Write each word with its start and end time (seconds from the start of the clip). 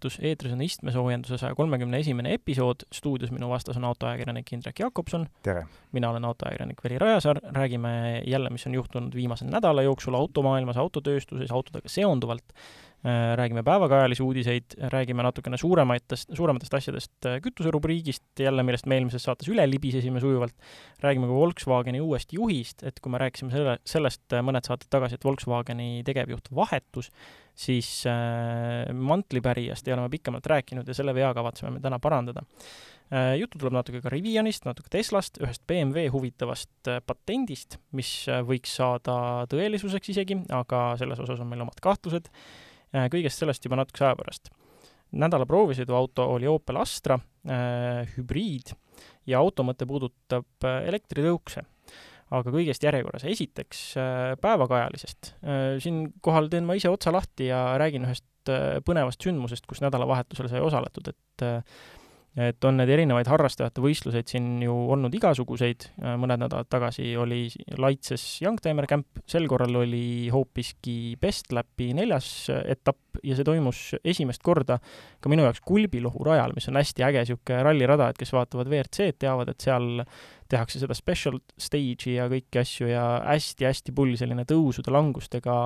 autosoovitus, 0.00 0.18
eetris 0.22 0.52
on 0.52 0.62
istmesoojenduse 0.62 1.38
saja 1.38 1.54
kolmekümne 1.54 1.98
esimene 1.98 2.34
episood, 2.34 2.86
stuudios 2.92 3.30
minu 3.30 3.48
vastas 3.50 3.76
on 3.76 3.84
autoajakirjanik 3.84 4.52
Indrek 4.52 4.78
Jakobson. 4.78 5.26
mina 5.92 6.10
olen 6.10 6.24
autoajakirjanik 6.24 6.84
Veli 6.84 6.98
Rajasaar, 6.98 7.40
räägime 7.52 8.22
jälle, 8.26 8.50
mis 8.50 8.66
on 8.66 8.74
juhtunud 8.74 9.14
viimase 9.14 9.44
nädala 9.44 9.82
jooksul 9.82 10.14
automaailmas, 10.14 10.76
autotööstuses, 10.76 11.50
autodega 11.50 11.88
seonduvalt 11.88 12.54
räägime 13.36 13.62
päevakajalisi 13.62 14.22
uudiseid, 14.22 14.64
räägime 14.92 15.22
natukene 15.22 15.56
suurematest, 15.56 16.34
suurematest 16.36 16.74
asjadest 16.74 17.26
äh, 17.26 17.38
kütuserubriigist, 17.40 18.24
jälle 18.38 18.62
millest 18.62 18.86
me 18.86 18.98
eelmises 18.98 19.24
saates 19.24 19.48
üle 19.48 19.64
libisesime 19.70 20.20
sujuvalt, 20.20 20.52
räägime 21.00 21.30
ka 21.30 21.38
Volkswageni 21.38 22.02
uuest 22.04 22.36
juhist, 22.36 22.84
et 22.84 23.00
kui 23.00 23.12
me 23.12 23.22
rääkisime 23.22 23.54
selle, 23.54 23.78
sellest 23.88 24.36
äh, 24.36 24.44
mõned 24.44 24.68
saated 24.68 24.92
tagasi, 24.92 25.16
et 25.16 25.24
Volkswageni 25.24 26.04
tegevjuht 26.04 26.52
vahetus, 26.54 27.08
siis 27.56 27.88
äh, 28.08 28.92
mantlipärijast 28.92 29.88
ei 29.88 29.96
ole 29.96 30.04
me 30.04 30.12
pikemalt 30.12 30.52
rääkinud 30.52 30.88
ja 30.88 30.96
selle 30.96 31.16
vea 31.16 31.32
kavatseme 31.34 31.72
me 31.78 31.80
täna 31.80 31.98
parandada 31.98 32.44
äh,. 32.44 33.34
juttu 33.40 33.58
tuleb 33.58 33.80
natuke 33.80 34.04
ka 34.04 34.12
Rivianist, 34.12 34.68
natuke 34.68 34.92
Teslast, 34.92 35.40
ühest 35.40 35.64
BMW 35.64 36.12
huvitavast 36.12 36.92
äh, 36.92 37.00
patendist, 37.00 37.80
mis 37.96 38.26
võiks 38.44 38.76
saada 38.76 39.46
tõelisuseks 39.48 40.12
isegi, 40.12 40.42
aga 40.52 40.90
selles 41.00 41.24
osas 41.24 41.40
on 41.40 41.48
meil 41.48 41.64
omad 41.64 41.80
kahtlused 41.80 42.28
Äh, 42.28 42.69
kõigest 42.92 43.42
sellest 43.42 43.64
juba 43.64 43.78
natukese 43.80 44.08
aja 44.08 44.16
pärast. 44.18 44.50
nädala 45.10 45.46
proovisõiduauto 45.46 46.26
oli 46.36 46.46
Opel 46.46 46.78
Astra 46.78 47.16
äh, 47.18 48.06
hübriid 48.16 48.74
ja 49.26 49.40
auto 49.40 49.64
mõte 49.66 49.86
puudutab 49.86 50.66
äh, 50.66 50.86
elektritõukse. 50.90 51.64
aga 52.30 52.50
kõigest 52.50 52.82
järjekorras. 52.82 53.24
esiteks 53.24 53.96
äh, 53.96 54.34
päevakajalisest 54.40 55.34
äh,. 55.42 55.78
siinkohal 55.82 56.48
teen 56.48 56.66
ma 56.66 56.74
ise 56.74 56.90
otsa 56.90 57.12
lahti 57.12 57.50
ja 57.50 57.78
räägin 57.78 58.06
ühest 58.06 58.26
äh, 58.48 58.78
põnevast 58.84 59.22
sündmusest, 59.22 59.66
kus 59.66 59.82
nädalavahetusel 59.84 60.48
sai 60.48 60.60
osaletud, 60.60 61.08
et 61.14 61.46
äh, 61.46 61.62
et 62.38 62.64
on 62.64 62.76
need 62.78 62.90
erinevaid 62.94 63.26
harrastajate 63.26 63.82
võistluseid 63.82 64.28
siin 64.30 64.60
ju 64.62 64.74
olnud 64.94 65.14
igasuguseid, 65.18 65.88
mõned 65.98 66.44
nädalad 66.44 66.68
tagasi 66.70 67.08
oli 67.18 67.48
Laitses 67.82 68.22
Youngtimer 68.44 68.86
Camp, 68.90 69.22
sel 69.26 69.48
korral 69.50 69.80
oli 69.82 70.30
hoopiski 70.30 71.16
Best 71.20 71.50
Lapi 71.56 71.90
neljas 71.98 72.28
etapp 72.62 73.18
ja 73.26 73.34
see 73.34 73.46
toimus 73.46 73.80
esimest 74.06 74.44
korda 74.46 74.78
ka 75.20 75.32
minu 75.32 75.42
jaoks 75.42 75.64
Kulbilohu 75.66 76.22
rajal, 76.28 76.54
mis 76.54 76.70
on 76.70 76.78
hästi 76.78 77.06
äge 77.08 77.24
niisugune 77.24 77.64
rallirada, 77.66 78.12
et 78.12 78.20
kes 78.20 78.30
vaatavad 78.36 78.70
WRC-d, 78.70 79.18
teavad, 79.26 79.50
et 79.50 79.66
seal 79.66 80.04
tehakse 80.50 80.82
seda 80.82 80.94
special 80.98 81.40
stage'i 81.58 82.14
ja 82.14 82.28
kõiki 82.30 82.62
asju 82.62 82.92
ja 82.92 83.04
hästi-hästi 83.26 83.94
pull 83.96 84.14
selline 84.18 84.46
tõusude-langustega 84.46 85.58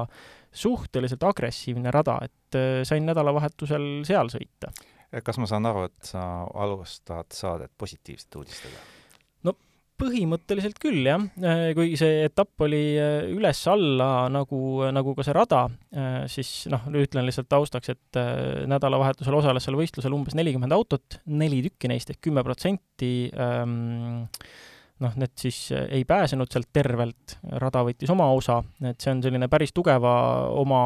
suhteliselt 0.54 1.28
agressiivne 1.28 1.92
rada, 1.92 2.18
et 2.24 2.58
äh, 2.58 2.82
sain 2.88 3.04
nädalavahetusel 3.04 3.88
seal 4.08 4.32
sõita 4.32 4.72
kas 5.24 5.38
ma 5.40 5.48
saan 5.50 5.68
aru, 5.70 5.86
et 5.90 6.10
sa 6.10 6.24
alustad 6.64 7.30
saadet 7.34 7.72
positiivsete 7.78 8.40
uudistega? 8.40 8.82
no 9.46 9.54
põhimõtteliselt 10.00 10.78
küll, 10.82 11.04
jah. 11.06 11.22
Äh, 11.38 11.70
kuigi 11.76 11.98
see 12.00 12.24
etapp 12.26 12.64
oli 12.66 12.82
äh, 12.98 13.28
üles-alla 13.34 14.26
nagu, 14.32 14.58
nagu 14.94 15.14
ka 15.14 15.26
see 15.26 15.36
rada, 15.36 15.64
äh, 15.94 16.24
siis 16.32 16.66
noh, 16.72 16.88
ütlen 16.90 17.28
lihtsalt 17.28 17.50
taustaks, 17.52 17.94
et 17.94 18.20
nädalavahetusel 18.70 19.38
osales 19.38 19.66
seal 19.66 19.78
võistlusel 19.78 20.16
umbes 20.16 20.36
nelikümmend 20.38 20.74
autot, 20.74 21.20
neli 21.30 21.62
tükki 21.68 21.90
neist 21.92 22.10
ehk 22.10 22.24
kümme 22.26 22.42
protsenti 22.46 23.14
ähm, 23.38 24.32
noh, 25.04 25.14
need 25.20 25.34
siis 25.38 25.58
äh, 25.74 25.86
ei 25.98 26.04
pääsenud 26.08 26.50
sealt 26.52 26.70
tervelt, 26.74 27.36
rada 27.62 27.84
võttis 27.86 28.10
oma 28.14 28.30
osa, 28.34 28.60
et 28.84 29.00
see 29.00 29.12
on 29.14 29.22
selline 29.24 29.48
päris 29.52 29.74
tugeva 29.76 30.14
oma 30.56 30.82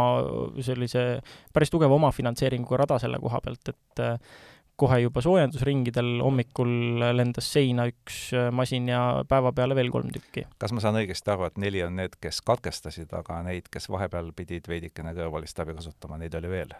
sellise, 0.64 1.08
päris 1.54 1.72
tugeva 1.72 1.98
omafinantseeringuga 1.98 2.82
rada 2.84 3.00
selle 3.02 3.20
koha 3.22 3.40
pealt, 3.44 3.74
et 3.74 4.04
äh, 4.04 4.38
kohe 4.78 5.00
juba 5.02 5.22
soojendusringidel 5.24 6.20
hommikul 6.22 7.02
lendas 7.18 7.50
seina 7.54 7.88
üks 7.90 8.28
äh, 8.36 8.48
masin 8.54 8.88
ja 8.90 9.02
päeva 9.28 9.52
peale 9.56 9.76
veel 9.78 9.90
kolm 9.94 10.12
tükki. 10.14 10.46
kas 10.60 10.74
ma 10.74 10.82
saan 10.84 11.00
õigesti 11.00 11.34
aru, 11.34 11.48
et 11.48 11.58
neli 11.60 11.82
on 11.86 11.98
need, 11.98 12.14
kes 12.22 12.40
katkestasid, 12.46 13.10
aga 13.18 13.40
neid, 13.46 13.70
kes 13.72 13.90
vahepeal 13.90 14.30
pidid 14.36 14.68
veidikene 14.70 15.14
kõrvalist 15.18 15.58
abi 15.64 15.74
kasutama, 15.78 16.20
neid 16.22 16.36
oli 16.38 16.52
veel? 16.52 16.76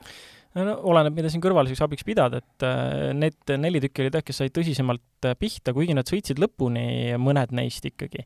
no 0.59 0.77
oleneb, 0.91 1.17
mida 1.19 1.31
siin 1.33 1.43
kõrvaliseks 1.45 1.83
abiks 1.85 2.07
pidada, 2.07 2.41
et 2.43 2.67
äh, 2.67 3.11
need 3.19 3.55
neli 3.59 3.83
tükki 3.83 4.07
olid 4.07 4.21
jah, 4.21 4.25
kes 4.31 4.41
said 4.45 4.55
tõsisemalt 4.55 5.27
äh, 5.27 5.35
pihta, 5.39 5.75
kuigi 5.77 5.97
nad 5.99 6.09
sõitsid 6.09 6.39
lõpuni, 6.43 7.19
mõned 7.19 7.53
neist 7.59 7.91
ikkagi. 7.91 8.25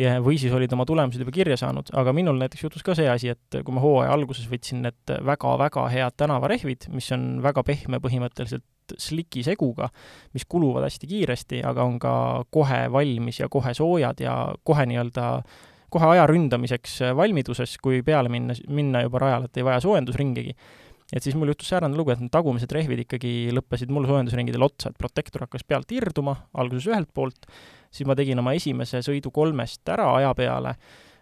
ja, 0.00 0.18
või 0.24 0.36
siis 0.40 0.52
olid 0.52 0.72
oma 0.76 0.84
tulemused 0.88 1.24
juba 1.24 1.32
kirja 1.34 1.56
saanud, 1.64 1.88
aga 1.96 2.12
minul 2.16 2.36
näiteks 2.44 2.66
juhtus 2.66 2.84
ka 2.84 2.96
see 2.98 3.08
asi, 3.08 3.32
et 3.32 3.60
kui 3.64 3.74
ma 3.74 3.82
hooaja 3.84 4.12
alguses 4.12 4.46
võtsin 4.52 4.84
need 4.84 5.16
väga-väga 5.32 5.88
head 5.96 6.20
tänavarehvid, 6.20 6.90
mis 6.92 7.08
on 7.16 7.38
väga 7.44 7.64
pehme 7.64 8.04
põhimõtteliselt 8.04 8.68
sliki 8.98 9.44
seguga, 9.46 9.88
mis 10.34 10.44
kuluvad 10.48 10.84
hästi 10.86 11.08
kiiresti, 11.10 11.62
aga 11.66 11.84
on 11.84 11.98
ka 12.02 12.14
kohe 12.52 12.84
valmis 12.92 13.40
ja 13.40 13.48
kohe 13.48 13.74
soojad 13.74 14.20
ja 14.20 14.34
kohe 14.64 14.86
nii-öelda 14.90 15.28
kohe 15.94 16.08
aja 16.10 16.26
ründamiseks 16.26 16.98
valmiduses, 17.16 17.76
kui 17.82 18.02
peale 18.02 18.32
minna, 18.32 18.56
minna 18.68 19.04
juba 19.04 19.20
rajale, 19.22 19.46
et 19.46 19.60
ei 19.60 19.66
vaja 19.66 19.82
soojendusringigi. 19.84 20.56
Et 21.14 21.22
siis 21.22 21.36
mul 21.38 21.52
juhtus 21.52 21.68
säärane 21.70 21.94
lugu, 21.94 22.10
et 22.10 22.22
need 22.22 22.32
tagumised 22.34 22.70
rehvid 22.74 23.04
ikkagi 23.04 23.52
lõppesid 23.54 23.92
mul 23.94 24.08
soojendusringidel 24.08 24.64
otsa, 24.66 24.90
et 24.90 24.98
protektor 24.98 25.44
hakkas 25.44 25.62
pealt 25.68 25.92
irduma, 25.94 26.34
alguses 26.58 26.88
ühelt 26.90 27.12
poolt, 27.14 27.46
siis 27.94 28.08
ma 28.08 28.16
tegin 28.18 28.40
oma 28.42 28.56
esimese 28.56 29.04
sõidu 29.06 29.30
kolmest 29.34 29.86
ära 29.94 30.08
aja 30.16 30.32
peale 30.34 30.74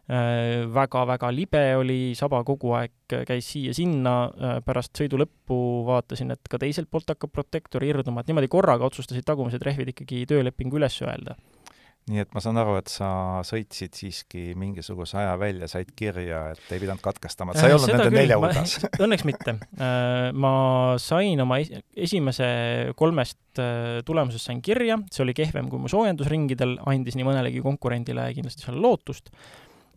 väga-väga 0.08 1.30
libe 1.30 1.62
oli, 1.78 2.00
saba 2.18 2.42
kogu 2.44 2.74
aeg 2.74 2.92
käis 3.28 3.52
siia-sinna 3.52 4.14
äh,, 4.28 4.58
pärast 4.66 4.96
sõidu 4.98 5.20
lõppu 5.22 5.56
vaatasin, 5.86 6.34
et 6.34 6.50
ka 6.50 6.58
teiselt 6.58 6.90
poolt 6.90 7.14
hakkab 7.14 7.32
protektor 7.32 7.84
irduma, 7.86 8.20
et 8.20 8.30
niimoodi 8.30 8.50
korraga 8.50 8.88
otsustasid 8.88 9.24
tagumised 9.28 9.62
rehvid 9.62 9.94
ikkagi 9.94 10.24
töölepingu 10.28 10.80
üles 10.80 10.98
öelda. 11.06 11.36
Nii 12.10 12.18
et 12.18 12.32
ma 12.34 12.41
saan 12.42 12.56
aru, 12.58 12.74
et 12.80 12.91
sa 12.91 13.08
sõitsid 13.46 13.94
siiski 13.94 14.56
mingisuguse 14.58 15.20
aja 15.20 15.36
välja, 15.38 15.68
said 15.70 15.92
kirja, 15.94 16.48
et 16.50 16.72
ei 16.74 16.82
pidanud 16.82 17.02
katkestama, 17.04 17.54
et 17.54 17.62
sa 17.62 17.68
ei 17.70 17.76
olnud 17.76 17.92
nende 17.94 18.10
nelja 18.10 18.38
hulgas. 18.42 18.74
Õnneks 19.04 19.22
mitte. 19.28 19.54
Äh, 19.78 20.32
ma 20.34 20.52
sain 20.98 21.38
oma 21.44 21.60
esimese 21.62 22.48
kolmest 22.98 23.62
äh, 23.62 24.00
tulemusest 24.08 24.50
sain 24.50 24.58
kirja, 24.66 24.98
see 25.14 25.22
oli 25.22 25.36
kehvem 25.38 25.70
kui 25.70 25.78
mu 25.78 25.92
soojendusringidel, 25.92 26.80
andis 26.91 27.14
nii 27.14 27.28
mõnelegi 27.28 27.62
konkurendile 27.62 28.26
kindlasti 28.34 28.66
seal 28.66 28.82
lootust 28.82 29.30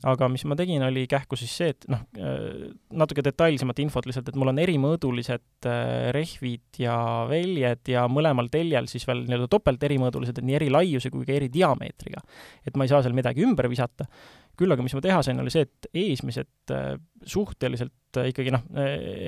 aga 0.04 0.28
mis 0.32 0.44
ma 0.50 0.58
tegin, 0.60 0.84
oli 0.86 1.06
kähku 1.10 1.38
siis 1.40 1.54
see, 1.56 1.72
et 1.74 1.86
noh, 1.92 2.02
äh, 2.20 2.68
natuke 3.00 3.24
detailsemat 3.26 3.80
infot 3.84 4.08
lihtsalt, 4.08 4.30
et 4.30 4.40
mul 4.40 4.52
on 4.52 4.62
erimõõdulised 4.62 5.68
äh, 5.70 6.10
rehvid 6.16 6.82
ja 6.82 6.98
väljed 7.30 7.92
ja 7.94 8.06
mõlemal 8.12 8.50
teljel 8.54 8.90
siis 8.92 9.08
veel 9.08 9.24
nii-öelda 9.26 9.50
topelt 9.52 9.84
erimõõdulised, 9.88 10.40
et 10.40 10.48
nii 10.48 10.58
eri 10.60 10.72
laiuse 10.74 11.12
kui 11.14 11.28
ka 11.28 11.36
eri 11.38 11.50
diameetriga. 11.54 12.24
et 12.66 12.76
ma 12.76 12.86
ei 12.86 12.92
saa 12.92 13.04
seal 13.06 13.16
midagi 13.18 13.46
ümber 13.46 13.70
visata. 13.72 14.10
küll 14.56 14.72
aga 14.72 14.84
mis 14.84 14.94
ma 14.96 15.02
teha 15.04 15.22
sain, 15.24 15.40
oli 15.40 15.52
see, 15.52 15.66
et 15.68 15.90
eesmised 15.94 16.76
äh, 16.76 16.96
suhteliselt 17.24 17.94
ikkagi 18.16 18.54
noh, 18.54 18.62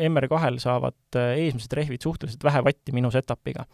MR2-l 0.07 0.61
saavad 0.63 1.17
eesmised 1.19 1.73
rehvid 1.75 1.99
suhteliselt 1.99 2.43
vähe 2.47 2.61
vatti 2.63 2.93
minu 2.95 3.11
setup'iga 3.11 3.65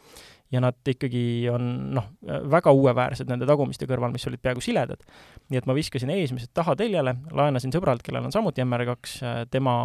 ja 0.51 0.61
nad 0.61 0.77
ikkagi 0.87 1.49
on 1.49 1.69
noh, 1.95 2.09
väga 2.23 2.71
uueväärsed 2.75 3.29
nende 3.29 3.47
tagumiste 3.49 3.87
kõrval, 3.89 4.13
mis 4.13 4.27
olid 4.29 4.41
peaaegu 4.43 4.61
siledad. 4.61 5.01
nii 5.49 5.59
et 5.59 5.67
ma 5.69 5.75
viskasin 5.77 6.11
eesmised 6.13 6.53
taha 6.53 6.75
teljele, 6.79 7.15
laenasin 7.31 7.73
sõbralt, 7.73 8.03
kellel 8.05 8.27
on 8.27 8.35
samuti 8.35 8.63
MR2, 8.63 9.47
tema 9.51 9.75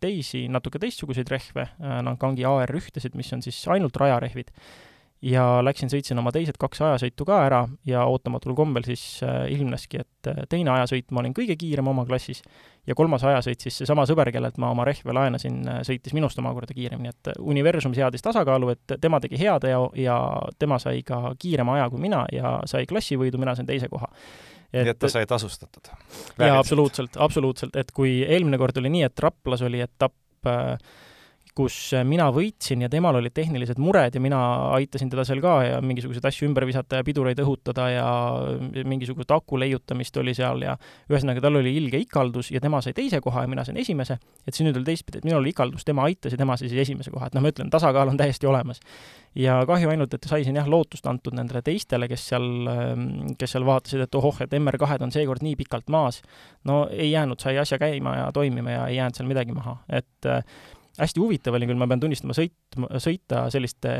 teisi 0.00 0.46
natuke 0.48 0.82
teistsuguseid 0.82 1.30
rehve, 1.30 1.68
Nankangi 1.78 2.44
AR 2.44 2.74
ühtesid, 2.76 3.14
mis 3.18 3.32
on 3.32 3.42
siis 3.42 3.60
ainult 3.70 3.96
rajarehvid 3.96 4.50
ja 5.22 5.44
läksin, 5.64 5.90
sõitsin 5.92 6.18
oma 6.20 6.32
teised 6.32 6.56
kaks 6.60 6.80
ajasõitu 6.84 7.26
ka 7.28 7.40
ära 7.44 7.60
ja 7.86 8.04
ootamatul 8.08 8.54
kombel 8.56 8.84
siis 8.86 9.02
äh, 9.26 9.44
ilmneski, 9.52 10.00
et 10.00 10.30
äh, 10.30 10.42
teine 10.48 10.72
ajasõit 10.72 11.10
ma 11.12 11.20
olin 11.20 11.34
kõige 11.36 11.56
kiirem 11.60 11.90
oma 11.92 12.06
klassis 12.08 12.40
ja 12.88 12.96
kolmas 12.96 13.24
ajasõit 13.28 13.60
siis 13.60 13.82
seesama 13.82 14.06
sõber, 14.08 14.30
kellelt 14.32 14.56
ma 14.62 14.70
oma 14.72 14.86
rehve 14.88 15.12
laenasin, 15.16 15.58
äh, 15.68 15.82
sõitis 15.86 16.16
minust 16.16 16.40
omakorda 16.40 16.76
kiiremini, 16.76 17.12
et 17.12 17.32
universum 17.38 17.94
seadis 17.96 18.24
tasakaalu, 18.24 18.72
et 18.72 18.96
tema 19.00 19.20
tegi 19.20 19.40
hea 19.40 19.58
teo 19.60 19.90
ja 20.00 20.16
tema 20.58 20.80
sai 20.80 21.04
ka 21.06 21.34
kiirema 21.38 21.76
aja 21.76 21.90
kui 21.92 22.00
mina 22.00 22.24
ja 22.32 22.56
sai 22.70 22.88
klassivõidu, 22.88 23.40
mina 23.40 23.54
sain 23.58 23.68
teise 23.68 23.92
koha. 23.92 24.08
Et 24.70 24.86
nii 24.86 24.94
et 24.94 25.02
ta 25.02 25.10
sai 25.10 25.28
tasustatud? 25.28 25.92
jaa, 26.38 26.56
absoluutselt, 26.56 27.20
absoluutselt, 27.20 27.76
et 27.76 27.92
kui 27.92 28.20
eelmine 28.22 28.58
kord 28.58 28.76
oli 28.80 28.92
nii, 28.96 29.08
et 29.10 29.24
Raplas 29.28 29.66
oli 29.66 29.82
etapp 29.84 30.48
äh, 30.48 30.76
kus 31.60 31.76
mina 32.08 32.28
võitsin 32.32 32.84
ja 32.84 32.88
temal 32.92 33.18
olid 33.18 33.34
tehnilised 33.36 33.80
mured 33.82 34.14
ja 34.16 34.22
mina 34.22 34.38
aitasin 34.78 35.10
teda 35.12 35.24
seal 35.28 35.42
ka 35.44 35.54
ja 35.66 35.80
mingisuguseid 35.84 36.24
asju 36.30 36.48
ümber 36.48 36.64
visata 36.68 37.00
ja 37.00 37.06
pidureid 37.06 37.40
õhutada 37.42 37.88
ja 37.92 38.06
mingisugust 38.88 39.32
aku 39.34 39.58
leiutamist 39.60 40.16
oli 40.22 40.34
seal 40.36 40.64
ja 40.64 40.76
ühesõnaga, 41.10 41.42
tal 41.44 41.60
oli 41.60 41.74
ilge 41.76 42.00
ikaldus 42.00 42.52
ja 42.54 42.62
tema 42.64 42.80
sai 42.84 42.94
teise 42.96 43.20
koha 43.24 43.44
ja 43.44 43.50
mina 43.50 43.64
sain 43.66 43.80
esimese, 43.80 44.16
et 44.46 44.56
siis 44.56 44.64
nüüd 44.66 44.78
oli 44.80 44.88
teistpidi, 44.88 45.20
et 45.20 45.28
minul 45.28 45.42
oli 45.42 45.52
ikaldus, 45.52 45.84
tema 45.84 46.06
aitas 46.08 46.34
ja 46.34 46.40
tema 46.40 46.56
sai 46.56 46.70
siis 46.70 46.86
esimese 46.86 47.12
koha, 47.12 47.28
et 47.28 47.36
noh, 47.36 47.44
ma 47.44 47.52
ütlen, 47.52 47.70
tasakaal 47.72 48.12
on 48.12 48.20
täiesti 48.20 48.48
olemas. 48.48 48.80
ja 49.36 49.60
kahju 49.66 49.92
ainult, 49.92 50.14
et 50.16 50.26
sai 50.26 50.44
siin 50.46 50.56
jah, 50.58 50.68
lootust 50.70 51.06
antud 51.06 51.36
nendele 51.36 51.62
teistele, 51.66 52.08
kes 52.10 52.26
seal, 52.32 52.50
kes 53.38 53.56
seal 53.56 53.68
vaatasid, 53.68 54.06
et 54.06 54.18
ohoh, 54.18 54.42
et 54.42 54.58
MR2-d 54.58 55.06
on 55.06 55.14
seekord 55.14 55.44
nii 55.44 55.56
pikalt 55.60 55.92
maas. 55.92 56.22
no 56.64 56.86
ei 56.90 57.12
jäänud, 57.12 57.40
sai 57.40 57.58
asja 57.58 57.78
käima 57.78 58.16
ja 58.16 58.28
toimima 58.32 58.76
ja 58.78 58.84
ei 58.88 59.00
jäänud 59.00 59.20
seal 59.20 59.28
midagi 59.30 59.56
maha, 59.56 59.80
et 59.88 60.32
hästi 61.00 61.22
huvitav 61.22 61.56
oli 61.56 61.68
küll, 61.68 61.78
ma 61.80 61.88
pean 61.90 62.02
tunnistama, 62.02 62.34
sõit, 62.36 62.76
sõita 63.02 63.44
selliste 63.52 63.92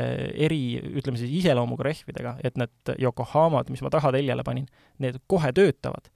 eri, 0.47 0.77
ütleme 1.01 1.19
siis 1.19 1.31
iseloomuga 1.41 1.85
rehvidega, 1.87 2.35
et 2.45 2.59
need 2.59 2.93
Yokohamad, 3.01 3.71
mis 3.73 3.83
ma 3.85 3.91
tahateljele 3.93 4.45
panin, 4.47 4.67
need 5.03 5.21
kohe 5.31 5.53
töötavad. 5.55 6.11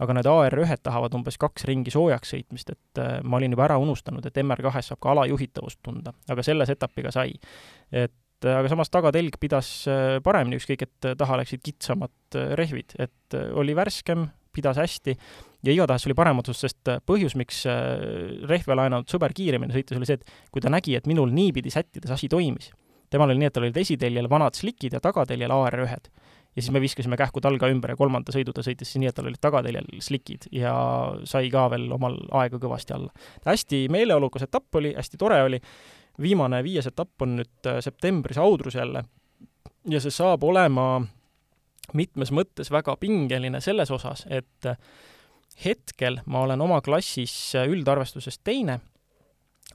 aga 0.00 0.14
need 0.16 0.24
AR1-d 0.24 0.80
tahavad 0.86 1.12
umbes 1.12 1.36
kaks 1.36 1.66
ringi 1.68 1.92
soojaks 1.92 2.30
sõitmist, 2.32 2.70
et 2.72 3.00
äh, 3.02 3.18
ma 3.20 3.36
olin 3.36 3.52
juba 3.52 3.66
ära 3.66 3.76
unustanud, 3.82 4.24
et 4.24 4.38
MR2-s 4.40 4.88
saab 4.88 5.00
ka 5.04 5.12
alajuhitavust 5.12 5.82
tunda, 5.84 6.14
aga 6.32 6.44
selle 6.46 6.64
setup'iga 6.68 7.12
sai. 7.12 7.34
et 7.92 8.48
äh, 8.48 8.56
aga 8.56 8.70
samas 8.72 8.88
tagatelg 8.88 9.36
pidas 9.40 9.68
äh, 9.92 10.16
paremini, 10.24 10.56
ükskõik 10.56 10.86
et 10.86 11.10
taha 11.20 11.36
läksid 11.42 11.60
kitsamad 11.66 12.40
rehvid, 12.56 12.96
et 12.96 13.36
oli 13.60 13.76
värskem, 13.76 14.30
pidas 14.56 14.80
hästi 14.80 15.18
ja 15.64 15.72
igatahes 15.72 16.06
oli 16.08 16.16
parem 16.18 16.40
otsus, 16.42 16.60
sest 16.64 16.90
äh, 16.90 17.00
põhjus, 17.06 17.36
miks 17.38 17.62
äh, 17.68 17.76
rehve 18.48 18.76
laenanud 18.78 19.10
sõber 19.10 19.34
kiiremini 19.36 19.74
sõitis, 19.74 19.98
oli 19.98 20.08
see, 20.08 20.20
et 20.20 20.52
kui 20.52 20.64
ta 20.64 20.72
nägi, 20.72 20.96
et 20.96 21.08
minul 21.10 21.32
niipidi 21.34 21.72
sättides 21.72 22.12
asi 22.16 22.30
toimis, 22.32 22.70
temal 23.12 23.32
oli 23.32 23.42
nii, 23.42 23.50
et 23.50 23.56
tal 23.56 23.66
olid 23.66 23.80
esiteljel 23.82 24.30
vanad 24.30 24.56
slikid 24.58 24.96
ja 24.96 25.02
tagateljel 25.04 25.52
AR1-d. 25.54 26.10
ja 26.56 26.62
siis 26.62 26.72
me 26.74 26.80
viskasime 26.82 27.16
kähku 27.20 27.40
talga 27.40 27.68
ümber 27.70 27.92
ja 27.92 27.98
kolmanda 27.98 28.32
sõidu 28.34 28.54
ta 28.56 28.64
sõitis 28.66 28.92
siis 28.92 29.02
nii, 29.02 29.10
et 29.10 29.16
tal 29.16 29.28
olid 29.30 29.40
tagateljel 29.40 29.86
slikid 30.02 30.48
ja 30.54 30.74
sai 31.28 31.50
ka 31.50 31.68
veel 31.70 31.90
omal 31.92 32.18
aega 32.42 32.58
kõvasti 32.62 32.96
alla. 32.96 33.12
hästi 33.46 33.86
meeleolukas 33.92 34.48
etapp 34.48 34.80
oli, 34.80 34.94
hästi 34.96 35.20
tore 35.20 35.42
oli, 35.46 35.60
viimane 36.20 36.62
viies 36.64 36.86
etapp 36.90 37.22
on 37.22 37.40
nüüd 37.42 37.70
äh, 37.70 37.80
septembris 37.84 38.38
Audrus 38.38 38.74
jälle 38.74 39.04
ja 39.88 40.00
see 40.00 40.12
saab 40.14 40.44
olema 40.44 41.00
mitmes 41.96 42.30
mõttes 42.34 42.70
väga 42.70 42.94
pingeline 43.00 43.60
selles 43.60 43.90
osas, 43.90 44.26
et 44.30 44.68
hetkel 45.64 46.20
ma 46.26 46.44
olen 46.46 46.60
oma 46.60 46.80
klassis 46.84 47.34
üldarvestuses 47.68 48.40
teine, 48.44 48.78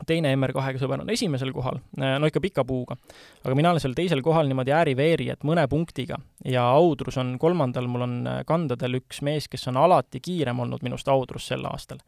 teine 0.07 0.33
MR2-ga 0.35 0.81
sõber 0.81 1.03
on 1.03 1.11
esimesel 1.13 1.53
kohal, 1.55 1.79
no 1.97 2.29
ikka 2.29 2.41
pika 2.43 2.65
puuga. 2.67 2.97
aga 3.43 3.55
mina 3.55 3.71
olen 3.71 3.83
seal 3.83 3.95
teisel 3.97 4.23
kohal 4.25 4.49
niimoodi 4.49 4.73
ääri-veeri, 4.75 5.29
et 5.31 5.43
mõne 5.47 5.67
punktiga. 5.71 6.17
ja 6.45 6.65
Audrus 6.75 7.17
on 7.21 7.35
kolmandal, 7.39 7.87
mul 7.87 8.07
on 8.07 8.15
kandadel 8.47 8.99
üks 9.01 9.21
mees, 9.21 9.47
kes 9.47 9.67
on 9.71 9.77
alati 9.77 10.19
kiirem 10.19 10.59
olnud 10.59 10.83
minust 10.83 11.07
Audrus 11.07 11.47
sel 11.47 11.65
aastal. 11.69 12.01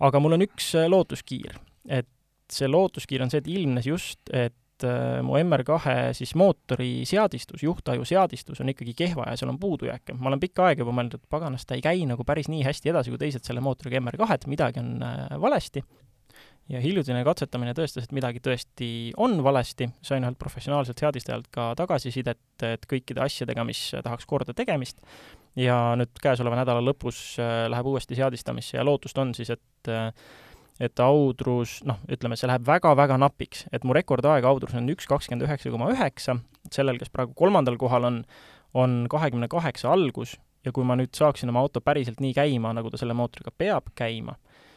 aga 0.00 0.20
mul 0.20 0.38
on 0.38 0.48
üks 0.48 0.74
lootuskiir, 0.88 1.58
et 1.88 2.08
see 2.52 2.68
lootuskiir 2.68 3.22
on 3.24 3.30
see, 3.30 3.40
et 3.40 3.48
ilmnes 3.48 3.86
just, 3.86 4.20
et 4.32 4.54
et 4.82 5.24
mu 5.24 5.36
MR2 5.38 6.12
siis 6.16 6.34
mootori 6.38 7.06
seadistus, 7.08 7.62
juhtaju 7.62 8.04
seadistus 8.08 8.60
on 8.62 8.72
ikkagi 8.72 8.94
kehva 8.98 9.28
ja 9.30 9.38
seal 9.38 9.52
on 9.52 9.58
puudujääke. 9.62 10.14
ma 10.18 10.30
olen 10.30 10.40
pikka 10.40 10.66
aega 10.68 10.84
juba 10.84 10.94
mõelnud, 10.96 11.18
et 11.18 11.32
paganast, 11.32 11.68
ta 11.68 11.78
ei 11.78 11.84
käi 11.84 12.06
nagu 12.08 12.24
päris 12.24 12.50
nii 12.52 12.64
hästi 12.66 12.92
edasi 12.92 13.12
kui 13.12 13.20
teised 13.20 13.44
selle 13.46 13.62
mootoriga 13.64 14.00
MR2-d, 14.00 14.50
midagi 14.50 14.82
on 14.82 14.94
äh, 15.06 15.26
valesti. 15.40 15.84
ja 16.72 16.80
hiljutine 16.80 17.24
katsetamine 17.26 17.74
tõestas, 17.76 18.06
et 18.06 18.12
midagi 18.16 18.40
tõesti 18.40 19.12
on 19.20 19.40
valesti, 19.44 19.88
sain 20.02 20.24
ühelt 20.24 20.38
professionaalselt 20.38 20.98
seadistajalt 21.02 21.50
ka 21.52 21.72
tagasisidet, 21.76 22.40
et 22.62 22.86
kõikide 22.88 23.20
asjadega, 23.24 23.64
mis 23.66 23.90
tahaks 24.04 24.26
korda 24.30 24.54
tegemist, 24.54 25.02
ja 25.58 25.96
nüüd 25.98 26.14
käesoleva 26.22 26.56
nädala 26.62 26.84
lõpus 26.84 27.36
äh, 27.40 27.66
läheb 27.72 27.90
uuesti 27.90 28.16
seadistamisse 28.16 28.78
ja 28.78 28.86
lootust 28.86 29.18
on 29.18 29.34
siis, 29.36 29.50
et 29.52 29.90
äh, 29.90 30.12
et 30.80 31.02
Audrus, 31.04 31.80
noh, 31.88 31.98
ütleme, 32.12 32.38
see 32.38 32.48
läheb 32.50 32.64
väga-väga 32.66 33.18
napiks, 33.20 33.66
et 33.72 33.84
mu 33.84 33.96
rekordaeg 33.96 34.46
Audrus 34.48 34.74
on 34.78 34.88
üks 34.92 35.08
kakskümmend 35.10 35.46
üheksa 35.46 35.72
koma 35.74 35.90
üheksa, 35.92 36.38
sellel, 36.72 37.00
kes 37.00 37.12
praegu 37.12 37.36
kolmandal 37.38 37.76
kohal 37.80 38.08
on, 38.08 38.22
on 38.74 39.02
kahekümne 39.12 39.50
kaheksa 39.52 39.92
algus. 39.92 40.38
Ja 40.62 40.70
kui 40.70 40.86
ma 40.86 40.94
nüüd 40.94 41.10
saaksin 41.18 41.50
oma 41.50 41.64
auto 41.64 41.80
päriselt 41.82 42.20
nii 42.22 42.36
käima, 42.36 42.70
nagu 42.76 42.90
ta 42.90 43.00
selle 43.00 43.16
mootoriga 43.18 43.50
peab 43.58 43.88
käima, 43.98 44.36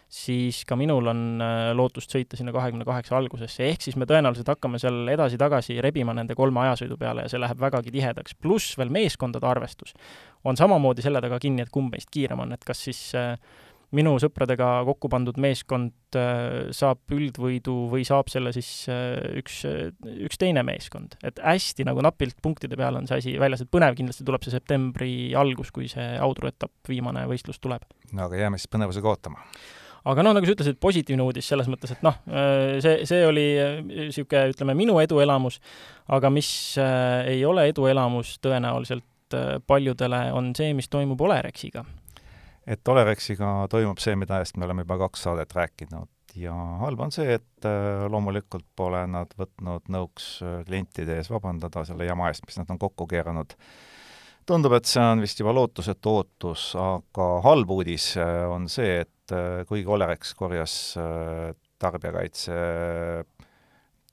siis 0.10 0.64
ka 0.66 0.74
minul 0.78 1.06
on 1.12 1.22
äh, 1.42 1.70
lootust 1.78 2.14
sõita 2.14 2.38
sinna 2.38 2.54
kahekümne 2.56 2.86
kaheksa 2.88 3.18
algusesse, 3.18 3.68
ehk 3.70 3.86
siis 3.86 3.98
me 3.98 4.08
tõenäoliselt 4.10 4.50
hakkame 4.50 4.80
seal 4.82 5.06
edasi-tagasi 5.14 5.78
rebima 5.86 6.14
nende 6.18 6.38
kolme 6.38 6.64
ajasõidu 6.64 6.98
peale 7.02 7.26
ja 7.26 7.32
see 7.32 7.42
läheb 7.42 7.62
vägagi 7.62 7.94
tihedaks, 7.94 8.34
pluss 8.42 8.78
veel 8.80 8.94
meeskondade 8.94 9.46
arvestus 9.50 9.94
on 10.46 10.58
samamoodi 10.58 11.06
selle 11.06 11.22
taga 11.26 11.40
kinni, 11.42 11.66
et 11.66 11.74
kumb 11.74 11.94
meist 11.94 12.10
kiirem 12.14 12.42
on, 12.46 12.54
et 12.58 12.66
kas 12.66 12.86
siis 12.88 13.02
äh, 13.18 13.34
minu 13.96 14.16
sõpradega 14.22 14.70
kokku 14.88 15.10
pandud 15.12 15.38
meeskond 15.42 16.18
äh, 16.18 16.72
saab 16.76 17.14
üldvõidu 17.14 17.76
või 17.92 18.06
saab 18.08 18.32
selle 18.32 18.54
siis 18.56 18.70
äh, 18.92 19.38
üks, 19.42 19.62
üks 20.28 20.42
teine 20.42 20.64
meeskond. 20.66 21.18
et 21.26 21.40
hästi 21.44 21.86
nagu 21.88 22.04
napilt 22.06 22.40
punktide 22.44 22.78
peal 22.80 22.98
on 23.00 23.10
see 23.10 23.22
asi 23.22 23.38
väljas, 23.42 23.66
et 23.66 23.72
põnev 23.72 23.98
kindlasti 23.98 24.26
tuleb 24.28 24.46
see 24.46 24.56
septembri 24.56 25.16
algus, 25.38 25.72
kui 25.76 25.90
see 25.92 26.16
Audru 26.26 26.50
etapp, 26.50 26.74
viimane 26.90 27.26
võistlus 27.30 27.62
tuleb. 27.62 27.86
no 28.14 28.30
aga 28.30 28.46
jääme 28.46 28.62
siis 28.62 28.72
põnevusega 28.72 29.12
ootama 29.12 29.44
aga 30.06 30.26
noh, 30.26 30.36
nagu 30.38 30.48
sa 30.48 30.56
ütlesid, 30.56 30.80
positiivne 30.82 31.26
uudis 31.26 31.50
selles 31.50 31.70
mõttes, 31.72 31.96
et 31.96 32.06
noh, 32.06 32.18
äh, 32.30 32.78
see, 32.84 33.04
see 33.10 33.26
oli 33.28 33.50
niisugune, 33.90 34.54
ütleme, 34.54 34.78
minu 34.78 34.98
eduelamus, 35.02 35.60
aga 36.14 36.32
mis 36.34 36.50
ei 36.78 37.44
ole 37.46 37.70
eduelamus 37.72 38.38
tõenäoliselt 38.44 39.04
paljudele, 39.68 40.28
on 40.38 40.52
see, 40.56 40.74
mis 40.78 40.88
toimub 40.94 41.22
Olerexiga 41.26 41.82
et 42.68 42.88
Olerexiga 42.88 43.68
toimub 43.70 44.02
see, 44.02 44.16
mida 44.20 44.40
eest 44.42 44.58
me 44.58 44.66
oleme 44.66 44.86
juba 44.86 44.98
kaks 45.06 45.26
saadet 45.28 45.54
rääkinud 45.56 46.10
ja 46.36 46.54
halb 46.82 47.02
on 47.06 47.14
see, 47.16 47.38
et 47.38 47.68
äh, 47.68 48.06
loomulikult 48.12 48.66
pole 48.78 49.02
nad 49.10 49.32
võtnud 49.40 49.90
nõuks 49.92 50.30
äh, 50.44 50.62
klientide 50.68 51.20
ees 51.20 51.30
vabandada 51.32 51.86
selle 51.88 52.08
jama 52.08 52.30
eest, 52.32 52.46
mis 52.48 52.60
nad 52.60 52.72
on 52.74 52.80
kokku 52.82 53.08
keeranud. 53.12 53.56
tundub, 54.46 54.76
et 54.78 54.86
see 54.86 55.02
on 55.02 55.24
vist 55.24 55.40
juba 55.40 55.54
lootusetu 55.56 56.18
ootus, 56.20 56.68
aga 56.80 57.30
halb 57.46 57.72
uudis 57.78 58.12
äh, 58.22 58.44
on 58.52 58.68
see, 58.70 59.02
et 59.06 59.12
kuigi 59.66 59.90
Olerex 59.90 60.36
korjas 60.38 60.74
tarbijakaitse 61.82 62.58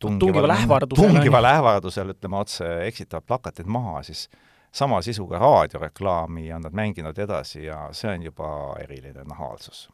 tungival 0.01 0.55
ähvardusel, 0.55 1.11
tungival 1.11 1.49
ähvardusel, 1.51 2.15
ütleme 2.15 2.39
otse, 2.41 2.71
eksitavad 2.87 3.27
plakatid 3.29 3.69
maha, 3.69 4.01
siis 4.07 4.25
sama 4.73 5.03
sisuga 5.05 5.39
raadioreklaami 5.43 6.53
on 6.57 6.65
nad 6.67 6.77
mänginud 6.77 7.19
edasi 7.19 7.67
ja 7.67 7.89
see 7.93 8.13
on 8.13 8.31
juba 8.31 8.53
eriline 8.81 9.27
nahaalsus 9.29 9.89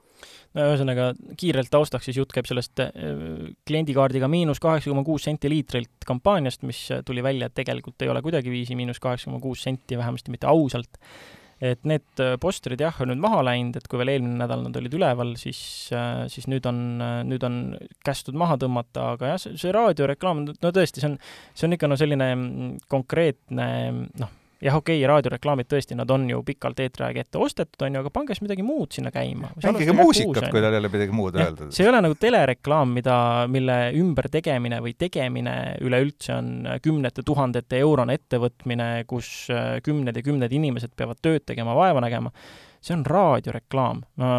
no 0.57 0.67
ühesõnaga, 0.71 1.09
kiirelt 1.39 1.71
taustaks 1.73 2.09
siis 2.09 2.19
jutt 2.21 2.33
käib 2.35 2.49
sellest 2.49 2.81
äh, 2.83 2.93
kliendikaardiga 3.69 4.31
miinus 4.31 4.63
kaheksa 4.63 4.91
koma 4.93 5.05
kuus 5.07 5.27
senti 5.29 5.51
liitrilt 5.53 6.07
kampaaniast, 6.09 6.65
mis 6.69 6.87
tuli 7.07 7.25
välja, 7.25 7.49
et 7.49 7.59
tegelikult 7.59 8.03
ei 8.05 8.13
ole 8.13 8.23
kuidagiviisi 8.25 8.79
miinus 8.79 9.03
kaheksa 9.03 9.31
koma 9.31 9.43
kuus 9.43 9.65
senti, 9.67 9.99
vähemasti 9.99 10.35
mitte 10.35 10.49
ausalt. 10.51 10.99
et 11.59 11.83
need 11.91 12.21
äh, 12.23 12.37
posterid 12.39 12.79
jah, 12.79 12.95
on 13.03 13.11
nüüd 13.11 13.19
maha 13.19 13.41
läinud, 13.43 13.75
et 13.75 13.89
kui 13.91 13.99
veel 13.99 14.13
eelmine 14.13 14.37
nädal 14.39 14.61
nad 14.63 14.77
olid 14.79 14.93
üleval, 14.95 15.33
siis, 15.41 15.61
äh, 15.91 16.21
siis 16.31 16.47
nüüd 16.47 16.67
on, 16.71 17.03
nüüd 17.27 17.43
on 17.43 17.57
kästud 18.07 18.39
maha 18.39 18.55
tõmmata, 18.63 19.09
aga 19.17 19.33
jah, 19.33 19.41
see, 19.43 19.57
see 19.59 19.73
raadioreklaam, 19.75 20.45
no 20.53 20.71
tõesti, 20.71 21.03
see 21.03 21.11
on, 21.11 21.17
see 21.59 21.67
on 21.67 21.75
ikka 21.75 21.91
no 21.91 21.99
selline 21.99 22.29
mm, 22.37 22.77
konkreetne 22.95 23.67
noh, 24.23 24.37
jah, 24.63 24.77
okei 24.77 24.99
okay,, 24.99 25.09
raadioreklaamid 25.09 25.69
tõesti, 25.71 25.97
nad 25.99 26.11
on 26.11 26.27
ju 26.31 26.41
pikalt 26.47 26.81
eetriaega 26.83 27.23
ette 27.25 27.41
ostetud, 27.43 27.81
on 27.87 27.99
ju, 27.99 28.03
aga 28.03 28.13
pange 28.15 28.35
siis 28.35 28.45
midagi 28.45 28.65
muud 28.67 28.95
sinna 28.95 29.13
käima. 29.15 29.53
mängige 29.63 29.95
muusikat, 29.97 30.51
kui 30.51 30.63
teil 30.63 30.71
ei 30.73 30.83
ole 30.83 30.93
midagi 30.93 31.15
muud 31.15 31.39
öelda. 31.39 31.71
see 31.75 31.87
ei 31.87 31.93
ole 31.93 32.03
nagu 32.05 32.17
telereklaam, 32.21 32.95
mida, 32.99 33.19
mille 33.51 33.79
ümbertegemine 33.99 34.81
või 34.85 34.95
tegemine 34.99 35.57
üleüldse 35.85 36.35
on 36.37 36.55
kümnete 36.85 37.25
tuhandete 37.27 37.83
eurone 37.85 38.19
ettevõtmine, 38.19 38.89
kus 39.11 39.51
äh, 39.55 39.77
kümned 39.85 40.17
ja 40.17 40.25
kümned 40.27 40.55
inimesed 40.55 40.97
peavad 40.99 41.23
tööd 41.23 41.47
tegema, 41.49 41.77
vaeva 41.79 42.03
nägema 42.05 42.35
see 42.83 42.95
on 42.95 43.05
raadioreklaam. 43.07 44.03
ma 44.23 44.33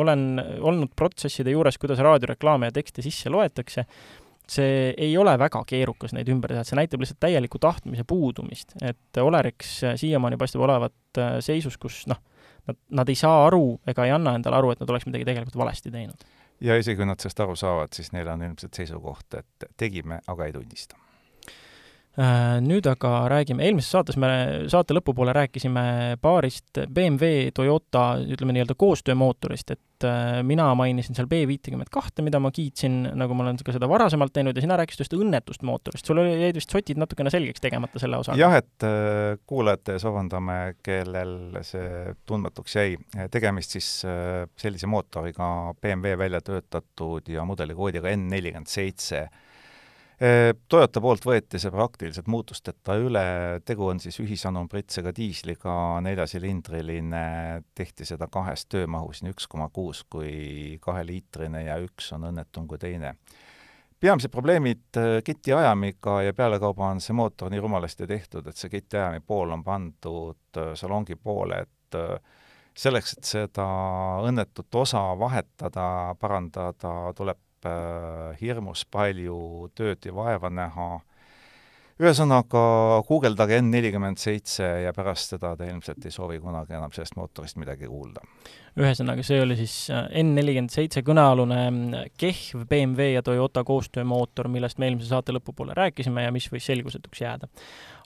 olen 0.00 0.40
olnud 0.60 0.94
protsesside 0.96 1.52
juures, 1.52 1.78
kuidas 1.78 2.00
raadioreklaame 2.04 2.70
ja 2.70 2.76
tekste 2.80 3.04
sisse 3.04 3.32
loetakse 3.32 3.84
see 4.48 4.92
ei 4.96 5.16
ole 5.18 5.34
väga 5.40 5.62
keerukas 5.66 6.12
neid 6.16 6.28
ümber 6.32 6.52
teha, 6.52 6.64
et 6.64 6.70
see 6.70 6.78
näitab 6.78 7.02
lihtsalt 7.02 7.20
täielikku 7.24 7.58
tahtmise 7.62 8.04
puudumist. 8.08 8.76
et 8.82 9.20
Olerex 9.22 9.80
siiamaani 10.00 10.36
paistab 10.40 10.66
olevat 10.66 11.18
äh, 11.18 11.38
seisus, 11.44 11.78
kus 11.80 12.04
noh, 12.10 12.20
nad, 12.68 12.80
nad 12.90 13.08
ei 13.08 13.18
saa 13.18 13.46
aru 13.46 13.80
ega 13.86 14.04
ei 14.04 14.12
anna 14.14 14.34
endale 14.38 14.60
aru, 14.60 14.74
et 14.74 14.82
nad 14.82 14.90
oleks 14.90 15.08
midagi 15.08 15.28
tegelikult 15.28 15.56
valesti 15.56 15.94
teinud. 15.94 16.28
ja 16.60 16.76
isegi 16.80 17.00
kui 17.00 17.08
nad 17.08 17.20
sellest 17.20 17.40
aru 17.46 17.56
saavad, 17.56 17.96
siis 17.96 18.12
neil 18.12 18.28
on 18.28 18.44
ilmselt 18.50 18.82
seisukoht, 18.82 19.40
et 19.40 19.70
tegime, 19.80 20.20
aga 20.26 20.50
ei 20.50 20.52
tunnista 20.52 21.03
nüüd 22.14 22.86
aga 22.86 23.24
räägime, 23.30 23.64
eelmises 23.66 23.90
saates 23.90 24.16
me 24.20 24.28
saate 24.70 24.94
lõpupoole 24.94 25.32
rääkisime 25.34 25.82
paarist 26.22 26.78
BMW, 26.86 27.48
Toyota, 27.54 28.20
ütleme 28.22 28.54
nii-öelda 28.54 28.76
koostöömootorist, 28.78 29.72
et 29.74 30.06
äh, 30.06 30.38
mina 30.46 30.68
mainisin 30.78 31.16
seal 31.18 31.26
B 31.30 31.40
viitekümmet 31.50 31.90
kahte, 31.90 32.22
mida 32.22 32.38
ma 32.38 32.52
kiitsin, 32.54 33.00
nagu 33.18 33.34
ma 33.34 33.42
olen 33.48 33.58
ka 33.66 33.74
seda 33.74 33.88
varasemalt 33.90 34.30
teinud, 34.36 34.54
ja 34.54 34.62
sina 34.62 34.78
rääkisid 34.78 35.02
ühest 35.02 35.16
õnnetust 35.18 35.66
mootorist, 35.66 36.06
sul 36.06 36.22
oli, 36.22 36.36
jäid 36.38 36.60
vist 36.60 36.70
sotid 36.70 37.00
natukene 37.02 37.32
selgeks 37.34 37.64
tegemata 37.64 38.02
selle 38.02 38.20
osaga? 38.22 38.38
jah, 38.38 38.54
et 38.62 38.86
äh, 38.86 39.34
kuulajate 39.50 39.96
ees 39.96 40.06
vabandame, 40.06 40.58
kellel 40.86 41.58
see 41.66 42.14
tundmatuks 42.30 42.78
jäi. 42.78 42.94
tegemist 43.34 43.74
siis 43.74 43.88
sellise 44.60 44.86
mootoriga 44.86 45.48
BMW 45.80 46.14
välja 46.20 46.38
töötatud 46.46 47.26
ja 47.32 47.42
mudelikoodiga 47.48 48.14
N 48.14 48.30
nelikümmend 48.30 48.70
seitse 48.70 49.24
Toyota 50.14 51.00
poolt 51.02 51.24
võeti 51.26 51.58
see 51.58 51.72
praktiliselt 51.74 52.28
muutusteta 52.30 52.94
üle, 53.02 53.24
tegu 53.66 53.88
on 53.90 53.98
siis 53.98 54.20
ühisanumbritsega 54.22 55.10
diisliga, 55.16 55.72
neljasilindriline, 56.06 57.24
tehti 57.74 58.06
seda 58.06 58.28
kahes 58.30 58.62
töömahus, 58.70 59.24
nii 59.24 59.34
üks 59.34 59.48
koma 59.50 59.66
kuus 59.74 60.04
kui 60.06 60.78
kaheliitrine 60.84 61.64
ja 61.66 61.80
üks 61.82 62.12
on 62.14 62.28
õnnetum 62.30 62.68
kui 62.70 62.78
teine. 62.78 63.16
peamised 64.00 64.30
probleemid 64.30 65.00
ketiajamiga 65.24 66.22
ja 66.22 66.34
pealekauba 66.34 66.92
on 66.94 67.00
see 67.00 67.16
mootor 67.16 67.50
nii 67.50 67.60
rumalasti 67.64 68.06
tehtud, 68.06 68.46
et 68.46 68.56
see 68.56 68.70
ketiajami 68.70 69.20
pool 69.20 69.50
on 69.50 69.64
pandud 69.64 70.62
salongi 70.78 71.16
poole, 71.16 71.64
et 71.66 71.98
selleks, 72.74 73.16
et 73.18 73.24
seda 73.24 73.66
õnnetut 74.28 74.78
osa 74.78 75.02
vahetada, 75.18 76.14
parandada, 76.20 76.94
tuleb 77.16 77.38
hirmus 78.40 78.84
palju 78.90 79.70
tööd 79.74 80.04
ja 80.04 80.14
vaeva 80.14 80.50
näha 80.50 80.88
ühesõnaga, 82.02 82.60
guugeldage 83.06 83.60
N 83.62 83.70
nelikümmend 83.70 84.18
seitse 84.18 84.66
ja 84.82 84.92
pärast 84.94 85.34
seda 85.34 85.52
te 85.58 85.68
ilmselt 85.70 86.02
ei 86.02 86.14
soovi 86.14 86.40
kunagi 86.42 86.74
enam 86.74 86.92
sellest 86.94 87.14
mootorist 87.18 87.58
midagi 87.60 87.86
kuulda. 87.86 88.24
ühesõnaga, 88.74 89.22
see 89.22 89.38
oli 89.42 89.56
siis 89.60 89.76
äh, 89.94 90.08
N 90.24 90.34
nelikümmend 90.34 90.74
seitse 90.74 91.04
kõnealune 91.06 91.60
mm, 91.68 92.10
kehv 92.18 92.66
BMW 92.70 93.12
ja 93.14 93.22
Toyota 93.22 93.62
koostöömootor, 93.66 94.50
millest 94.50 94.82
me 94.82 94.90
eelmise 94.90 95.12
saate 95.12 95.36
lõpupoole 95.36 95.76
rääkisime 95.78 96.26
ja 96.26 96.34
mis 96.34 96.50
võis 96.50 96.66
selgusetuks 96.66 97.22
jääda. 97.22 97.50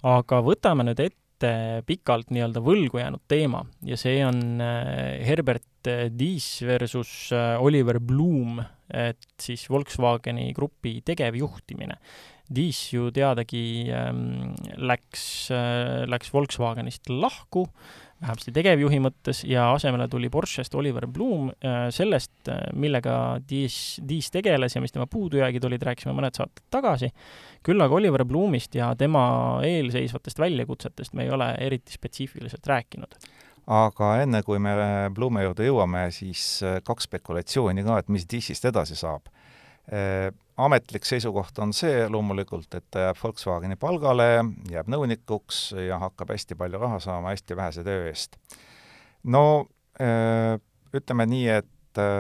aga 0.04 0.42
võtame 0.44 0.84
nüüd 0.90 1.00
ette 1.00 1.54
pikalt 1.88 2.28
nii-öelda 2.34 2.60
võlgu 2.60 3.00
jäänud 3.00 3.24
teema 3.30 3.64
ja 3.88 3.96
see 3.96 4.20
on 4.26 4.60
äh, 4.60 5.16
Herbert 5.24 5.64
Diess 6.12 6.60
versus 6.66 7.30
äh, 7.32 7.56
Oliver 7.62 8.00
Bloom, 8.00 8.60
et 8.94 9.26
siis 9.40 9.66
Volkswageni 9.70 10.52
grupi 10.56 10.98
tegevjuhtimine 11.04 11.98
Diis 12.48 12.78
ju 12.94 13.10
teadagi 13.12 13.90
ähm, 13.92 14.54
läks 14.80 15.50
äh,, 15.52 16.06
läks 16.08 16.30
Volkswagenist 16.32 17.10
lahku, 17.12 17.66
vähemasti 18.22 18.54
tegevjuhi 18.56 19.02
mõttes, 19.04 19.42
ja 19.44 19.66
asemele 19.74 20.06
tuli 20.08 20.30
Porschest 20.32 20.72
Oliver 20.80 21.04
Bloom 21.12 21.50
äh,. 21.52 21.90
sellest, 21.92 22.32
äh, 22.48 22.70
millega 22.72 23.36
Diis, 23.50 23.98
Diis 24.00 24.32
tegeles 24.32 24.78
ja 24.78 24.80
mis 24.80 24.96
tema 24.96 25.04
puudujäägid 25.12 25.68
olid, 25.68 25.84
rääkisime 25.90 26.16
mõned 26.16 26.40
saated 26.40 26.64
tagasi. 26.72 27.12
küll 27.62 27.84
aga 27.84 27.94
Oliver 27.94 28.24
Bloomist 28.24 28.74
ja 28.80 28.94
tema 28.96 29.26
eelseisvatest 29.68 30.40
väljakutsetest 30.40 31.12
me 31.12 31.28
ei 31.28 31.34
ole 31.34 31.52
eriti 31.60 31.92
spetsiifiliselt 31.92 32.66
rääkinud 32.66 33.20
aga 33.68 34.14
enne, 34.22 34.40
kui 34.46 34.60
me 34.62 34.72
Blumi 35.14 35.44
juurde 35.44 35.66
jõuame, 35.66 36.08
siis 36.14 36.62
äh, 36.64 36.78
kaks 36.84 37.08
spekulatsiooni 37.08 37.84
ka, 37.84 37.98
et 38.00 38.12
mis 38.12 38.24
Diisist 38.28 38.64
edasi 38.68 38.96
saab 38.96 39.28
äh, 39.92 40.30
ametlik 40.58 41.04
seisukoht 41.06 41.60
on 41.62 41.74
see 41.76 42.06
loomulikult, 42.10 42.72
et 42.74 42.86
ta 42.90 43.08
jääb 43.08 43.20
Volkswageni 43.20 43.76
palgale, 43.80 44.30
jääb 44.72 44.88
nõunikuks 44.90 45.60
ja 45.84 46.00
hakkab 46.02 46.32
hästi 46.34 46.56
palju 46.58 46.80
raha 46.80 47.00
saama 47.04 47.34
hästi 47.34 47.58
vähese 47.58 47.84
töö 47.86 48.08
eest. 48.08 48.40
no 49.24 49.44
äh, 50.00 50.56
ütleme 50.96 51.28
nii, 51.28 51.48
et 51.60 51.74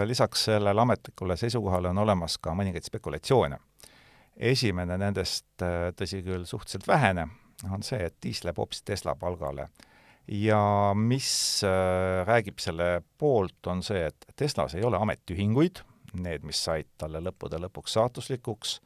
lisaks 0.08 0.48
sellele 0.48 0.80
ametlikule 0.80 1.36
seisukohale 1.38 1.92
on 1.92 1.98
olemas 2.02 2.34
ka 2.42 2.50
mõningaid 2.56 2.82
spekulatsioone. 2.82 3.58
esimene 4.36 4.96
nendest, 4.98 5.46
tõsi 5.96 6.22
küll, 6.26 6.44
suhteliselt 6.46 6.86
vähene, 6.88 7.28
on 7.70 7.82
see, 7.82 8.00
et 8.04 8.14
Diis 8.22 8.42
läheb 8.44 8.58
hoopis 8.58 8.82
Tesla 8.82 9.14
palgale 9.14 9.68
ja 10.28 10.92
mis 10.94 11.62
räägib 12.28 12.60
selle 12.60 13.02
poolt, 13.18 13.60
on 13.66 13.82
see, 13.82 14.06
et 14.10 14.26
Teslas 14.36 14.74
ei 14.76 14.84
ole 14.84 15.00
ametiühinguid, 15.00 15.82
need, 16.20 16.44
mis 16.48 16.60
said 16.64 16.88
talle 17.00 17.22
lõppude 17.24 17.60
lõpuks 17.62 17.96
saatuslikuks. 17.96 18.78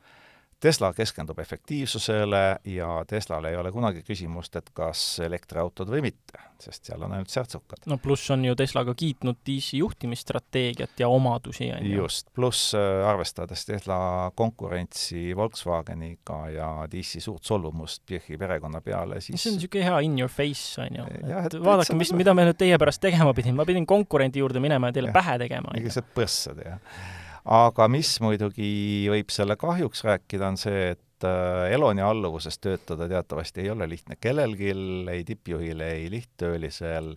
Tesla 0.62 0.92
keskendub 0.94 1.38
efektiivsusele 1.38 2.56
ja 2.64 3.04
Teslal 3.08 3.44
ei 3.44 3.56
ole 3.56 3.72
kunagi 3.74 4.04
küsimust, 4.06 4.54
et 4.56 4.68
kas 4.74 5.00
elektriautod 5.24 5.88
või 5.90 6.04
mitte, 6.04 6.38
sest 6.62 6.86
seal 6.86 7.02
on 7.02 7.16
ainult 7.16 7.32
särtsukad. 7.32 7.82
no 7.90 7.96
pluss 7.98 8.30
on 8.30 8.44
ju 8.46 8.54
Tesla 8.54 8.84
ka 8.86 8.94
kiitnud 8.94 9.40
DC 9.42 9.80
juhtimisstrateegiat 9.80 11.02
ja 11.02 11.08
omadusi, 11.10 11.66
on 11.74 11.86
ju. 11.86 11.96
just, 12.04 12.30
pluss 12.34 12.76
äh, 12.78 13.02
arvestades 13.10 13.66
Tesla 13.66 14.30
konkurentsi 14.38 15.32
Volkswageniga 15.36 16.38
ja 16.54 16.68
DC 16.92 17.18
suurt 17.24 17.42
solvumust 17.42 18.06
Pirchi 18.06 18.38
perekonna 18.38 18.80
peale, 18.80 19.18
siis 19.20 19.42
see 19.42 19.50
on 19.50 19.58
niisugune 19.58 19.88
hea 19.88 19.98
in 20.06 20.14
your 20.20 20.30
face, 20.30 20.78
on 20.82 21.00
ju. 21.00 21.08
et 21.40 21.58
vaadake, 21.58 21.98
mis, 21.98 22.14
mida 22.14 22.36
me 22.38 22.46
nüüd 22.46 22.60
teie 22.62 22.78
pärast 22.78 23.02
tegema 23.02 23.34
pidin, 23.34 23.58
ma 23.58 23.66
pidin 23.66 23.88
konkurendi 23.88 24.38
juurde 24.38 24.62
minema 24.62 24.92
ja 24.92 24.98
teile 25.00 25.10
ja. 25.10 25.18
pähe 25.18 25.36
tegema. 25.42 25.74
mingisugused 25.74 26.14
põssad, 26.14 26.62
jah 26.62 27.20
aga 27.44 27.88
mis 27.90 28.14
muidugi 28.22 29.08
võib 29.10 29.32
selle 29.34 29.56
kahjuks 29.58 30.04
rääkida, 30.06 30.52
on 30.52 30.58
see, 30.60 30.92
et 30.94 31.26
äh, 31.26 31.72
Eloni 31.74 32.04
alluvuses 32.04 32.58
töötada 32.62 33.08
teatavasti 33.10 33.64
ei 33.64 33.72
ole 33.74 33.88
lihtne 33.90 34.18
kellelgi, 34.20 34.72
ei 35.10 35.24
tippjuhil, 35.26 35.82
ei 35.86 36.10
lihttöölisel, 36.12 37.16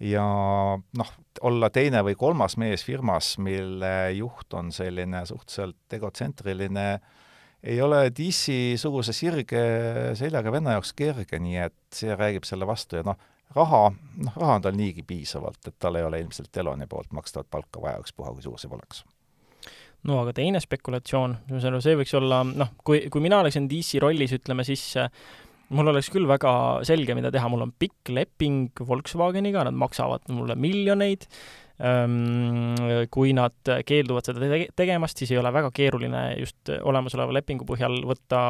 ja 0.00 0.24
noh, 0.78 1.12
olla 1.42 1.70
teine 1.70 2.02
või 2.06 2.16
kolmas 2.18 2.56
mees 2.60 2.84
firmas, 2.86 3.36
mille 3.42 4.12
juht 4.16 4.54
on 4.54 4.70
selline 4.72 5.24
suhteliselt 5.26 5.98
egotsentriline, 5.98 6.88
ei 7.66 7.80
ole 7.82 8.04
DC-suguse 8.14 9.14
sirge 9.16 9.62
seljaga 10.14 10.52
venna 10.54 10.76
jaoks 10.76 10.92
kerge, 10.94 11.40
nii 11.42 11.64
et 11.64 11.78
see 11.94 12.14
räägib 12.14 12.46
selle 12.46 12.68
vastu. 12.68 13.00
Ja 13.00 13.08
noh, 13.08 13.18
raha, 13.56 13.88
noh, 14.22 14.38
raha 14.38 14.60
on 14.60 14.68
tal 14.68 14.78
niigi 14.78 15.02
piisavalt, 15.02 15.64
et 15.66 15.78
tal 15.82 15.98
ei 15.98 16.06
ole 16.06 16.22
ilmselt 16.22 16.62
Eloni 16.62 16.86
poolt 16.86 17.10
makstavat 17.16 17.50
palka 17.50 17.82
vaja, 17.82 18.04
ükspuha 18.04 18.36
kui 18.36 18.46
suur 18.46 18.60
see 18.62 18.70
poleks 18.70 19.02
no 20.06 20.20
aga 20.22 20.36
teine 20.36 20.60
spekulatsioon, 20.62 21.38
see 21.60 21.96
võiks 21.98 22.14
olla, 22.18 22.42
noh, 22.46 22.76
kui, 22.86 23.06
kui 23.12 23.24
mina 23.24 23.40
oleksin 23.42 23.66
DC 23.70 24.00
rollis, 24.02 24.34
ütleme 24.36 24.66
siis 24.66 24.92
mul 25.74 25.90
oleks 25.90 26.10
küll 26.14 26.28
väga 26.30 26.52
selge, 26.86 27.14
mida 27.18 27.32
teha, 27.34 27.48
mul 27.50 27.66
on 27.66 27.74
pikk 27.78 28.12
leping 28.14 28.82
Volkswageniga, 28.86 29.64
nad 29.66 29.74
maksavad 29.78 30.28
mulle 30.30 30.54
miljoneid, 30.58 31.26
kui 33.12 33.34
nad 33.36 33.70
keelduvad 33.88 34.28
seda 34.30 34.40
tege-, 34.40 34.70
tegemast, 34.78 35.18
siis 35.20 35.34
ei 35.34 35.40
ole 35.40 35.50
väga 35.52 35.68
keeruline 35.76 36.22
just 36.40 36.70
olemasoleva 36.78 37.34
lepingu 37.36 37.66
põhjal 37.68 37.98
võtta 38.08 38.40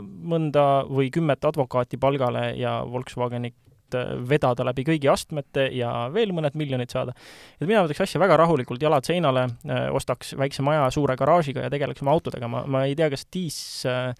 mõnda 0.00 0.64
või 0.88 1.10
kümmet 1.12 1.44
advokaati 1.50 2.00
palgale 2.00 2.48
ja 2.56 2.78
Volkswageni 2.88 3.52
Äh, 3.94 4.16
vedada 4.26 4.64
läbi 4.66 4.82
kõigi 4.86 5.06
astmete 5.10 5.68
ja 5.76 6.08
veel 6.10 6.32
mõned 6.34 6.56
miljonid 6.58 6.90
saada. 6.90 7.12
et 7.60 7.68
mina 7.68 7.84
võtaks 7.84 8.02
asja 8.02 8.20
väga 8.20 8.36
rahulikult, 8.40 8.82
jalad 8.82 9.06
seinale, 9.06 9.46
äh, 9.68 9.86
ostaks 9.94 10.34
väikse 10.34 10.64
maja 10.66 10.88
suure 10.90 11.14
garaažiga 11.16 11.62
ja 11.62 11.70
tegeleks 11.70 12.02
oma 12.02 12.10
autodega, 12.16 12.48
ma, 12.48 12.64
ma 12.66 12.82
ei 12.84 12.96
tea, 12.98 13.08
kas 13.12 13.26
Diis 13.32 13.58
äh, 13.86 14.10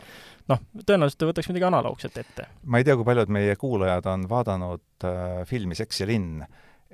noh, 0.49 0.63
tõenäoliselt 0.87 1.19
ta 1.19 1.31
võtaks 1.33 1.51
midagi 1.51 1.67
analoogset 1.67 2.21
ette. 2.23 2.47
ma 2.63 2.79
ei 2.79 2.87
tea, 2.87 2.95
kui 2.95 3.09
paljud 3.09 3.33
meie 3.35 3.57
kuulajad 3.59 4.07
on 4.13 4.29
vaadanud 4.31 5.09
äh, 5.09 5.43
filmi 5.51 5.75
Seks 5.75 6.05
ja 6.05 6.07
linn, 6.07 6.47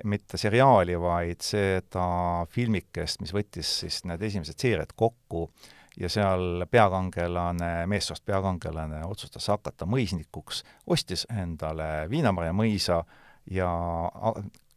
mitte 0.09 0.41
seriaali, 0.41 0.97
vaid 0.97 1.45
seda 1.45 2.07
filmikest, 2.49 3.21
mis 3.21 3.35
võttis 3.37 3.69
siis 3.83 4.01
need 4.09 4.25
esimesed 4.25 4.57
seeriad 4.57 4.97
kokku 4.97 5.45
äh, 5.45 5.82
ja 5.99 6.09
seal 6.09 6.65
peakangelane, 6.71 7.85
meessoost 7.87 8.25
peakangelane 8.25 9.03
otsustas 9.05 9.47
hakata 9.51 9.85
mõisnikuks, 9.89 10.63
ostis 10.87 11.27
endale 11.29 12.09
Viinamarja 12.09 12.53
mõisa 12.55 13.03
ja 13.51 13.69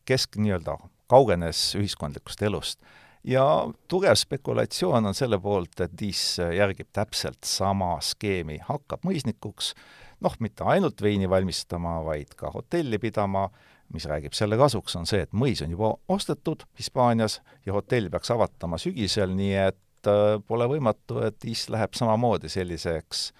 kesk 0.06 0.37
nii-öelda 0.40 0.76
kaugenes 1.11 1.75
ühiskondlikust 1.78 2.42
elust. 2.42 2.80
ja 3.25 3.42
tugev 3.88 4.14
spekulatsioon 4.14 5.06
on 5.06 5.14
selle 5.14 5.38
poolt, 5.42 5.80
et 5.80 5.94
Diis 5.99 6.38
järgib 6.38 6.92
täpselt 6.92 7.44
sama 7.44 7.96
skeemi, 8.00 8.61
hakkab 8.62 9.02
mõisnikuks, 9.02 9.73
noh, 10.20 10.37
mitte 10.40 10.64
ainult 10.64 11.02
veini 11.02 11.30
valmistama, 11.30 12.04
vaid 12.04 12.37
ka 12.38 12.52
hotelli 12.54 12.99
pidama, 13.02 13.49
mis 13.94 14.06
räägib 14.06 14.35
selle 14.35 14.56
kasuks, 14.58 14.94
on 14.96 15.06
see, 15.06 15.25
et 15.26 15.32
mõis 15.32 15.62
on 15.62 15.70
juba 15.70 15.94
ostetud 16.08 16.62
Hispaanias 16.78 17.40
ja 17.66 17.75
hotell 17.75 18.11
peaks 18.11 18.30
avatama 18.30 18.78
sügisel, 18.78 19.35
nii 19.35 19.54
et 19.66 19.78
et 19.97 20.45
pole 20.47 20.67
võimatu, 20.71 21.21
et 21.26 21.45
is 21.49 21.67
läheb 21.73 21.97
samamoodi 21.99 22.49
selliseks 22.53 23.31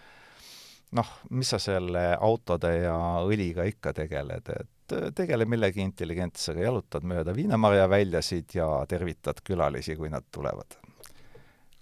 noh, 0.97 1.13
mis 1.31 1.51
sa 1.51 1.59
selle 1.63 2.09
autode 2.21 2.73
ja 2.79 2.97
õliga 3.27 3.67
ikka 3.69 3.93
tegeled, 3.97 4.51
et 4.55 4.97
tegele 5.19 5.47
millegi 5.49 5.83
intelligentsega, 5.83 6.63
jalutad 6.63 7.07
mööda 7.07 7.35
viinamarjaväljasid 7.35 8.57
ja 8.59 8.69
tervitad 8.89 9.43
külalisi, 9.45 9.97
kui 9.97 10.11
nad 10.13 10.27
tulevad. 10.33 10.79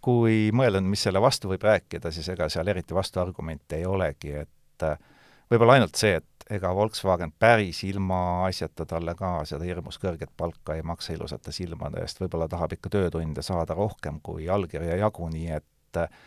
kui 0.05 0.51
mõelda, 0.53 0.83
mis 0.85 1.01
selle 1.07 1.21
vastu 1.21 1.49
võib 1.49 1.63
rääkida, 1.65 2.11
siis 2.13 2.27
ega 2.29 2.45
seal 2.53 2.69
eriti 2.69 2.93
vastuargumente 2.95 3.79
ei 3.79 3.87
olegi, 3.89 4.35
et 4.37 4.85
võib-olla 5.55 5.79
ainult 5.79 5.99
see, 5.99 6.19
et 6.19 6.47
ega 6.51 6.75
Volkswagen 6.77 7.33
päris 7.39 7.85
ilmaasjata 7.89 8.87
talle 8.87 9.15
ka 9.17 9.37
seda 9.49 9.65
hirmus 9.65 9.99
kõrget 10.03 10.33
palka 10.37 10.77
ei 10.77 10.83
maksa 10.85 11.15
ilusate 11.15 11.55
silmade 11.55 12.03
eest, 12.03 12.21
võib-olla 12.21 12.49
tahab 12.51 12.75
ikka 12.77 12.93
töötunde 12.93 13.43
saada 13.43 13.77
rohkem 13.79 14.21
kui 14.23 14.49
allkirja 14.51 14.99
jagu, 15.01 15.29
nii 15.33 15.49
et 15.57 16.01
äh, 16.03 16.21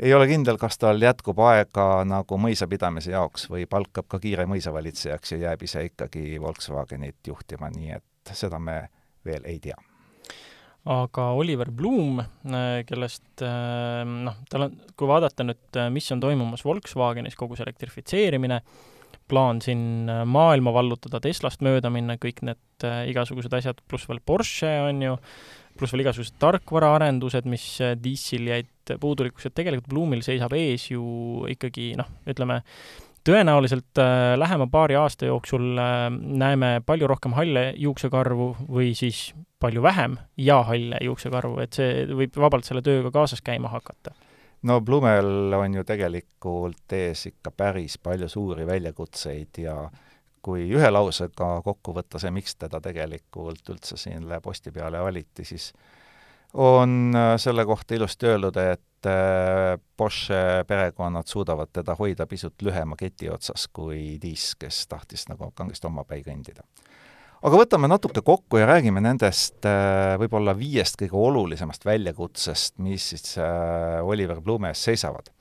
ei 0.00 0.14
ole 0.14 0.26
kindel, 0.30 0.58
kas 0.58 0.78
tal 0.80 1.02
jätkub 1.02 1.42
aega 1.44 1.86
nagu 2.08 2.38
mõisapidamise 2.40 3.12
jaoks 3.12 3.48
või 3.52 3.66
palkab 3.70 4.08
ka 4.08 4.22
kiire 4.22 4.48
mõisavalitsejaks 4.50 5.36
ja 5.36 5.42
jääb 5.48 5.68
ise 5.68 5.84
ikkagi 5.90 6.40
Volkswagenit 6.40 7.32
juhtima, 7.34 7.70
nii 7.70 7.96
et 7.98 8.36
seda 8.36 8.58
me 8.62 8.86
veel 9.26 9.44
ei 9.44 9.60
tea 9.60 9.91
aga 10.90 11.28
Oliver 11.38 11.70
Bloom, 11.70 12.22
äh, 12.22 12.82
kellest 12.88 13.44
äh, 13.44 14.02
noh, 14.06 14.40
tal 14.50 14.66
on, 14.66 14.80
kui 14.98 15.10
vaadata 15.10 15.46
nüüd, 15.46 15.82
mis 15.94 16.10
on 16.14 16.22
toimumas 16.22 16.64
Volkswagenis, 16.66 17.38
kogu 17.38 17.58
see 17.58 17.66
elektrifitseerimine, 17.68 18.62
plaan 19.32 19.62
siin 19.64 20.10
äh, 20.10 20.24
maailma 20.28 20.72
vallutada, 20.74 21.20
Teslast 21.22 21.62
mööda 21.64 21.90
minna, 21.92 22.18
kõik 22.20 22.42
need 22.46 22.86
äh, 22.86 23.04
igasugused 23.12 23.54
asjad, 23.56 23.80
pluss 23.88 24.08
veel 24.10 24.20
Porsche 24.24 24.72
on 24.88 25.02
ju, 25.04 25.14
pluss 25.78 25.94
veel 25.94 26.04
igasugused 26.04 26.36
tarkvaraarendused, 26.42 27.48
mis 27.50 27.66
äh, 27.84 27.94
Diesel 28.00 28.50
jäid 28.50 28.96
puudulikkus, 29.00 29.48
et 29.48 29.56
tegelikult 29.56 29.90
Bloomil 29.92 30.24
seisab 30.26 30.54
ees 30.58 30.90
ju 30.90 31.02
ikkagi 31.52 31.92
noh, 31.98 32.10
ütleme, 32.28 32.60
tõenäoliselt 33.24 33.98
äh, 33.98 34.34
lähema 34.38 34.66
paari 34.70 34.96
aasta 34.98 35.26
jooksul 35.26 35.78
äh, 35.78 36.08
näeme 36.10 36.80
palju 36.86 37.06
rohkem 37.06 37.36
halle 37.36 37.72
juuksekarvu 37.76 38.48
või 38.68 38.92
siis 38.98 39.32
palju 39.62 39.82
vähem 39.82 40.16
ja 40.36 40.62
halle 40.66 40.98
juuksekarvu, 41.04 41.60
et 41.62 41.78
see 41.78 42.06
võib 42.10 42.36
vabalt 42.36 42.66
selle 42.66 42.82
tööga 42.82 43.12
kaasas 43.14 43.42
käima 43.44 43.70
hakata. 43.72 44.14
No 44.62 44.80
Blumel 44.80 45.54
on 45.58 45.74
ju 45.74 45.84
tegelikult 45.84 46.94
ees 46.94 47.26
ikka 47.26 47.50
päris 47.50 47.98
palju 47.98 48.28
suuri 48.30 48.66
väljakutseid 48.66 49.58
ja 49.64 49.76
kui 50.42 50.68
ühe 50.74 50.90
lausega 50.90 51.56
kokku 51.62 51.94
võtta 51.94 52.18
see, 52.22 52.30
miks 52.34 52.54
teda 52.58 52.80
tegelikult 52.82 53.68
üldse 53.74 53.98
selle 53.98 54.40
posti 54.42 54.70
peale 54.74 55.02
valiti, 55.02 55.44
siis 55.46 55.72
on 56.54 57.14
selle 57.38 57.64
kohta 57.66 57.94
ilusti 57.94 58.26
öeldud, 58.26 58.58
et 58.58 58.82
äh, 59.06 59.78
Porsche 59.96 60.64
perekonnad 60.66 61.26
suudavad 61.26 61.72
teda 61.72 61.96
hoida 61.98 62.26
pisut 62.26 62.62
lühema 62.62 62.96
keti 62.96 63.30
otsas 63.30 63.68
kui 63.72 64.18
Diis, 64.22 64.52
kes 64.58 64.86
tahtis 64.88 65.28
nagu 65.28 65.50
kangesti 65.54 65.86
omapäi 65.90 66.22
kõndida 66.26 66.66
aga 67.42 67.58
võtame 67.58 67.90
natuke 67.90 68.22
kokku 68.24 68.60
ja 68.60 68.68
räägime 68.70 69.02
nendest 69.02 69.66
äh, 69.66 70.14
võib-olla 70.20 70.54
viiest 70.56 70.98
kõige 71.00 71.18
olulisemast 71.18 71.84
väljakutsest, 71.86 72.78
mis 72.82 73.08
siis 73.12 73.36
äh, 73.42 73.98
Oliver 74.06 74.40
Blume 74.40 74.70
ees 74.72 74.84
seisavad. 74.90 75.32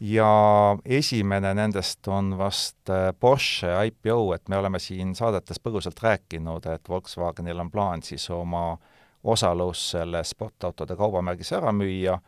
ja 0.00 0.76
esimene 0.84 1.54
nendest 1.54 2.08
on 2.08 2.34
vast 2.38 2.90
äh, 2.90 3.12
Porsche 3.20 3.70
IPO, 3.86 4.34
et 4.34 4.48
me 4.48 4.56
oleme 4.56 4.78
siin 4.78 5.14
saadetes 5.14 5.60
põgusalt 5.60 6.00
rääkinud, 6.02 6.66
et 6.66 6.88
Volkswagenil 6.88 7.60
on 7.60 7.70
plaan 7.70 8.02
siis 8.02 8.30
oma 8.30 8.78
osalus 9.24 9.90
selles 9.90 10.30
sportautode 10.34 10.96
kaubamärgis 10.96 11.52
ära 11.52 11.72
müüa 11.72 12.18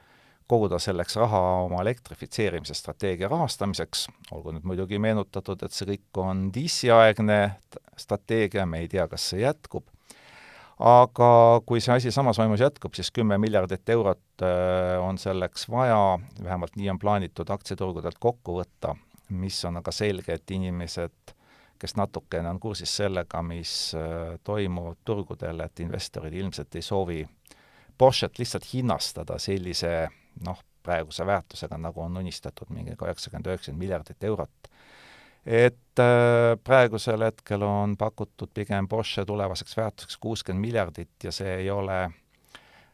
koguda 0.47 0.79
selleks 0.79 1.17
raha 1.17 1.41
oma 1.65 1.81
elektrifitseerimise 1.83 2.75
strateegia 2.75 3.29
rahastamiseks, 3.29 4.07
olgu 4.33 4.55
nüüd 4.55 4.67
muidugi 4.69 5.01
meenutatud, 5.03 5.63
et 5.67 5.75
see 5.75 5.89
kõik 5.91 6.21
on 6.23 6.47
DC-aegne 6.55 7.41
strateegia, 7.99 8.67
me 8.67 8.85
ei 8.85 8.91
tea, 8.91 9.09
kas 9.11 9.27
see 9.33 9.43
jätkub, 9.43 9.87
aga 10.79 11.31
kui 11.67 11.83
see 11.83 11.97
asi 11.97 12.13
samas 12.15 12.39
vaimus 12.39 12.63
jätkub, 12.63 12.95
siis 12.95 13.11
kümme 13.15 13.39
miljardit 13.43 13.89
eurot 13.97 14.45
äh, 14.47 14.95
on 15.03 15.19
selleks 15.19 15.67
vaja, 15.73 16.19
vähemalt 16.43 16.77
nii 16.77 16.93
on 16.95 17.01
plaanitud 17.03 17.51
aktsiaturgudelt 17.51 18.21
kokku 18.23 18.61
võtta, 18.61 18.95
mis 19.35 19.59
on 19.67 19.81
aga 19.81 19.95
selge, 19.95 20.37
et 20.39 20.55
inimesed, 20.55 21.35
kes 21.77 21.97
natukene 21.99 22.49
on 22.49 22.61
kursis 22.61 22.95
sellega, 23.03 23.43
mis 23.43 23.73
äh, 23.99 24.37
toimub 24.45 25.03
turgudel, 25.05 25.65
et 25.67 25.83
investorid 25.83 26.39
ilmselt 26.39 26.79
ei 26.79 26.87
soovi 26.87 27.25
Porsche't 27.97 28.37
lihtsalt 28.39 28.67
hinnastada 28.75 29.39
sellise 29.41 30.11
noh, 30.45 30.61
praeguse 30.83 31.27
väärtusega, 31.27 31.79
nagu 31.79 32.01
on 32.01 32.17
unistatud, 32.17 32.71
mingi 32.71 32.97
kaheksakümmend, 32.97 33.49
üheksakümmend 33.51 33.83
miljardit 33.83 34.25
eurot. 34.25 34.71
et 35.47 36.03
äh, 36.03 36.59
praegusel 36.65 37.23
hetkel 37.23 37.63
on 37.63 37.97
pakutud 37.97 38.51
pigem 38.55 38.89
Porsche 38.89 39.25
tulevaseks 39.25 39.77
väärtuseks 39.77 40.17
kuuskümmend 40.17 40.67
miljardit 40.67 41.25
ja 41.25 41.33
see 41.33 41.55
ei 41.55 41.71
ole 41.71 42.11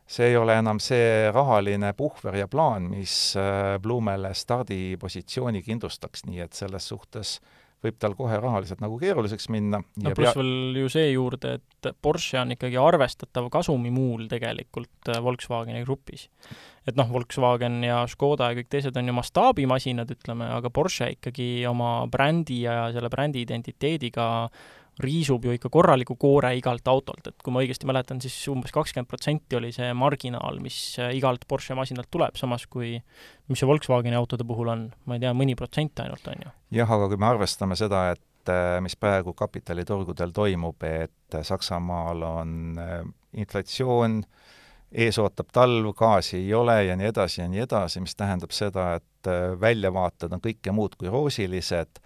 see 0.07 0.27
ei 0.27 0.37
ole 0.37 0.59
enam 0.59 0.81
see 0.81 1.31
rahaline 1.33 1.93
puhver 1.97 2.37
ja 2.37 2.49
plaan, 2.49 2.91
mis 2.93 3.35
äh, 3.37 3.79
Blumele 3.81 4.35
stardipositsiooni 4.35 5.63
kindlustaks, 5.63 6.27
nii 6.29 6.41
et 6.45 6.53
selles 6.53 6.89
suhtes 6.89 7.39
äh, 7.41 7.62
võib 7.83 7.99
tal 8.03 8.15
kohe 8.19 8.39
rahaliselt 8.41 8.83
nagu 8.83 8.97
keeruliseks 9.01 9.49
minna. 9.53 9.83
no 9.83 10.13
pluss 10.15 10.33
pea... 10.33 10.41
veel 10.41 10.83
ju 10.83 10.91
see 10.93 11.09
juurde, 11.13 11.57
et 11.59 11.91
Porsche 12.03 12.41
on 12.43 12.55
ikkagi 12.55 12.79
arvestatav 12.81 13.49
kasumimuul 13.53 14.29
tegelikult 14.31 15.11
äh, 15.11 15.23
Volkswageni 15.23 15.83
grupis. 15.87 16.29
et 16.87 16.99
noh, 16.99 17.11
Volkswagen 17.13 17.81
ja 17.87 18.03
Škoda 18.11 18.51
ja 18.51 18.59
kõik 18.59 18.71
teised 18.73 18.97
on 18.99 19.11
ju 19.11 19.17
mastaabimasinad, 19.17 20.15
ütleme, 20.15 20.51
aga 20.59 20.71
Porsche 20.71 21.13
ikkagi 21.17 21.51
oma 21.71 21.95
brändi 22.11 22.63
ja 22.67 22.87
selle 22.95 23.11
brändi 23.13 23.43
identiteediga 23.47 24.29
riisub 25.01 25.45
ju 25.45 25.55
ikka 25.57 25.71
korraliku 25.73 26.17
koore 26.21 26.53
igalt 26.59 26.89
autolt, 26.91 27.27
et 27.31 27.45
kui 27.45 27.55
ma 27.55 27.63
õigesti 27.63 27.89
mäletan, 27.89 28.21
siis 28.21 28.35
umbes 28.53 28.75
kakskümmend 28.75 29.09
protsenti 29.09 29.57
oli 29.57 29.73
see 29.73 29.89
marginaal, 29.97 30.61
mis 30.65 30.77
äh, 31.01 31.15
igalt 31.17 31.47
Porsche 31.49 31.77
masinalt 31.79 32.11
tuleb, 32.13 32.37
samas 32.37 32.67
kui 32.71 32.99
mis 33.49 33.63
see 33.63 33.69
Volkswageni 33.69 34.19
autode 34.19 34.45
puhul 34.49 34.73
on, 34.73 34.85
ma 35.09 35.17
ei 35.17 35.25
tea, 35.25 35.33
mõni 35.37 35.57
protsent 35.59 36.05
ainult, 36.05 36.29
on 36.29 36.45
ju. 36.45 36.53
jah, 36.77 36.93
aga 36.99 37.09
kui 37.09 37.21
me 37.21 37.31
arvestame 37.31 37.79
seda, 37.79 38.05
et 38.13 38.53
äh, 38.53 38.77
mis 38.85 38.97
praegu 39.01 39.33
kapitaliturgudel 39.39 40.35
toimub, 40.37 40.85
et 40.85 41.41
Saksamaal 41.41 42.29
on 42.29 42.57
äh, 42.83 42.99
inflatsioon, 43.41 44.21
ees 44.93 45.17
ootab 45.17 45.49
talv, 45.57 45.95
gaasi 45.97 46.37
ei 46.43 46.53
ole 46.53 46.83
ja 46.85 46.99
nii 47.01 47.09
edasi 47.09 47.41
ja 47.41 47.49
nii 47.49 47.65
edasi, 47.65 48.05
mis 48.05 48.13
tähendab 48.13 48.53
seda, 48.53 48.91
et 49.01 49.29
väljavaated 49.57 50.35
on 50.37 50.43
kõike 50.43 50.75
muud 50.75 50.99
kui 51.01 51.09
roosilised 51.09 52.03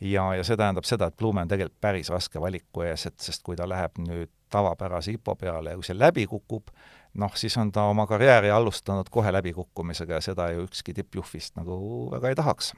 ja, 0.00 0.34
ja 0.34 0.44
see 0.44 0.56
tähendab 0.56 0.86
seda, 0.88 1.10
et 1.10 1.16
Blume 1.16 1.44
on 1.44 1.50
tegelikult 1.50 1.80
päris 1.80 2.10
raske 2.12 2.40
valiku 2.40 2.84
ees, 2.86 3.06
et 3.06 3.18
sest 3.20 3.44
kui 3.46 3.56
ta 3.56 3.68
läheb 3.68 4.00
nüüd 4.00 4.30
tavapärase 4.50 5.14
IPO 5.16 5.36
peale 5.40 5.74
ja 5.74 5.78
kui 5.78 5.86
see 5.86 5.98
läbi 5.98 6.26
kukub, 6.30 6.70
noh, 7.20 7.34
siis 7.38 7.56
on 7.60 7.72
ta 7.72 7.86
oma 7.90 8.06
karjääri 8.10 8.50
alustanud 8.50 9.10
kohe 9.10 9.32
läbikukkumisega 9.32 10.18
ja 10.18 10.24
seda 10.24 10.50
ju 10.54 10.64
ükski 10.68 10.94
tippjuhvist 10.96 11.58
nagu 11.60 11.76
väga 12.12 12.32
ei 12.32 12.38
tahaks. 12.38 12.72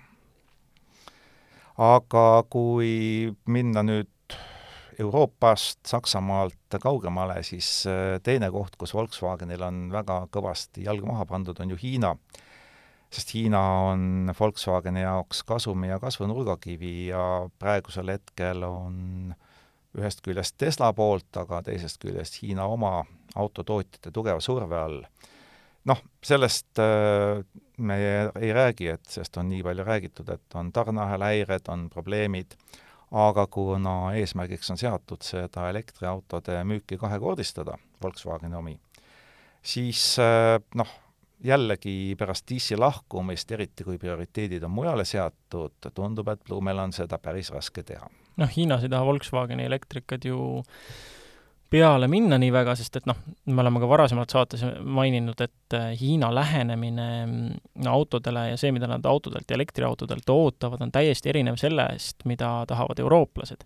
aga 1.79 2.45
kui 2.51 3.33
minna 3.47 3.83
nüüd 3.83 4.09
Euroopast, 5.01 5.79
Saksamaalt 5.89 6.77
kaugemale, 6.81 7.43
siis 7.43 7.87
äh, 7.89 8.21
teine 8.23 8.51
koht, 8.53 8.77
kus 8.77 8.93
Volkswagenil 8.95 9.63
on 9.65 9.87
väga 9.93 10.27
kõvasti 10.31 10.85
jalg 10.85 11.07
maha 11.09 11.25
pandud, 11.27 11.59
on 11.61 11.73
ju 11.73 11.79
Hiina 11.81 12.13
sest 13.13 13.35
Hiina 13.35 13.61
on 13.91 14.33
Volkswageni 14.41 15.03
jaoks 15.03 15.43
kasumi 15.45 15.89
ja 15.89 15.99
kasvu 16.01 16.27
nurgakivi 16.27 17.09
ja 17.11 17.49
praegusel 17.59 18.15
hetkel 18.15 18.65
on 18.65 19.35
ühest 19.99 20.23
küljest 20.25 20.57
Tesla 20.59 20.93
poolt, 20.97 21.29
aga 21.37 21.61
teisest 21.67 22.01
küljest 22.01 22.41
Hiina 22.43 22.65
oma 22.65 23.03
autotootjate 23.37 24.13
tugeva 24.13 24.41
surve 24.41 24.79
all. 24.79 25.03
noh, 25.85 25.99
sellest 26.23 26.79
äh, 26.79 27.43
me 27.83 27.97
ei 28.39 28.53
räägi, 28.55 28.89
et 28.89 29.05
sellest 29.11 29.37
on 29.37 29.49
nii 29.51 29.65
palju 29.67 29.85
räägitud, 29.85 30.29
et 30.31 30.55
on 30.55 30.71
tarneahela 30.73 31.33
häired, 31.33 31.67
on 31.69 31.89
probleemid, 31.91 32.55
aga 33.11 33.47
kuna 33.51 34.15
eesmärgiks 34.17 34.71
on 34.71 34.79
seatud 34.79 35.27
seda 35.27 35.69
elektriautode 35.71 36.63
müüki 36.65 36.97
kahekordistada, 37.01 37.75
Volkswageni 38.03 38.57
omi, 38.57 38.77
siis 39.63 40.05
äh, 40.23 40.61
noh, 40.79 41.02
jällegi 41.45 42.15
pärast 42.19 42.47
DC 42.51 42.79
lahkumist, 42.79 43.51
eriti 43.53 43.85
kui 43.85 43.99
prioriteedid 43.99 44.63
on 44.63 44.75
mujale 44.75 45.05
seatud, 45.09 45.91
tundub, 45.95 46.29
et 46.29 46.45
Blumel 46.47 46.79
on 46.79 46.93
seda 46.95 47.19
päris 47.19 47.51
raske 47.55 47.83
teha. 47.83 48.09
noh, 48.37 48.53
Hiinas 48.57 48.85
ei 48.85 48.93
taha 48.93 49.05
Volkswageni 49.05 49.65
elektrikad 49.69 50.25
ju 50.25 50.39
peale 51.73 52.09
minna 52.09 52.37
nii 52.39 52.53
väga, 52.53 52.75
sest 52.77 52.99
et 53.01 53.07
noh, 53.09 53.17
me 53.49 53.63
oleme 53.65 53.81
ka 53.81 53.89
varasemalt 53.89 54.33
saates 54.33 54.65
maininud, 54.85 55.41
et 55.41 55.77
äh, 55.77 55.93
Hiina 56.01 56.29
lähenemine 56.35 57.09
mm, 57.27 57.87
autodele 57.89 58.51
ja 58.51 58.61
see, 58.61 58.73
mida 58.77 58.89
nad 58.91 59.07
autodelt 59.09 59.49
ja 59.49 59.57
elektriautodelt 59.57 60.29
ootavad, 60.31 60.85
on 60.85 60.93
täiesti 60.93 61.33
erinev 61.33 61.57
sellest, 61.61 62.27
mida 62.29 62.55
tahavad 62.69 63.01
eurooplased 63.01 63.65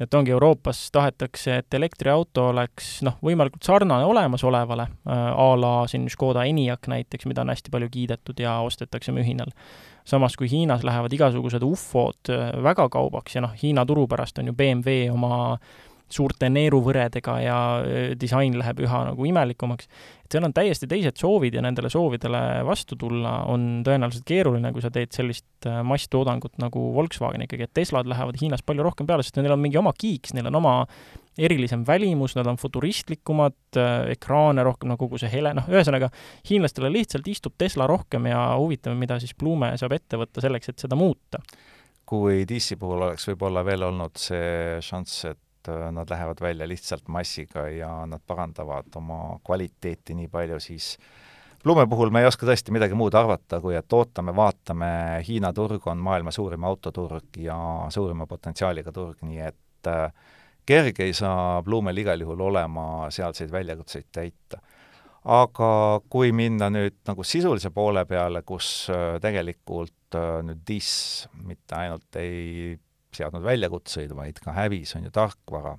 et 0.00 0.14
ongi 0.14 0.30
Euroopas 0.30 0.90
tahetakse, 0.92 1.56
et 1.62 1.74
elektriauto 1.74 2.50
oleks 2.50 3.00
noh, 3.06 3.16
võimalikult 3.24 3.64
sarnane 3.64 4.04
olemasolevale 4.04 4.88
äh,, 4.88 5.26
a 5.32 5.48
la 5.60 5.74
siin 5.90 6.08
Škoda 6.12 6.44
Enyaq 6.48 6.90
näiteks, 6.92 7.26
mida 7.30 7.44
on 7.44 7.52
hästi 7.54 7.72
palju 7.72 7.88
kiidetud 7.92 8.40
ja 8.40 8.58
ostetakse 8.66 9.12
mühinal. 9.16 9.52
samas 10.04 10.36
kui 10.36 10.50
Hiinas 10.50 10.84
lähevad 10.84 11.12
igasugused 11.12 11.62
ufod 11.62 12.30
äh, 12.30 12.50
väga 12.62 12.88
kaubaks 12.88 13.34
ja 13.34 13.44
noh, 13.44 13.54
Hiina 13.62 13.86
turu 13.86 14.06
pärast 14.06 14.38
on 14.38 14.46
ju 14.46 14.54
BMW 14.54 15.10
oma 15.12 15.58
suurte 16.12 16.48
neeruvõredega 16.52 17.34
ja 17.42 17.58
disain 18.18 18.54
läheb 18.58 18.84
üha 18.84 19.02
nagu 19.10 19.26
imelikumaks. 19.26 19.88
et 20.24 20.32
seal 20.32 20.46
on 20.46 20.54
täiesti 20.54 20.86
teised 20.90 21.18
soovid 21.18 21.54
ja 21.54 21.62
nendele 21.62 21.90
soovidele 21.90 22.40
vastu 22.66 22.96
tulla 22.98 23.40
on 23.50 23.82
tõenäoliselt 23.86 24.26
keeruline, 24.26 24.72
kui 24.74 24.82
sa 24.82 24.90
teed 24.94 25.14
sellist 25.14 25.66
äh, 25.66 25.82
masstoodangut 25.86 26.58
nagu 26.62 26.88
Volkswagen 26.94 27.46
ikkagi, 27.46 27.66
et 27.66 27.74
Teslad 27.74 28.10
lähevad 28.10 28.38
Hiinas 28.40 28.62
palju 28.66 28.86
rohkem 28.86 29.06
peale, 29.06 29.26
sest 29.26 29.38
neil 29.40 29.54
on 29.54 29.62
mingi 29.62 29.78
oma 29.78 29.94
kiiks, 29.96 30.34
neil 30.36 30.50
on 30.50 30.60
oma 30.62 30.74
erilisem 31.36 31.82
välimus, 31.86 32.32
nad 32.38 32.48
on 32.48 32.58
futuristlikumad, 32.60 33.58
äh, 33.76 34.10
ekraane 34.16 34.64
rohkem, 34.66 34.90
no 34.92 34.98
kogu 35.00 35.20
see 35.20 35.30
hele, 35.32 35.52
noh, 35.58 35.66
ühesõnaga, 35.70 36.10
hiinlastele 36.48 36.90
lihtsalt 36.94 37.26
istub 37.30 37.58
Tesla 37.58 37.88
rohkem 37.90 38.30
ja 38.30 38.48
huvitav, 38.56 38.96
mida 38.98 39.18
siis 39.22 39.34
Blume 39.38 39.74
saab 39.78 39.98
ette 39.98 40.20
võtta 40.20 40.44
selleks, 40.44 40.72
et 40.72 40.86
seda 40.86 40.98
muuta 40.98 41.42
kui 42.06 42.44
DC 42.46 42.76
puhul 42.78 43.02
oleks 43.02 43.26
võib-olla 43.32 43.64
veel 43.66 43.82
olnud 43.88 44.14
see 44.20 44.78
šanss, 44.84 45.24
et 45.32 45.40
et 45.66 45.74
äh, 45.74 45.92
nad 45.92 46.10
lähevad 46.10 46.40
välja 46.40 46.68
lihtsalt 46.68 47.08
massiga 47.08 47.68
ja 47.68 48.06
nad 48.06 48.20
parandavad 48.26 48.86
oma 48.94 49.38
kvaliteeti 49.44 50.14
nii 50.14 50.28
palju, 50.28 50.60
siis 50.60 50.96
Blume 51.64 51.86
puhul 51.90 52.12
me 52.14 52.20
ei 52.22 52.28
oska 52.28 52.46
tõesti 52.46 52.70
midagi 52.70 52.94
muud 52.94 53.14
arvata, 53.18 53.58
kui 53.60 53.74
et 53.74 53.92
ootame-vaatame, 53.92 54.88
Hiina 55.26 55.50
turg 55.52 55.86
on 55.90 55.98
maailma 55.98 56.30
suurim 56.30 56.62
autoturg 56.64 57.40
ja 57.42 57.56
suurima 57.90 58.26
potentsiaaliga 58.26 58.92
turg, 58.94 59.18
nii 59.26 59.40
et 59.42 59.90
äh, 59.90 60.12
kerge 60.66 61.04
ei 61.04 61.14
saa 61.16 61.62
Blumel 61.66 61.98
igal 61.98 62.22
juhul 62.22 62.44
olema 62.52 63.10
sealseid 63.10 63.50
väljakutseid 63.50 64.10
täita. 64.12 64.62
aga 65.24 66.00
kui 66.08 66.30
minna 66.32 66.68
nüüd 66.70 67.00
nagu 67.08 67.24
sisulise 67.26 67.72
poole 67.74 68.04
peale, 68.06 68.42
kus 68.46 68.86
äh, 68.90 69.18
tegelikult 69.20 70.20
nüüd 70.46 70.62
DIS 70.68 71.26
mitte 71.42 71.74
ainult 71.74 72.16
ei 72.16 72.76
seadnud 73.16 73.44
väljakutseid, 73.46 74.14
vaid 74.16 74.40
ka 74.44 74.54
hävis, 74.56 74.94
on 74.98 75.08
ju 75.08 75.12
tarkvara, 75.14 75.76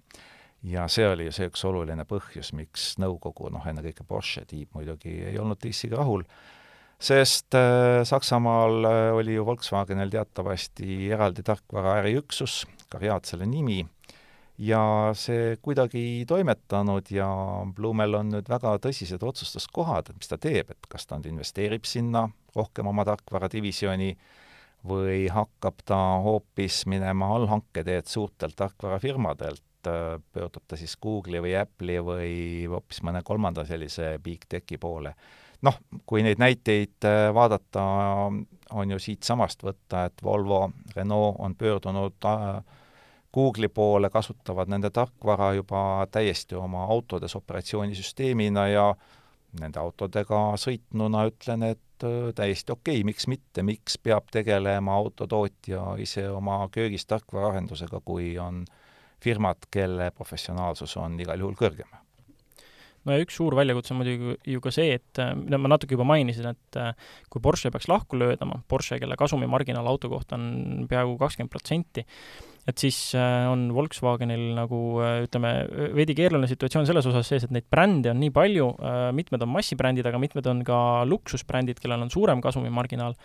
ja 0.68 0.88
see 0.92 1.08
oli 1.08 1.28
ju 1.28 1.36
see 1.36 1.50
üks 1.52 1.64
oluline 1.68 2.06
põhjus, 2.10 2.54
miks 2.58 2.94
nõukogu, 3.02 3.52
noh, 3.54 3.66
ennekõike 3.70 4.06
Porsche 4.08 4.46
tiib 4.50 4.74
muidugi 4.78 5.20
ei 5.32 5.38
olnud 5.42 5.62
DIS-iga 5.64 6.02
rahul, 6.02 6.26
sest 6.98 7.56
äh, 7.58 8.02
Saksamaal 8.08 8.90
äh, 8.90 9.02
oli 9.18 9.38
ju 9.38 9.46
Volkswagenil 9.46 10.12
teatavasti 10.14 11.12
eraldi 11.14 11.46
tarkvara 11.46 12.00
äriüksus, 12.02 12.64
Cariad 12.92 13.28
selle 13.28 13.46
nimi, 13.50 13.84
ja 14.58 14.82
see 15.18 15.58
kuidagi 15.62 16.02
ei 16.02 16.26
toimetanud 16.26 17.12
ja 17.14 17.28
Blumel 17.76 18.18
on 18.18 18.34
nüüd 18.34 18.50
väga 18.50 18.74
tõsised 18.82 19.24
otsustuskohad, 19.24 20.10
et 20.10 20.18
mis 20.18 20.32
ta 20.32 20.40
teeb, 20.42 20.74
et 20.74 20.90
kas 20.90 21.06
ta 21.06 21.20
nüüd 21.20 21.36
investeerib 21.36 21.86
sinna 21.86 22.26
rohkem 22.56 22.90
oma 22.90 23.06
tarkvaradivisjoni 23.06 24.16
või 24.88 25.28
hakkab 25.32 25.82
ta 25.86 25.98
hoopis 26.24 26.86
minema 26.90 27.30
allhanke 27.36 27.84
teed 27.88 28.08
suurtelt 28.10 28.56
tarkvarafirmadelt, 28.58 29.64
pöördub 30.34 30.64
ta 30.68 30.78
siis 30.80 30.98
Google'i 31.02 31.42
või 31.44 31.54
Apple'i 31.60 32.02
või 32.04 32.32
hoopis 32.68 33.04
mõne 33.08 33.22
kolmanda 33.24 33.66
sellise 33.66 34.18
big 34.24 34.48
tech'i 34.50 34.78
poole. 34.78 35.14
noh, 35.62 35.78
kui 36.06 36.22
neid 36.22 36.38
näiteid 36.38 37.06
äh, 37.08 37.34
vaadata, 37.34 37.84
on 38.78 38.92
ju 38.92 39.00
siitsamast 39.02 39.64
võtta, 39.66 40.04
et 40.06 40.22
Volvo, 40.24 40.68
Renault 40.96 41.40
on 41.40 41.56
pöördunud 41.56 42.28
äh, 42.30 42.60
Google'i 43.34 43.70
poole, 43.70 44.10
kasutavad 44.10 44.70
nende 44.70 44.90
tarkvara 44.94 45.54
juba 45.58 45.82
täiesti 46.12 46.56
oma 46.56 46.84
autodes 46.86 47.36
operatsioonisüsteemina 47.36 48.68
ja 48.70 48.86
nende 49.62 49.80
autodega 49.80 50.40
sõitnuna 50.62 51.26
ütlen, 51.32 51.64
et 51.72 51.82
täiesti 52.00 52.74
okei 52.74 53.00
okay,, 53.00 53.08
miks 53.08 53.28
mitte, 53.28 53.64
miks 53.64 53.98
peab 54.04 54.30
tegelema 54.32 54.96
autotootja 54.98 55.96
ise 56.04 56.28
oma 56.30 56.64
köögis 56.74 57.06
tarkvaraarendusega, 57.10 58.02
kui 58.06 58.36
on 58.42 58.66
firmad, 59.24 59.70
kelle 59.72 60.12
professionaalsus 60.12 60.98
on 61.02 61.18
igal 61.20 61.40
juhul 61.42 61.58
kõrgem. 61.58 61.90
No 63.08 63.16
ja 63.16 63.24
üks 63.24 63.38
suur 63.40 63.56
väljakutse 63.56 63.94
on 63.94 64.02
muidugi 64.02 64.36
ju 64.52 64.62
ka 64.64 64.72
see, 64.76 64.98
et 64.98 65.22
äh, 65.24 65.32
mida 65.40 65.60
ma 65.62 65.72
natuke 65.72 65.96
juba 65.96 66.06
mainisin, 66.10 66.50
et 66.52 66.80
äh, 66.80 66.92
kui 67.32 67.42
Porsche 67.44 67.72
peaks 67.72 67.88
lahku 67.88 68.20
löödama, 68.20 68.60
Porsche, 68.68 69.00
kelle 69.00 69.16
kasumimarginaal 69.20 69.88
auto 69.88 70.12
kohta 70.12 70.36
on 70.36 70.88
peaaegu 70.92 71.16
kakskümmend 71.22 71.54
protsenti, 71.54 72.04
et 72.68 72.84
siis 72.84 72.98
äh, 73.16 73.48
on 73.48 73.68
Volkswagenil 73.76 74.50
nagu 74.58 74.80
ütleme, 75.26 75.52
veidi 75.96 76.16
keeruline 76.18 76.50
situatsioon 76.52 76.88
selles 76.90 77.08
osas 77.10 77.30
sees, 77.30 77.48
et 77.48 77.54
neid 77.56 77.68
brände 77.72 78.12
on 78.12 78.20
nii 78.22 78.34
palju, 78.36 78.72
mitmed 79.16 79.46
on 79.46 79.54
massibrändid, 79.54 80.08
aga 80.10 80.20
mitmed 80.22 80.50
on 80.52 80.66
ka 80.68 80.80
luksusbrändid, 81.08 81.80
kellel 81.84 82.04
on 82.08 82.12
suurem 82.14 82.44
kasumimarginaal 82.44 83.16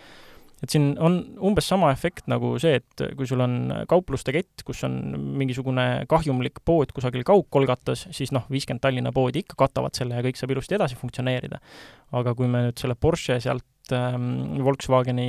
et 0.62 0.70
siin 0.70 0.92
on 1.02 1.16
umbes 1.42 1.66
sama 1.66 1.90
efekt 1.92 2.28
nagu 2.30 2.54
see, 2.62 2.76
et 2.78 3.04
kui 3.18 3.26
sul 3.26 3.42
on 3.42 3.56
kaupluste 3.90 4.34
kett, 4.34 4.62
kus 4.66 4.84
on 4.86 4.94
mingisugune 5.40 6.04
kahjumlik 6.10 6.62
pood 6.66 6.94
kusagil 6.94 7.26
kaugkolgatas, 7.26 8.06
siis 8.14 8.30
noh, 8.34 8.46
viiskümmend 8.52 8.82
Tallinna 8.84 9.12
poodi 9.14 9.42
ikka 9.42 9.58
katavad 9.64 9.98
selle 9.98 10.18
ja 10.18 10.24
kõik 10.24 10.38
saab 10.38 10.54
ilusti 10.54 10.78
edasi 10.78 10.98
funktsioneerida. 11.00 11.58
aga 12.12 12.34
kui 12.38 12.46
me 12.46 12.66
nüüd 12.68 12.78
selle 12.78 12.94
Porsche 12.94 13.40
sealt 13.40 13.66
Volkswageni 13.90 15.26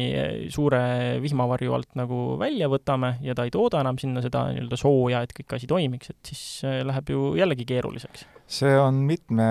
suure 0.53 0.79
vihmavarju 1.23 1.73
alt 1.73 1.95
nagu 1.97 2.37
välja 2.37 2.67
võtame 2.69 3.15
ja 3.25 3.33
ta 3.33 3.47
ei 3.47 3.51
tooda 3.53 3.81
enam 3.81 3.97
sinna 3.97 4.21
seda 4.21 4.45
nii-öelda 4.51 4.77
sooja, 4.77 5.23
et 5.23 5.33
kõik 5.33 5.55
asi 5.57 5.69
toimiks, 5.69 6.11
et 6.13 6.31
siis 6.31 6.43
äh, 6.67 6.81
läheb 6.85 7.09
ju 7.09 7.33
jällegi 7.39 7.65
keeruliseks. 7.65 8.27
see 8.47 8.75
on 8.77 9.01
mitme 9.09 9.47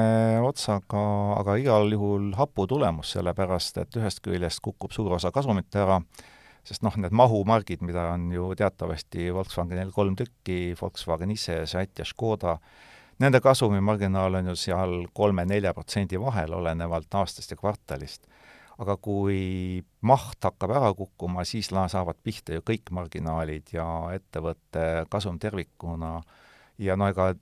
otsaga, 0.47 1.03
aga 1.41 1.57
igal 1.59 1.91
juhul 1.91 2.31
hapu 2.39 2.69
tulemus, 2.71 3.11
sellepärast 3.17 3.83
et 3.83 3.99
ühest 3.99 4.23
küljest 4.23 4.63
kukub 4.63 4.95
suur 4.95 5.17
osa 5.19 5.33
kasumit 5.35 5.75
ära, 5.75 5.99
sest 6.63 6.85
noh, 6.87 6.95
need 6.97 7.13
mahumargid, 7.13 7.83
mida 7.83 8.13
on 8.13 8.31
ju 8.33 8.53
teatavasti 8.55 9.33
Volkswagenil 9.35 9.91
kolm 9.91 10.15
tükki, 10.17 10.77
Volkswagen 10.81 11.35
ise, 11.35 11.65
Seat 11.67 11.99
ja 11.99 12.07
Škoda, 12.07 12.59
nende 13.19 13.43
kasumimarginaal 13.43 14.39
on 14.39 14.53
ju 14.53 14.57
seal 14.57 14.95
kolme-nelja 15.13 15.75
protsendi 15.75 16.21
vahel, 16.21 16.55
olenevalt 16.55 17.19
aastast 17.19 17.51
ja 17.51 17.59
kvartalist 17.59 18.31
aga 18.81 18.97
kui 18.97 19.83
maht 20.01 20.45
hakkab 20.45 20.73
ära 20.73 20.93
kukkuma, 20.97 21.45
siis 21.45 21.69
saavad 21.69 22.17
pihta 22.23 22.57
ju 22.57 22.65
kõik 22.65 22.91
marginaalid 22.91 23.75
ja 23.75 23.87
ettevõtte 24.15 25.07
kasum 25.11 25.39
tervikuna. 25.39 26.21
Ja 26.79 26.97
no 26.97 27.09
ega 27.13 27.33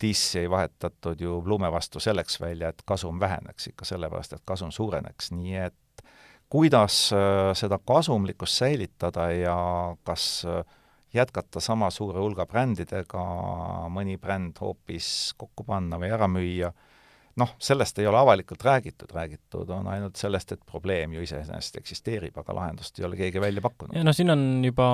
DIS 0.00 0.36
ei 0.36 0.50
vahetatud 0.50 1.20
ju 1.20 1.40
Blume 1.42 1.70
vastu 1.72 2.00
selleks 2.00 2.40
välja, 2.40 2.68
et 2.68 2.82
kasum 2.86 3.20
väheneks, 3.20 3.70
ikka 3.72 3.84
sellepärast, 3.84 4.34
et 4.36 4.44
kasum 4.44 4.72
suureneks, 4.72 5.30
nii 5.32 5.56
et 5.66 6.04
kuidas 6.50 7.12
äh, 7.14 7.52
seda 7.54 7.78
kasumlikkust 7.78 8.58
säilitada 8.60 9.30
ja 9.32 9.56
kas 10.04 10.44
äh, 10.44 10.64
jätkata 11.14 11.60
sama 11.60 11.90
suure 11.90 12.20
hulga 12.20 12.46
brändidega, 12.46 13.24
mõni 13.90 14.18
bränd 14.20 14.58
hoopis 14.60 15.32
kokku 15.38 15.64
panna 15.66 15.98
või 15.98 16.12
ära 16.14 16.28
müüa 16.30 16.72
noh, 17.40 17.52
sellest 17.62 17.98
ei 17.98 18.06
ole 18.10 18.18
avalikult 18.18 18.64
räägitud, 18.64 19.12
räägitud 19.14 19.70
on 19.70 19.86
ainult 19.92 20.18
sellest, 20.18 20.52
et 20.52 20.64
probleem 20.66 21.14
ju 21.14 21.22
iseenesest 21.24 21.78
eksisteerib, 21.80 22.36
aga 22.42 22.56
lahendust 22.56 22.98
ei 22.98 23.06
ole 23.06 23.18
keegi 23.20 23.42
välja 23.42 23.62
pakkunud. 23.64 23.96
ja 23.96 24.04
noh, 24.06 24.16
siin 24.16 24.32
on 24.34 24.64
juba 24.64 24.88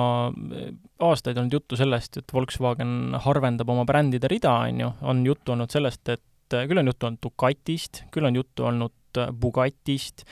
eh, 0.59 0.69
aastaid 1.07 1.37
olnud 1.37 1.57
juttu 1.57 1.79
sellest, 1.79 2.21
et 2.21 2.33
Volkswagen 2.33 3.17
harvendab 3.25 3.69
oma 3.73 3.85
brändide 3.89 4.29
rida, 4.31 4.53
on 4.67 4.85
ju, 4.85 4.91
on 5.01 5.25
juttu 5.25 5.55
olnud 5.55 5.73
sellest, 5.73 6.05
et 6.13 6.57
küll 6.69 6.79
on 6.79 6.87
juttu 6.87 7.09
olnud 7.09 7.23
Ducatist, 7.23 8.03
küll 8.13 8.29
on 8.29 8.37
juttu 8.37 8.67
olnud 8.69 8.93
Bugatist, 9.41 10.23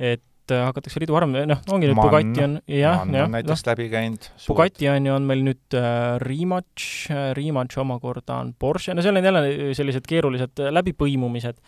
et 0.00 0.24
et 0.50 0.56
äh, 0.56 0.66
hakatakse 0.66 1.00
ridu 1.02 1.16
harvem, 1.16 1.36
noh, 1.48 1.62
ongi 1.70 1.90
nüüd 1.90 2.00
Bugatti 2.00 2.44
on, 2.44 2.56
jah, 2.66 3.04
jah. 3.06 3.30
näiteks 3.30 3.64
no, 3.64 3.70
läbi 3.70 3.86
käinud. 3.92 4.28
Bugatti 4.48 4.90
on 4.90 5.06
ju, 5.06 5.14
on 5.14 5.28
meil 5.28 5.44
nüüd 5.46 5.78
äh, 5.78 6.18
Rimac 6.24 6.86
äh,, 7.12 7.30
Rimac 7.38 7.76
omakorda 7.80 8.40
on 8.42 8.52
Porsche, 8.58 8.96
no 8.96 9.04
seal 9.04 9.20
on 9.20 9.30
jälle 9.30 9.72
sellised 9.78 10.08
keerulised 10.10 10.62
läbipõimumised, 10.74 11.60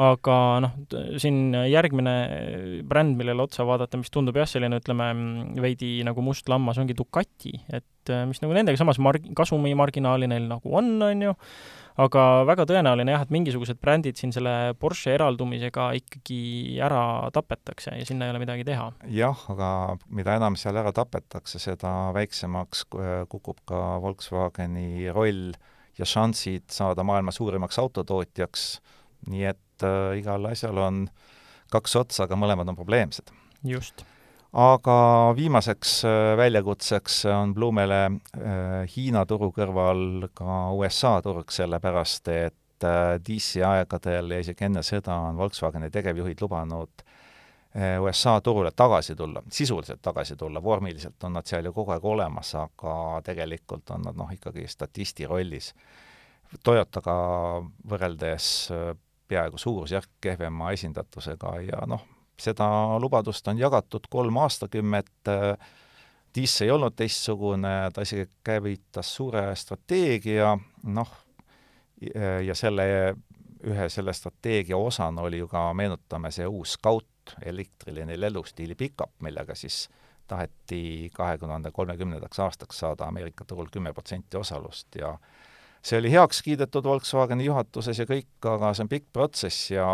aga 0.00 0.36
noh, 0.64 0.76
siin 1.20 1.52
järgmine 1.68 2.14
äh, 2.24 2.68
bränd, 2.88 3.18
millele 3.18 3.44
otsa 3.44 3.66
vaadata, 3.68 4.00
mis 4.00 4.12
tundub 4.12 4.38
jah, 4.40 4.48
selline 4.48 4.80
ütleme, 4.80 5.10
veidi 5.60 5.98
nagu 6.06 6.24
must 6.24 6.48
lammas, 6.50 6.80
ongi 6.80 6.96
Ducati, 6.96 7.52
et 7.68 8.14
mis 8.26 8.40
nagu 8.42 8.56
nendega 8.56 8.80
samas 8.80 8.98
marg-, 9.02 9.28
kasumimarginaali 9.36 10.30
neil 10.30 10.48
nagu 10.50 10.72
on, 10.80 10.94
on 11.04 11.26
ju, 11.26 11.34
aga 12.00 12.24
väga 12.48 12.64
tõenäoline 12.70 13.12
jah, 13.12 13.24
et 13.26 13.34
mingisugused 13.34 13.80
brändid 13.82 14.18
siin 14.18 14.32
selle 14.34 14.72
Porsche 14.80 15.12
eraldumisega 15.18 15.90
ikkagi 15.98 16.78
ära 16.82 17.02
tapetakse 17.34 17.92
ja 17.98 18.06
sinna 18.08 18.26
ei 18.26 18.34
ole 18.34 18.40
midagi 18.42 18.64
teha. 18.68 18.88
jah, 19.12 19.44
aga 19.52 19.70
mida 20.08 20.38
enam 20.40 20.56
seal 20.60 20.80
ära 20.80 20.94
tapetakse, 20.96 21.60
seda 21.62 22.12
väiksemaks 22.16 22.86
kukub 23.30 23.60
ka 23.68 23.98
Volkswageni 24.02 25.10
roll 25.12 25.50
ja 26.00 26.08
šansid 26.08 26.70
saada 26.72 27.04
maailma 27.04 27.34
suurimaks 27.34 27.78
autotootjaks, 27.82 28.70
nii 29.28 29.50
et 29.52 29.60
äh, 29.86 30.18
igal 30.20 30.46
asjal 30.52 30.78
on 30.78 31.04
kaks 31.70 31.96
otsa, 31.96 32.24
aga 32.24 32.38
mõlemad 32.38 32.68
on 32.68 32.78
probleemsed. 32.78 33.30
just 33.64 34.04
aga 34.52 35.32
viimaseks 35.36 36.04
äh, 36.04 36.36
väljakutseks 36.36 37.24
on 37.30 37.54
Blumele 37.54 38.04
äh, 38.06 38.88
Hiina 38.96 39.24
turu 39.26 39.52
kõrval 39.54 40.26
ka 40.34 40.70
USA 40.74 41.20
turg, 41.22 41.52
sellepärast 41.54 42.28
et 42.34 42.86
äh, 42.86 43.14
DC 43.22 43.62
aegadel 43.66 44.34
ja 44.34 44.40
isegi 44.42 44.66
enne 44.66 44.82
seda 44.86 45.14
on 45.28 45.38
Volkswageni 45.38 45.90
tegevjuhid 45.90 46.42
lubanud 46.42 47.06
USA 48.02 48.32
turule 48.42 48.72
tagasi 48.74 49.14
tulla, 49.14 49.44
sisuliselt 49.46 50.00
tagasi 50.02 50.34
tulla, 50.34 50.58
vormiliselt 50.58 51.22
on 51.22 51.36
nad 51.36 51.46
seal 51.46 51.68
ju 51.68 51.70
kogu 51.70 51.92
aeg 51.94 52.02
olemas, 52.02 52.48
aga 52.58 53.20
tegelikult 53.22 53.92
on 53.94 54.02
nad 54.08 54.18
noh, 54.18 54.32
ikkagi 54.34 54.64
statisti 54.66 55.28
rollis. 55.30 55.68
Toyotaga 56.66 57.14
võrreldes 57.92 58.48
peaaegu 59.30 59.58
suurusjärk 59.58 60.18
kehvema 60.20 60.72
esindatusega 60.74 61.54
ja 61.68 61.84
noh, 61.86 62.02
seda 62.40 62.66
lubadust 62.98 63.46
on 63.48 63.58
jagatud 63.60 64.10
kolm 64.10 64.42
aastakümmet, 64.42 65.30
Diis 66.34 66.52
ei 66.62 66.70
olnud 66.70 66.94
teistsugune, 66.94 67.90
ta 67.90 68.04
isegi 68.06 68.28
käivitas 68.46 69.08
suure 69.16 69.48
strateegia, 69.58 70.52
noh, 70.94 71.14
ja 72.46 72.54
selle, 72.54 72.84
ühe 73.66 73.88
selle 73.90 74.14
strateegia 74.14 74.78
osana 74.78 75.24
oli 75.26 75.40
ju 75.40 75.48
ka, 75.50 75.64
meenutame, 75.74 76.30
see 76.30 76.46
uus 76.46 76.76
Scout, 76.78 77.34
elektriline 77.42 78.14
lennustiili 78.20 78.78
pickup, 78.78 79.16
millega 79.26 79.58
siis 79.58 79.88
taheti 80.30 81.10
kahe 81.14 81.38
tuhande 81.38 81.74
kolmekümnendaks 81.74 82.40
aastaks 82.46 82.78
saada 82.84 83.10
Ameerika 83.10 83.44
turul 83.44 83.66
kümme 83.72 83.92
protsenti 83.92 84.38
osalust 84.38 84.94
ja 84.94 85.16
see 85.82 85.98
oli 85.98 86.12
heaks 86.12 86.42
kiidetud 86.42 86.84
Volkswageni 86.84 87.44
juhatuses 87.44 87.98
ja 87.98 88.06
kõik, 88.08 88.28
aga 88.44 88.72
see 88.74 88.84
on 88.84 88.90
pikk 88.90 89.06
protsess 89.12 89.70
ja 89.72 89.86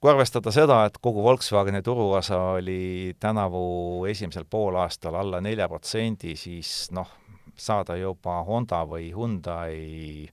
kui 0.00 0.10
arvestada 0.10 0.52
seda, 0.54 0.84
et 0.86 0.98
kogu 1.02 1.22
Volkswageni 1.22 1.82
turuosa 1.82 2.38
oli 2.58 3.14
tänavu 3.20 4.04
esimesel 4.10 4.46
poolaastal 4.50 5.14
alla 5.14 5.40
nelja 5.40 5.68
protsendi, 5.70 6.36
siis 6.36 6.90
noh, 6.90 7.10
saada 7.54 7.96
juba 7.96 8.40
Honda 8.46 8.82
või 8.88 9.10
Hyundai 9.14 10.28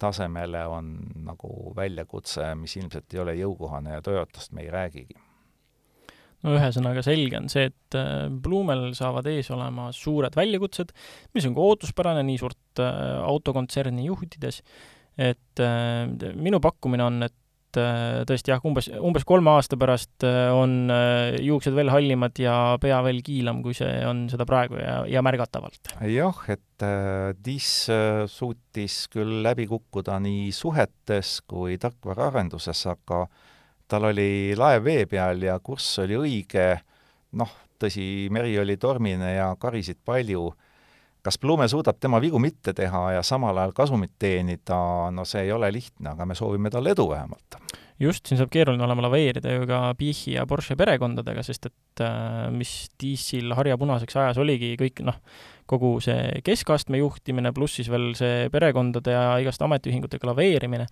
tasemele 0.00 0.62
on 0.66 0.94
nagu 1.26 1.74
väljakutse, 1.76 2.54
mis 2.56 2.76
ilmselt 2.80 3.12
ei 3.14 3.20
ole 3.20 3.34
jõukohane 3.36 3.98
ja 3.98 4.02
Toyotast 4.02 4.56
me 4.56 4.64
ei 4.64 4.70
räägigi. 4.72 5.29
No 6.46 6.54
ühesõnaga 6.56 7.02
selge 7.04 7.40
on 7.40 7.50
see, 7.52 7.68
et 7.70 7.98
Blumel 8.44 8.90
saavad 8.96 9.28
ees 9.30 9.50
olema 9.54 9.90
suured 9.96 10.36
väljakutsed, 10.38 10.94
mis 11.36 11.48
on 11.48 11.56
ka 11.56 11.66
ootuspärane 11.66 12.24
nii 12.26 12.40
suurt 12.40 12.80
autokontserni 12.80 14.06
juhtides, 14.06 14.62
et 15.20 15.64
minu 16.40 16.62
pakkumine 16.64 17.04
on, 17.04 17.22
et 17.70 17.78
äh, 17.78 18.22
tõesti 18.28 18.52
jah, 18.52 18.62
umbes, 18.66 18.88
umbes 18.98 19.24
kolme 19.28 19.52
aasta 19.52 19.78
pärast 19.80 20.24
äh, 20.26 20.50
on 20.54 20.90
äh, 20.90 21.36
juuksed 21.44 21.74
veel 21.76 21.90
hallimad 21.92 22.38
ja 22.40 22.54
pea 22.82 23.00
veel 23.06 23.20
kiilam, 23.26 23.62
kui 23.62 23.76
see 23.76 23.90
on 24.06 24.26
seda 24.32 24.46
praegu 24.48 24.78
ja, 24.80 25.00
ja 25.10 25.22
märgatavalt. 25.22 25.94
jah, 26.10 26.42
et 26.50 26.86
äh, 26.86 27.30
Diss 27.44 27.88
äh, 27.92 28.24
suutis 28.30 29.04
küll 29.12 29.42
läbi 29.44 29.68
kukkuda 29.70 30.18
nii 30.22 30.50
suhetes 30.56 31.40
kui 31.46 31.78
tarkvaraarenduses, 31.80 32.86
aga 32.90 33.26
tal 33.90 34.06
oli 34.10 34.54
laev 34.58 34.86
vee 34.86 35.04
peal 35.10 35.42
ja 35.42 35.58
kurss 35.62 35.98
oli 36.04 36.18
õige, 36.18 36.66
noh, 37.38 37.52
tõsi, 37.80 38.28
meri 38.32 38.56
oli 38.60 38.76
tormine 38.80 39.34
ja 39.36 39.52
karisid 39.60 40.00
palju. 40.04 40.50
Kas 41.20 41.36
Blume 41.36 41.66
suudab 41.68 41.98
tema 42.00 42.16
vigu 42.22 42.38
mitte 42.40 42.72
teha 42.72 43.00
ja 43.18 43.22
samal 43.26 43.58
ajal 43.60 43.74
kasumit 43.76 44.14
teenida, 44.18 44.78
no 45.12 45.26
see 45.28 45.44
ei 45.44 45.52
ole 45.52 45.68
lihtne, 45.74 46.14
aga 46.14 46.24
me 46.24 46.36
soovime 46.38 46.72
talle 46.72 46.94
edu 46.94 47.10
vähemalt. 47.10 47.58
just, 48.00 48.24
siin 48.24 48.38
saab 48.40 48.48
keeruline 48.48 48.80
olema 48.86 49.04
laveerida 49.04 49.52
ju 49.52 49.66
ka 49.68 49.80
Pichi 49.98 50.32
ja 50.32 50.46
Porsche 50.48 50.78
perekondadega, 50.80 51.42
sest 51.44 51.68
et 51.68 52.00
äh, 52.00 52.48
mis 52.54 52.88
Diesel 53.02 53.52
harjapunaseks 53.52 54.16
ajas 54.16 54.40
oligi 54.40 54.72
kõik 54.80 55.02
noh, 55.04 55.18
kogu 55.68 55.98
see 56.00 56.40
keskastme 56.46 57.02
juhtimine, 57.02 57.52
pluss 57.52 57.76
siis 57.76 57.92
veel 57.92 58.14
see 58.16 58.48
perekondade 58.54 59.12
ja 59.12 59.36
igaste 59.44 59.68
ametiühingutega 59.68 60.32
laveerimine, 60.32 60.88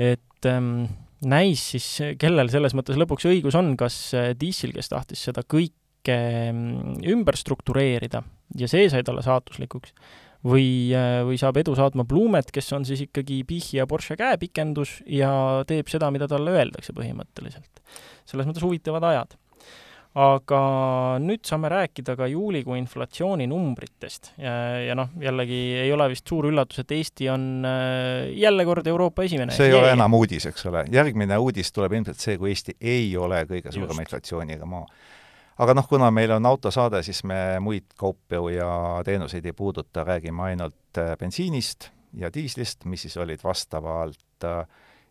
et 0.00 0.48
ähm, 0.48 0.86
näis 1.28 1.62
siis, 1.74 1.86
kellel 2.20 2.50
selles 2.52 2.74
mõttes 2.76 2.98
lõpuks 3.00 3.28
õigus 3.30 3.56
on, 3.58 3.74
kas 3.80 3.96
Diesel, 4.38 4.74
kes 4.76 4.90
tahtis 4.92 5.22
seda 5.28 5.44
kõike 5.46 6.18
mm, 6.50 7.02
ümber 7.12 7.38
struktureerida 7.38 8.24
ja 8.58 8.68
see 8.70 8.88
sai 8.92 9.04
talle 9.06 9.24
saatuslikuks. 9.24 9.94
või, 10.42 10.90
äh, 10.90 11.20
või 11.22 11.38
saab 11.38 11.60
edu 11.60 11.76
saatma 11.78 12.02
Blumet, 12.04 12.50
kes 12.50 12.72
on 12.74 12.84
siis 12.84 13.04
ikkagi 13.04 13.44
Pichi 13.46 13.76
ja 13.78 13.86
Porsche 13.86 14.16
käepikendus 14.18 14.98
ja 15.06 15.62
teeb 15.66 15.86
seda, 15.88 16.10
mida 16.10 16.26
talle 16.28 16.50
öeldakse 16.50 16.92
põhimõtteliselt. 16.96 17.82
selles 18.26 18.46
mõttes 18.46 18.64
huvitavad 18.64 19.06
ajad 19.12 19.38
aga 20.12 20.58
nüüd 21.24 21.46
saame 21.48 21.70
rääkida 21.72 22.14
ka 22.18 22.26
juulikuu 22.28 22.76
inflatsiooninumbritest 22.76 24.34
ja, 24.42 24.52
ja 24.84 24.96
noh, 24.98 25.08
jällegi 25.20 25.60
ei 25.86 25.92
ole 25.94 26.10
vist 26.12 26.28
suur 26.28 26.50
üllatus, 26.50 26.82
et 26.82 26.92
Eesti 26.98 27.30
on 27.32 27.46
äh, 27.64 28.28
jälle 28.36 28.66
kord 28.68 28.86
Euroopa 28.86 29.24
esimene. 29.24 29.56
see 29.56 29.70
ei 29.70 29.78
ole 29.78 29.94
enam 29.94 30.18
uudis, 30.18 30.46
eks 30.50 30.68
ole. 30.68 30.84
järgmine 30.92 31.38
uudis 31.40 31.72
tuleb 31.72 31.96
ilmselt 31.96 32.20
see, 32.20 32.36
kui 32.40 32.52
Eesti 32.52 32.76
ei 32.80 33.08
ole 33.16 33.44
kõige 33.48 33.72
suurema 33.72 34.04
inflatsiooniga 34.04 34.68
maa 34.68 34.84
aga 35.62 35.74
noh, 35.76 35.88
kuna 35.88 36.10
meil 36.12 36.36
on 36.36 36.46
autosaade, 36.48 37.02
siis 37.06 37.22
me 37.28 37.58
muid 37.64 37.92
kaupu 37.98 38.48
ja 38.52 38.68
teenuseid 39.08 39.48
ei 39.48 39.56
puuduta, 39.56 40.04
räägime 40.04 40.50
ainult 40.50 41.00
äh, 41.00 41.16
bensiinist 41.20 41.88
ja 42.20 42.28
diislist, 42.34 42.84
mis 42.84 43.06
siis 43.06 43.16
olid 43.16 43.40
vastavalt 43.44 44.44
äh, 44.44 44.66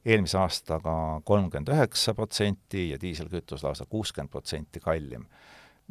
eelmise 0.06 0.38
aastaga 0.42 0.94
kolmkümmend 1.26 1.72
üheksa 1.74 2.16
protsenti 2.18 2.90
ja 2.92 3.00
diiselkütus 3.02 3.64
lausa 3.66 3.86
kuuskümmend 3.90 4.32
protsenti 4.34 4.80
kallim. 4.80 5.26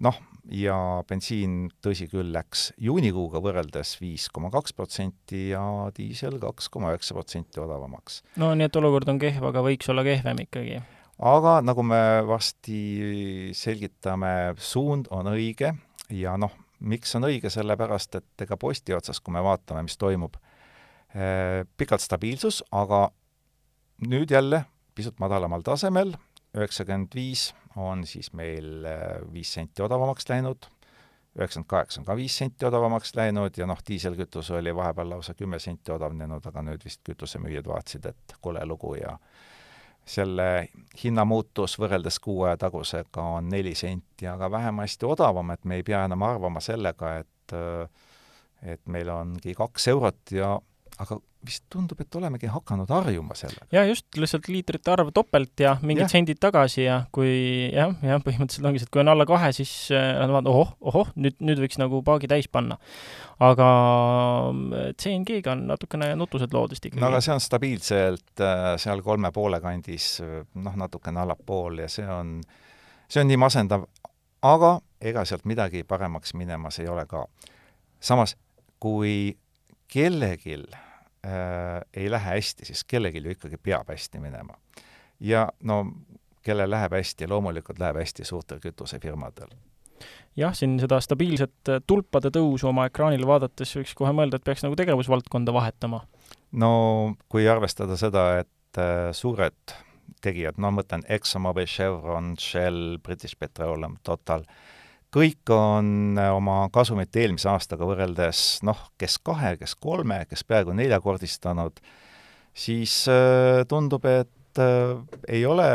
noh, 0.01 0.17
ja 0.49 0.75
bensiin, 1.09 1.69
tõsi 1.85 2.07
küll, 2.09 2.31
läks 2.33 2.71
juunikuuga 2.81 3.43
võrreldes 3.45 3.99
viis 4.01 4.31
koma 4.33 4.49
kaks 4.51 4.73
protsenti 4.73 5.51
ja 5.51 5.91
diisel 5.97 6.39
kaks 6.41 6.71
koma 6.73 6.95
üheksa 6.95 7.15
protsenti 7.15 7.61
odavamaks. 7.61 8.23
no 8.41 8.55
nii 8.55 8.71
et 8.71 8.81
olukord 8.81 9.09
on 9.13 9.21
kehv, 9.21 9.45
aga 9.51 9.63
võiks 9.67 9.93
olla 9.93 10.07
kehvem 10.07 10.47
ikkagi 10.47 10.81
aga 11.21 11.61
nagu 11.65 11.85
me 11.85 12.01
varsti 12.27 13.53
selgitame, 13.57 14.57
suund 14.57 15.11
on 15.13 15.29
õige 15.35 15.75
ja 16.17 16.37
noh, 16.41 16.55
miks 16.81 17.13
on 17.19 17.29
õige, 17.29 17.53
sellepärast 17.53 18.17
et 18.19 18.47
ega 18.47 18.57
posti 18.61 18.97
otsas, 18.97 19.21
kui 19.21 19.35
me 19.35 19.43
vaatame, 19.45 19.85
mis 19.87 19.99
toimub, 20.01 20.37
eh, 21.15 21.63
pikalt 21.77 22.01
stabiilsus, 22.01 22.63
aga 22.73 23.11
nüüd 24.07 24.31
jälle 24.31 24.65
pisut 24.95 25.19
madalamal 25.21 25.63
tasemel, 25.65 26.15
üheksakümmend 26.57 27.15
viis 27.15 27.51
on 27.77 28.05
siis 28.07 28.33
meil 28.37 28.85
eh, 28.85 29.21
viis 29.33 29.53
senti 29.55 29.83
odavamaks 29.83 30.29
läinud, 30.29 30.67
üheksakümmend 31.39 31.71
kaheksa 31.71 32.01
on 32.01 32.09
ka 32.09 32.17
viis 32.19 32.37
senti 32.41 32.67
odavamaks 32.67 33.15
läinud 33.17 33.59
ja 33.59 33.69
noh, 33.71 33.79
diiselkütus 33.87 34.51
oli 34.57 34.75
vahepeal 34.77 35.15
lausa 35.15 35.35
kümme 35.39 35.59
senti 35.63 35.93
odavnenud, 35.95 36.47
aga 36.47 36.65
nüüd 36.67 36.85
vist 36.85 37.03
kütusemüüjad 37.07 37.71
vaatasid, 37.71 38.11
et 38.11 38.37
kole 38.41 38.65
lugu 38.67 38.97
ja 38.99 39.17
selle 40.11 40.69
hinnamuutus 41.05 41.77
võrreldes 41.79 42.19
kuu 42.25 42.43
aja 42.49 42.57
tagusega 42.65 43.27
on 43.37 43.51
neli 43.53 43.75
senti, 43.79 44.27
aga 44.27 44.51
vähemasti 44.51 45.07
odavam, 45.07 45.53
et 45.55 45.65
me 45.65 45.79
ei 45.79 45.87
pea 45.87 46.05
enam 46.09 46.27
arvama 46.27 46.63
sellega, 46.65 47.19
et 47.21 47.55
et 48.61 48.81
meil 48.93 49.09
ongi 49.09 49.55
kaks 49.57 49.87
eurot 49.89 50.33
ja 50.37 50.51
aga 51.01 51.17
vist 51.47 51.65
tundub, 51.73 52.01
et 52.03 52.17
olemegi 52.19 52.49
hakanud 52.53 52.91
harjuma 52.93 53.35
sellega. 53.39 53.65
jaa, 53.73 53.85
just, 53.89 54.07
lihtsalt 54.21 54.49
liitrite 54.53 54.93
arv 54.93 55.09
topelt 55.17 55.63
ja 55.63 55.73
mingid 55.81 56.05
ja. 56.05 56.09
sendid 56.13 56.41
tagasi 56.43 56.83
ja 56.85 56.99
kui 57.15 57.31
jah, 57.73 57.95
jah, 58.05 58.21
põhimõtteliselt 58.25 58.69
ongi 58.69 58.83
see, 58.83 58.89
et 58.89 58.93
kui 58.93 59.01
on 59.03 59.13
alla 59.13 59.25
kahe, 59.29 59.49
siis 59.57 59.73
äh, 59.95 60.11
nad 60.19 60.33
vaatavad, 60.35 60.51
ohoh, 60.53 60.75
ohoh, 60.93 61.13
nüüd, 61.17 61.39
nüüd 61.41 61.63
võiks 61.65 61.81
nagu 61.81 62.03
paagi 62.07 62.29
täis 62.31 62.51
panna. 62.53 62.77
aga 63.41 63.69
äh, 64.51 64.91
CNG-ga 65.01 65.55
on 65.57 65.65
natukene 65.71 66.11
nutused 66.21 66.53
lood 66.57 66.77
vist 66.77 66.85
ikkagi. 66.85 67.01
no 67.01 67.09
aga 67.09 67.23
see 67.25 67.35
on 67.37 67.45
stabiilselt 67.45 68.45
äh, 68.45 68.75
seal 68.83 69.01
kolme 69.07 69.33
poole 69.33 69.63
kandis, 69.65 70.13
noh, 70.21 70.77
natukene 70.85 71.25
allapool 71.25 71.81
ja 71.87 71.89
see 71.89 72.05
on, 72.05 72.37
see 73.09 73.25
on 73.25 73.33
nii 73.33 73.41
masendav, 73.41 73.89
aga 74.45 74.77
ega 75.01 75.25
sealt 75.25 75.49
midagi 75.49 75.87
paremaks 75.89 76.37
minemas 76.37 76.83
ei 76.85 76.93
ole 76.93 77.09
ka. 77.09 77.25
samas, 78.01 78.37
kui 78.81 79.39
kellelgi 79.89 80.61
äh, 81.27 81.81
ei 81.95 82.11
lähe 82.11 82.37
hästi, 82.37 82.69
siis 82.69 82.85
kellelgi 82.85 83.23
ju 83.25 83.35
ikkagi 83.35 83.57
peab 83.63 83.89
hästi 83.89 84.21
minema. 84.21 84.55
ja 85.21 85.49
no 85.63 85.85
kellel 86.43 86.71
läheb 86.71 86.95
hästi, 86.97 87.29
loomulikult 87.29 87.79
läheb 87.79 88.01
hästi 88.01 88.25
suurtel 88.25 88.61
kütusefirmadel. 88.61 89.53
jah, 90.37 90.55
siin 90.55 90.79
seda 90.81 91.01
stabiilset 91.01 91.69
äh, 91.69 91.83
tulpade 91.87 92.33
tõusu 92.35 92.71
oma 92.71 92.87
ekraanil 92.89 93.27
vaadates 93.27 93.77
võiks 93.77 93.95
kohe 93.95 94.13
mõelda, 94.17 94.41
et 94.41 94.45
peaks 94.45 94.65
nagu 94.65 94.77
tegevusvaldkonda 94.77 95.53
vahetama. 95.53 96.05
no 96.53 96.73
kui 97.29 97.49
arvestada 97.49 97.97
seda, 98.01 98.27
et 98.45 98.81
äh, 98.81 99.11
suured 99.13 99.77
tegijad, 100.21 100.59
no 100.59 100.69
ma 100.69 100.81
mõtlen 100.81 101.05
ExxonMobil, 101.09 101.69
Chevron, 101.71 102.35
Shell, 102.39 102.99
British 103.03 103.39
Petroleum, 103.39 103.97
Total, 104.05 104.45
kõik 105.15 105.51
on 105.55 106.19
äh, 106.19 106.31
oma 106.35 106.65
kasumit 106.73 107.17
eelmise 107.17 107.51
aastaga 107.51 107.87
võrreldes 107.89 108.61
noh, 108.67 108.89
kes 109.01 109.19
kahe, 109.27 109.57
kes 109.61 109.75
kolme, 109.81 110.23
kes 110.31 110.45
peaaegu 110.47 110.75
neljakordistanud, 110.79 111.81
siis 112.55 113.03
äh, 113.11 113.63
tundub, 113.69 114.07
et 114.07 114.63
äh, 114.63 114.95
ei 115.29 115.47
ole 115.47 115.71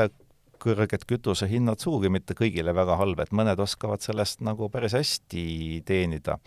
kõrged 0.65 1.03
kütusehinnad 1.05 1.81
sugugi 1.83 2.09
mitte 2.09 2.33
kõigile 2.37 2.73
väga 2.73 2.95
halb, 2.97 3.19
et 3.21 3.33
mõned 3.35 3.59
oskavad 3.61 4.01
sellest 4.01 4.41
nagu 4.45 4.69
päris 4.73 4.95
hästi 4.97 5.81
teenida. 5.85 6.39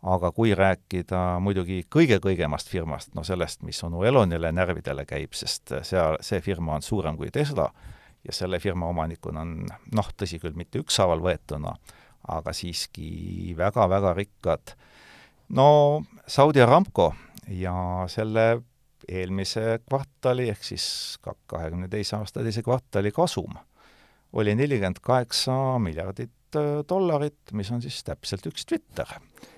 aga 0.00 0.30
kui 0.32 0.54
rääkida 0.56 1.38
muidugi 1.44 1.82
kõige-kõigemast 1.92 2.70
firmast, 2.72 3.10
no 3.14 3.20
sellest, 3.22 3.60
mis 3.62 3.82
onu 3.84 4.00
Elonile 4.08 4.48
närvidele 4.52 5.04
käib, 5.04 5.34
sest 5.36 5.74
seal, 5.82 6.16
see 6.24 6.40
firma 6.40 6.78
on 6.78 6.82
suurem 6.82 7.18
kui 7.20 7.28
Tesla 7.30 7.66
ja 8.24 8.32
selle 8.32 8.58
firma 8.58 8.88
omanikud 8.88 9.36
on 9.36 9.66
noh, 9.92 10.08
tõsi 10.16 10.40
küll, 10.40 10.56
mitte 10.56 10.80
ükshaaval 10.80 11.20
võetuna, 11.20 11.74
aga 12.28 12.52
siiski 12.52 13.54
väga-väga 13.56 14.14
rikkad. 14.14 14.74
no 15.48 16.02
Saudi 16.26 16.60
Aramco 16.60 17.14
ja 17.48 18.04
selle 18.08 18.62
eelmise 19.08 19.80
kvartali 19.88 20.48
ehk 20.52 20.64
siis 20.64 21.18
kahekümne 21.22 21.88
teise 21.88 22.16
aasta 22.16 22.44
teise 22.44 22.62
kvartali 22.62 23.12
kasum 23.12 23.56
oli 24.32 24.54
nelikümmend 24.54 25.00
kaheksa 25.02 25.78
miljardit 25.78 26.56
äh, 26.56 26.84
dollarit, 26.88 27.52
mis 27.52 27.70
on 27.70 27.82
siis 27.82 28.04
täpselt 28.04 28.46
üks 28.46 28.66
Twitter. 28.66 29.06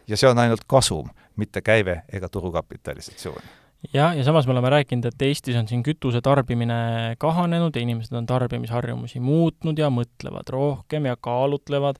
ja 0.08 0.16
see 0.16 0.30
on 0.30 0.38
ainult 0.38 0.64
kasum, 0.66 1.10
mitte 1.36 1.60
käive 1.60 2.02
ega 2.12 2.28
turukapitalisatsioon 2.28 3.61
jah, 3.90 4.14
ja 4.16 4.24
samas 4.24 4.46
me 4.46 4.54
oleme 4.54 4.70
rääkinud, 4.70 5.08
et 5.08 5.24
Eestis 5.26 5.56
on 5.58 5.66
siin 5.68 5.82
kütuse 5.86 6.22
tarbimine 6.24 7.16
kahanenud 7.22 7.76
ja 7.76 7.82
inimesed 7.82 8.14
on 8.16 8.28
tarbimisharjumusi 8.30 9.20
muutnud 9.24 9.78
ja 9.78 9.90
mõtlevad 9.90 10.52
rohkem 10.54 11.08
ja 11.10 11.16
kaalutlevad, 11.18 11.98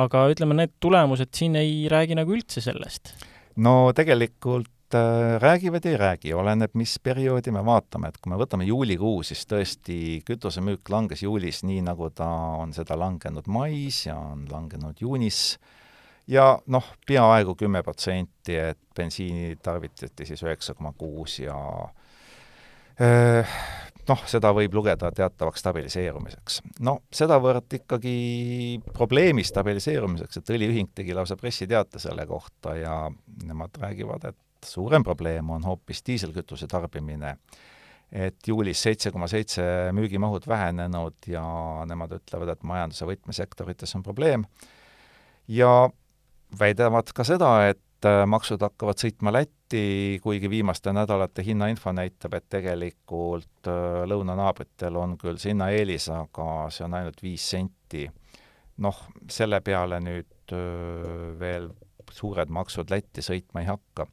aga 0.00 0.28
ütleme, 0.32 0.58
need 0.60 0.76
tulemused 0.80 1.34
siin 1.34 1.58
ei 1.60 1.84
räägi 1.90 2.18
nagu 2.18 2.36
üldse 2.36 2.62
sellest. 2.64 3.16
no 3.56 3.92
tegelikult 3.96 4.94
äh, 4.94 5.36
räägivad, 5.42 5.86
ei 5.90 5.98
räägi, 5.98 6.34
oleneb, 6.34 6.74
mis 6.78 6.98
perioodi 7.02 7.54
me 7.54 7.64
vaatame, 7.66 8.10
et 8.10 8.18
kui 8.22 8.30
me 8.30 8.38
võtame 8.38 8.68
juulikuu, 8.70 9.22
siis 9.26 9.46
tõesti 9.50 10.20
kütusemüük 10.26 10.90
langes 10.90 11.26
juulis 11.26 11.64
nii, 11.66 11.82
nagu 11.90 12.10
ta 12.14 12.28
on 12.62 12.74
seda 12.76 12.98
langenud 12.98 13.50
mais 13.50 14.04
ja 14.06 14.18
on 14.18 14.46
langenud 14.50 15.02
juunis 15.02 15.56
äh, 15.58 15.80
ja 16.28 16.46
noh, 16.66 16.86
peaaegu 17.06 17.54
kümme 17.58 17.82
protsenti, 17.82 18.56
et 18.56 18.80
bensiini 18.96 19.56
tarvitati 19.62 20.26
siis 20.26 20.42
üheksa 20.42 20.74
koma 20.74 20.94
kuus 20.96 21.38
ja 21.42 21.56
noh, 24.08 24.24
seda 24.30 24.52
võib 24.56 24.74
lugeda 24.76 25.10
teatavaks 25.14 25.62
stabiliseerumiseks. 25.64 26.60
no 26.86 26.98
sedavõrd 27.12 27.78
ikkagi 27.80 28.16
probleemi 28.94 29.44
stabiliseerumiseks, 29.44 30.40
et 30.40 30.54
õliühing 30.56 30.92
tegi 30.94 31.16
lausa 31.16 31.36
pressiteate 31.40 32.02
selle 32.02 32.26
kohta 32.26 32.76
ja 32.78 32.96
nemad 33.44 33.80
räägivad, 33.80 34.28
et 34.30 34.68
suurem 34.68 35.04
probleem 35.04 35.50
on 35.50 35.64
hoopis 35.66 36.04
diiselkütuse 36.06 36.68
tarbimine, 36.70 37.34
et 38.12 38.48
juulis 38.48 38.80
seitse 38.80 39.10
koma 39.10 39.26
seitse 39.28 39.64
müügimahud 39.96 40.46
vähenenud 40.48 41.26
ja 41.28 41.44
nemad 41.88 42.14
ütlevad, 42.20 42.54
et 42.54 42.62
majanduse 42.62 43.08
võtmesektorites 43.08 43.96
on 43.98 44.04
probleem 44.06 44.46
ja 45.48 45.90
väidavad 46.58 47.10
ka 47.14 47.24
seda, 47.26 47.50
et 47.70 48.06
äh, 48.06 48.24
maksud 48.28 48.62
hakkavad 48.64 49.00
sõitma 49.00 49.32
Lätti, 49.34 50.20
kuigi 50.22 50.50
viimaste 50.50 50.92
nädalate 50.94 51.44
hinnainfo 51.46 51.92
näitab, 51.94 52.36
et 52.38 52.46
tegelikult 52.52 53.70
äh, 53.70 54.04
lõunanaabritel 54.10 54.98
on 55.00 55.16
küll 55.20 55.40
see 55.40 55.54
hinnaeelis, 55.54 56.08
aga 56.14 56.68
see 56.74 56.86
on 56.86 57.00
ainult 57.00 57.22
viis 57.24 57.48
senti. 57.54 58.08
noh, 58.84 58.96
selle 59.30 59.60
peale 59.62 60.00
nüüd 60.02 60.52
äh, 60.52 61.34
veel 61.40 61.70
suured 62.10 62.50
maksud 62.50 62.90
Lätti 62.90 63.22
sõitma 63.22 63.62
ei 63.62 63.70
hakka. 63.70 64.06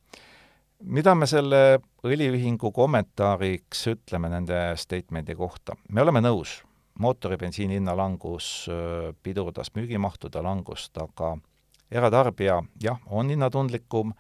mida 0.84 1.16
me 1.16 1.28
selle 1.28 1.80
õliühingu 2.04 2.72
kommentaariks 2.72 3.88
ütleme 3.88 4.30
nende 4.30 4.74
statement'i 4.76 5.36
kohta? 5.36 5.76
me 5.90 6.02
oleme 6.02 6.22
nõus, 6.22 6.62
mootoribensiini 7.00 7.80
hinna 7.80 7.96
langus 7.98 8.68
pidurdas 9.24 9.72
müügimahtude 9.76 10.42
langust, 10.42 10.98
aga 10.98 11.36
eratarbija 11.92 12.62
jah, 12.84 13.00
on 13.10 13.30
hinnatundlikum, 13.30 14.14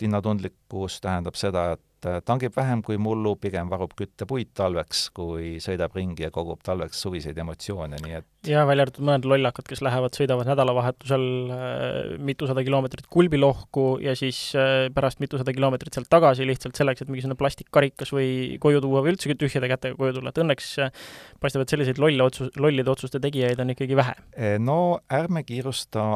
hinnatundlikkus 0.00 1.00
tähendab 1.04 1.36
seda, 1.36 1.72
et 1.74 1.82
tangib 2.26 2.54
vähem 2.56 2.82
kui 2.86 2.98
mullu, 3.00 3.34
pigem 3.40 3.70
varub 3.70 3.92
küttepuid 3.98 4.52
talveks, 4.56 5.08
kui 5.16 5.58
sõidab 5.62 5.94
ringi 5.96 6.26
ja 6.26 6.30
kogub 6.34 6.62
talveks 6.64 7.02
suviseid 7.04 7.38
emotsioone, 7.42 8.00
nii 8.04 8.16
et 8.18 8.28
jaa, 8.48 8.64
välja 8.68 8.86
arvatud 8.86 9.04
mõned 9.04 9.28
lollakad, 9.28 9.66
kes 9.68 9.82
lähevad, 9.84 10.16
sõidavad 10.16 10.48
nädalavahetusel 10.48 11.26
äh, 11.52 11.98
mitusada 12.24 12.64
kilomeetrit 12.64 13.10
kulbilohku 13.12 13.84
ja 14.04 14.14
siis 14.18 14.38
äh, 14.56 14.88
pärast 14.94 15.20
mitusada 15.20 15.52
kilomeetrit 15.56 15.98
sealt 15.98 16.10
tagasi 16.12 16.48
lihtsalt 16.48 16.78
selleks, 16.80 17.04
et 17.04 17.12
mingisugune 17.12 17.38
plastikkarikas 17.40 18.14
või 18.16 18.56
koju 18.62 18.80
tuua 18.84 19.04
või 19.04 19.14
üldsegi 19.14 19.36
tühjade 19.40 19.68
kätega 19.74 19.98
koju 20.00 20.16
tulla, 20.18 20.32
et 20.32 20.42
õnneks 20.44 20.72
äh, 20.86 20.92
paistab, 21.42 21.66
et 21.66 21.76
selliseid 21.76 22.00
lolle 22.00 22.24
otsus, 22.24 22.52
lollide 22.56 22.92
otsuste 22.92 23.20
tegijaid 23.20 23.60
on 23.60 23.74
ikkagi 23.76 23.98
vähe. 23.98 24.16
no 24.62 24.80
ärme 25.12 25.44
kiirusta 25.44 26.10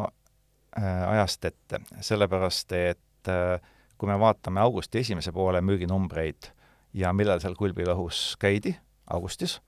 ajast 0.81 1.45
ette, 1.47 1.79
sellepärast 2.03 2.73
et 2.75 3.31
äh, 3.31 3.61
kui 3.97 4.09
me 4.09 4.17
vaatame 4.19 4.61
augusti 4.61 4.99
esimese 5.03 5.31
poole 5.35 5.61
müüginumbreid 5.61 6.51
ja 6.95 7.13
millal 7.13 7.41
seal 7.43 7.55
kulbilõhus 7.59 8.35
käidi, 8.39 8.75
augustis, 9.11 9.59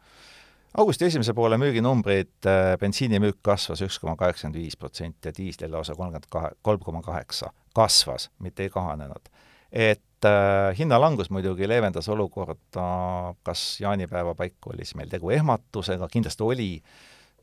augusti 0.77 1.07
esimese 1.07 1.33
poole 1.37 1.57
müüginumbreid, 1.61 2.33
äh, 2.45 2.73
bensiinimüük 2.79 3.39
kasvas 3.45 3.81
üks 3.85 3.99
koma 4.01 4.15
kaheksakümmend 4.19 4.59
viis 4.59 4.77
protsenti 4.77 5.29
ja 5.29 5.35
diislil 5.37 5.71
lausa 5.73 5.95
kolmkümmend 5.95 6.29
kahe, 6.29 6.51
kolm 6.61 6.83
koma 6.83 7.01
kaheksa. 7.01 7.53
kasvas, 7.75 8.31
mitte 8.39 8.63
ei 8.63 8.69
kahanenud. 8.69 9.29
et 9.71 10.25
äh, 10.25 10.77
hinnalangus 10.77 11.29
muidugi 11.29 11.67
leevendas 11.67 12.09
olukorda, 12.09 13.35
kas 13.43 13.81
jaanipäeva 13.81 14.35
paiku 14.35 14.71
oli 14.73 14.85
siis 14.85 14.95
meil 14.95 15.09
tegu 15.09 15.29
ehmatusega, 15.29 16.07
kindlasti 16.07 16.43
oli, 16.43 16.81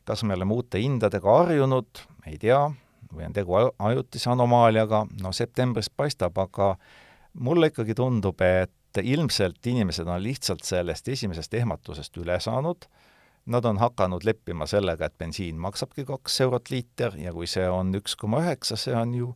kas 0.04 0.24
me 0.24 0.34
oleme 0.34 0.54
uute 0.54 0.80
hindadega 0.80 1.36
harjunud, 1.38 2.02
ei 2.26 2.38
tea, 2.38 2.70
või 3.14 3.28
on 3.28 3.36
tegu 3.36 3.56
ajutise 3.78 4.30
anomaaliaga, 4.30 5.04
no 5.22 5.32
septembris 5.32 5.90
paistab, 5.90 6.38
aga 6.38 6.74
mulle 7.34 7.70
ikkagi 7.72 7.94
tundub, 7.94 8.40
et 8.40 9.02
ilmselt 9.02 9.66
inimesed 9.66 10.06
on 10.06 10.22
lihtsalt 10.22 10.64
sellest 10.64 11.08
esimesest 11.08 11.54
ehmatusest 11.54 12.16
üle 12.22 12.38
saanud, 12.40 12.86
nad 13.46 13.64
on 13.64 13.78
hakanud 13.78 14.24
leppima 14.24 14.66
sellega, 14.66 15.06
et 15.06 15.18
bensiin 15.18 15.58
maksabki 15.60 16.06
kaks 16.08 16.40
eurot 16.46 16.70
liiter 16.70 17.18
ja 17.20 17.32
kui 17.32 17.46
see 17.50 17.66
on 17.68 17.92
üks 17.98 18.16
koma 18.16 18.40
üheksa, 18.44 18.78
see 18.80 18.94
on 18.96 19.14
ju 19.14 19.32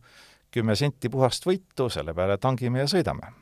kümme 0.53 0.75
senti 0.75 1.11
puhast 1.13 1.45
võitu, 1.45 1.89
selle 1.93 2.15
peale 2.17 2.39
tangime 2.41 2.81
ja 2.81 2.87
sõidame. 2.89 3.33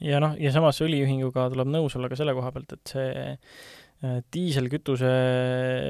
ja 0.00 0.20
noh, 0.20 0.36
ja 0.38 0.52
samas 0.52 0.80
õliühinguga 0.84 1.48
tuleb 1.50 1.72
nõus 1.72 1.96
olla 1.96 2.08
ka 2.08 2.18
selle 2.18 2.34
koha 2.34 2.52
pealt, 2.52 2.76
et 2.76 2.94
see 2.94 3.32
diiselkütuse 4.34 5.12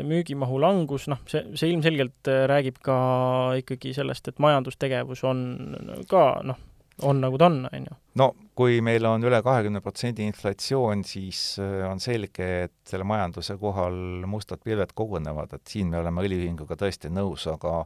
müügimahu 0.06 0.60
langus, 0.62 1.08
noh, 1.10 1.22
see, 1.30 1.42
see 1.58 1.72
ilmselgelt 1.72 2.30
äh, 2.30 2.44
räägib 2.50 2.78
ka 2.84 2.96
ikkagi 3.60 3.94
sellest, 3.96 4.30
et 4.30 4.40
majandustegevus 4.42 5.24
on 5.26 5.42
ka 6.10 6.24
noh, 6.46 6.60
on 7.08 7.22
nagu 7.24 7.40
ta 7.40 7.48
on, 7.50 7.64
on 7.66 7.88
ju. 7.88 7.98
no 8.20 8.30
kui 8.54 8.78
meil 8.86 9.06
on 9.08 9.26
üle 9.26 9.40
kahekümne 9.42 9.82
protsendi 9.82 10.26
inflatsioon, 10.28 11.02
siis 11.08 11.42
äh, 11.62 11.82
on 11.88 12.02
selge, 12.02 12.48
et 12.68 12.76
selle 12.88 13.06
majanduse 13.08 13.58
kohal 13.60 13.96
mustad 14.30 14.62
pilved 14.64 14.94
kogunevad, 14.94 15.56
et 15.56 15.74
siin 15.74 15.90
me 15.90 16.02
oleme 16.02 16.26
õliühinguga 16.26 16.78
tõesti 16.78 17.10
nõus, 17.10 17.48
aga 17.50 17.82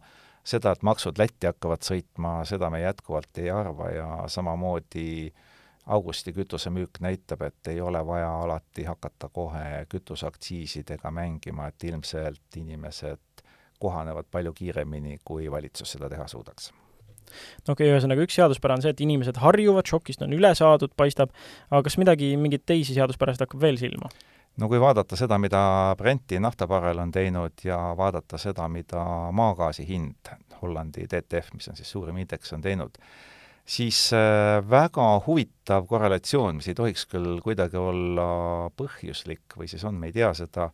seda, 0.48 0.74
et 0.74 0.84
maksud 0.84 1.20
Lätti 1.20 1.48
hakkavad 1.48 1.84
sõitma, 1.84 2.40
seda 2.48 2.68
me 2.72 2.82
jätkuvalt 2.82 3.40
ei 3.40 3.52
arva 3.52 3.92
ja 3.94 4.08
samamoodi 4.32 5.08
äh, 5.28 5.47
augusti 5.88 6.32
kütusemüük 6.36 7.00
näitab, 7.00 7.42
et 7.48 7.70
ei 7.72 7.80
ole 7.80 8.00
vaja 8.06 8.28
alati 8.42 8.84
hakata 8.84 9.28
kohe 9.32 9.86
kütuseaktsiisidega 9.88 11.10
mängima, 11.10 11.68
et 11.68 11.84
ilmselt 11.84 12.56
inimesed 12.56 13.44
kohanevad 13.80 14.28
palju 14.30 14.52
kiiremini, 14.52 15.18
kui 15.24 15.50
valitsus 15.50 15.96
seda 15.96 16.10
teha 16.12 16.26
suudaks 16.28 16.72
no 17.66 17.74
okei 17.74 17.88
okay,, 17.88 17.92
ühesõnaga 17.92 18.24
üks 18.24 18.38
seaduspära 18.38 18.78
on 18.78 18.84
see, 18.84 18.92
et 18.94 19.00
inimesed 19.04 19.38
harjuvad, 19.42 19.86
šokist 19.88 20.22
on 20.24 20.32
üle 20.36 20.54
saadud, 20.56 20.92
paistab, 20.96 21.32
aga 21.70 21.82
kas 21.86 21.98
midagi, 22.00 22.32
mingeid 22.40 22.64
teisi 22.68 22.96
seaduspärasid 22.96 23.44
hakkab 23.44 23.64
veel 23.64 23.80
silma? 23.80 24.10
no 24.58 24.68
kui 24.70 24.80
vaadata 24.82 25.16
seda, 25.18 25.38
mida 25.40 25.60
Brenti 25.98 26.40
naftabarrel 26.42 26.98
on 27.02 27.12
teinud 27.14 27.64
ja 27.64 27.78
vaadata 27.98 28.40
seda, 28.40 28.68
mida 28.72 29.04
maagaasi 29.32 29.86
hind, 29.88 30.32
Hollandi 30.62 31.06
TTF, 31.06 31.52
mis 31.54 31.68
on 31.70 31.76
siis 31.78 31.90
suurim 31.90 32.16
indeks, 32.18 32.52
on 32.56 32.64
teinud, 32.64 32.96
siis 33.68 34.12
äh, 34.12 34.70
väga 34.70 35.06
huvitav 35.26 35.86
korrelatsioon, 35.88 36.58
mis 36.58 36.70
ei 36.70 36.76
tohiks 36.76 37.04
küll 37.10 37.40
kuidagi 37.44 37.76
olla 37.80 38.28
põhjuslik 38.78 39.58
või 39.58 39.68
siis 39.70 39.84
on, 39.84 39.98
me 40.00 40.08
ei 40.08 40.16
tea 40.16 40.30
seda, 40.36 40.70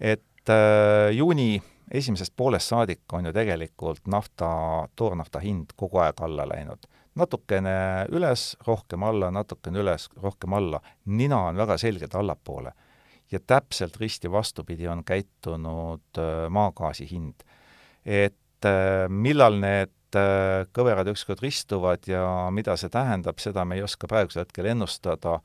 et 0.00 0.52
äh, 0.52 1.10
juuni 1.16 1.60
esimesest 1.90 2.32
poolest 2.36 2.70
saadik 2.70 3.12
on 3.12 3.28
ju 3.28 3.34
tegelikult 3.34 4.06
nafta, 4.08 4.50
toornafta 4.96 5.42
hind 5.42 5.74
kogu 5.76 6.00
aeg 6.00 6.22
alla 6.24 6.46
läinud. 6.48 6.88
natukene 7.20 8.06
üles, 8.14 8.56
rohkem 8.66 9.02
alla, 9.02 9.30
natukene 9.34 9.82
üles, 9.82 10.08
rohkem 10.22 10.52
alla. 10.54 10.80
nina 11.04 11.44
on 11.50 11.56
väga 11.56 11.76
selgelt 11.78 12.14
allapoole. 12.14 12.72
ja 13.30 13.38
täpselt 13.40 13.96
risti 14.00 14.32
vastupidi 14.32 14.88
on 14.88 15.04
käitunud 15.04 16.18
äh, 16.18 16.48
maagaasi 16.48 17.10
hind. 17.10 17.44
et 18.04 18.36
millal 19.08 19.54
need 19.60 19.90
kõverad 20.74 21.08
ükskord 21.12 21.42
ristuvad 21.44 22.06
ja 22.08 22.22
mida 22.54 22.76
see 22.80 22.90
tähendab, 22.92 23.40
seda 23.42 23.64
me 23.64 23.78
ei 23.78 23.84
oska 23.86 24.08
praegusel 24.10 24.44
hetkel 24.44 24.70
ennustada. 24.72 25.40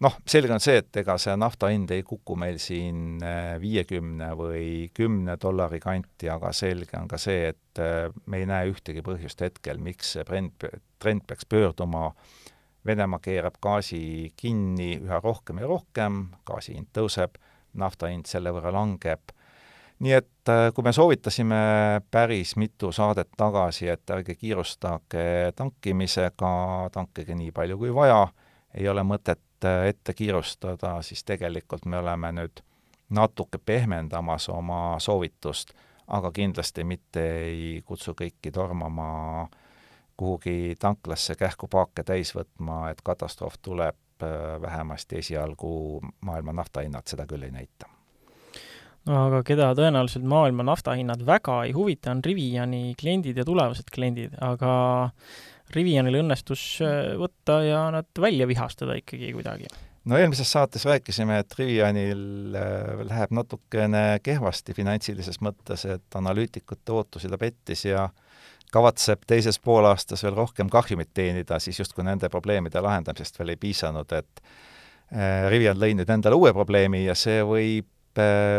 noh, 0.00 0.16
selge 0.28 0.52
on 0.52 0.60
see, 0.60 0.82
et 0.82 0.96
ega 1.00 1.16
see 1.18 1.32
nafta 1.40 1.70
hind 1.72 1.90
ei 1.94 2.02
kuku 2.04 2.36
meil 2.36 2.58
siin 2.60 3.22
äh, 3.24 3.54
viiekümne 3.60 4.34
või 4.36 4.90
kümne 4.94 5.38
dollari 5.40 5.80
kanti, 5.80 6.28
aga 6.28 6.52
selge 6.52 6.98
on 7.00 7.08
ka 7.08 7.16
see, 7.18 7.54
et 7.54 7.80
äh, 7.80 8.10
me 8.26 8.42
ei 8.42 8.46
näe 8.46 8.68
ühtegi 8.72 9.04
põhjust 9.06 9.40
hetkel, 9.40 9.80
miks 9.80 10.12
see 10.16 10.24
trend, 10.24 10.68
trend 10.98 11.24
peaks 11.26 11.48
pöörduma 11.48 12.10
Venemaa 12.86 13.18
keerab 13.18 13.56
gaasi 13.58 14.30
kinni 14.38 14.92
üha 15.00 15.18
rohkem 15.18 15.58
ja 15.58 15.66
rohkem, 15.66 16.20
gaasi 16.46 16.76
hind 16.76 16.92
tõuseb, 16.94 17.34
nafta 17.74 18.12
hind 18.12 18.28
selle 18.30 18.52
võrra 18.54 18.70
langeb 18.70 19.32
nii 19.98 20.12
et 20.12 20.48
äh, 20.48 20.68
kui 20.74 20.84
me 20.84 20.92
soovitasime 20.92 21.56
päris 22.10 22.56
mitu 22.56 22.92
saadet 22.92 23.28
tagasi, 23.36 23.88
et 23.88 24.10
ärge 24.10 24.34
kiirustage 24.34 25.52
tankimisega, 25.56 26.52
tankige 26.92 27.34
nii 27.34 27.52
palju 27.52 27.78
kui 27.78 27.94
vaja, 27.94 28.26
ei 28.74 28.88
ole 28.88 29.04
mõtet 29.06 29.64
äh, 29.64 29.86
ette 29.92 30.14
kiirustada, 30.14 30.98
siis 31.02 31.24
tegelikult 31.24 31.86
me 31.86 31.98
oleme 31.98 32.32
nüüd 32.36 32.62
natuke 33.10 33.58
pehmendamas 33.58 34.48
oma 34.52 34.98
soovitust, 35.00 35.72
aga 36.06 36.30
kindlasti 36.32 36.84
mitte 36.84 37.24
ei 37.46 37.82
kutsu 37.84 38.14
kõiki 38.18 38.52
tormama 38.52 39.48
kuhugi 40.16 40.76
tanklasse 40.80 41.34
kähku 41.34 41.68
paake 41.68 42.04
täis 42.04 42.32
võtma, 42.36 42.90
et 42.90 43.02
katastroof 43.04 43.58
tuleb, 43.62 43.98
äh, 44.22 44.60
vähemasti 44.60 45.24
esialgu 45.24 46.00
maailma 46.20 46.52
naftahinnad 46.52 47.08
seda 47.08 47.26
küll 47.26 47.48
ei 47.48 47.54
näita 47.54 47.95
aga 49.06 49.42
keda 49.46 49.70
tõenäoliselt 49.78 50.26
maailma 50.26 50.66
naftahinnad 50.66 51.22
väga 51.26 51.60
ei 51.66 51.74
huvita, 51.76 52.10
on 52.14 52.22
Riviani 52.26 52.94
kliendid 52.98 53.38
ja 53.38 53.44
tulevased 53.46 53.90
kliendid, 53.94 54.34
aga 54.42 54.72
Rivianil 55.74 56.20
õnnestus 56.22 56.62
äh, 56.84 57.14
võtta 57.18 57.60
ja 57.66 57.86
nad 57.94 58.08
välja 58.20 58.46
vihastada 58.48 58.96
ikkagi 58.98 59.32
kuidagi. 59.34 59.70
no 60.04 60.18
eelmises 60.18 60.50
saates 60.52 60.84
rääkisime, 60.86 61.38
et 61.42 61.58
Rivianil 61.58 62.54
äh, 62.58 62.92
läheb 63.06 63.34
natukene 63.34 64.20
kehvasti 64.22 64.74
finantsilises 64.74 65.40
mõttes, 65.40 65.86
et 65.86 66.18
analüütikute 66.18 66.92
ootusi 66.92 67.30
ta 67.30 67.38
pettis 67.38 67.84
ja 67.86 68.08
kavatseb 68.74 69.22
teises 69.26 69.58
poolaastas 69.62 70.22
veel 70.26 70.34
rohkem 70.34 70.70
kahjumit 70.70 71.14
teenida, 71.14 71.58
siis 71.62 71.78
justkui 71.78 72.04
nende 72.04 72.28
probleemide 72.28 72.82
lahendamisest 72.82 73.38
veel 73.38 73.54
ei 73.54 73.60
piisanud, 73.60 74.12
et 74.12 74.42
Rivian 75.46 75.78
lõi 75.78 75.92
nüüd 75.94 76.08
endale 76.10 76.34
uue 76.34 76.50
probleemi 76.50 77.04
ja 77.04 77.14
see 77.14 77.44
võib 77.46 77.86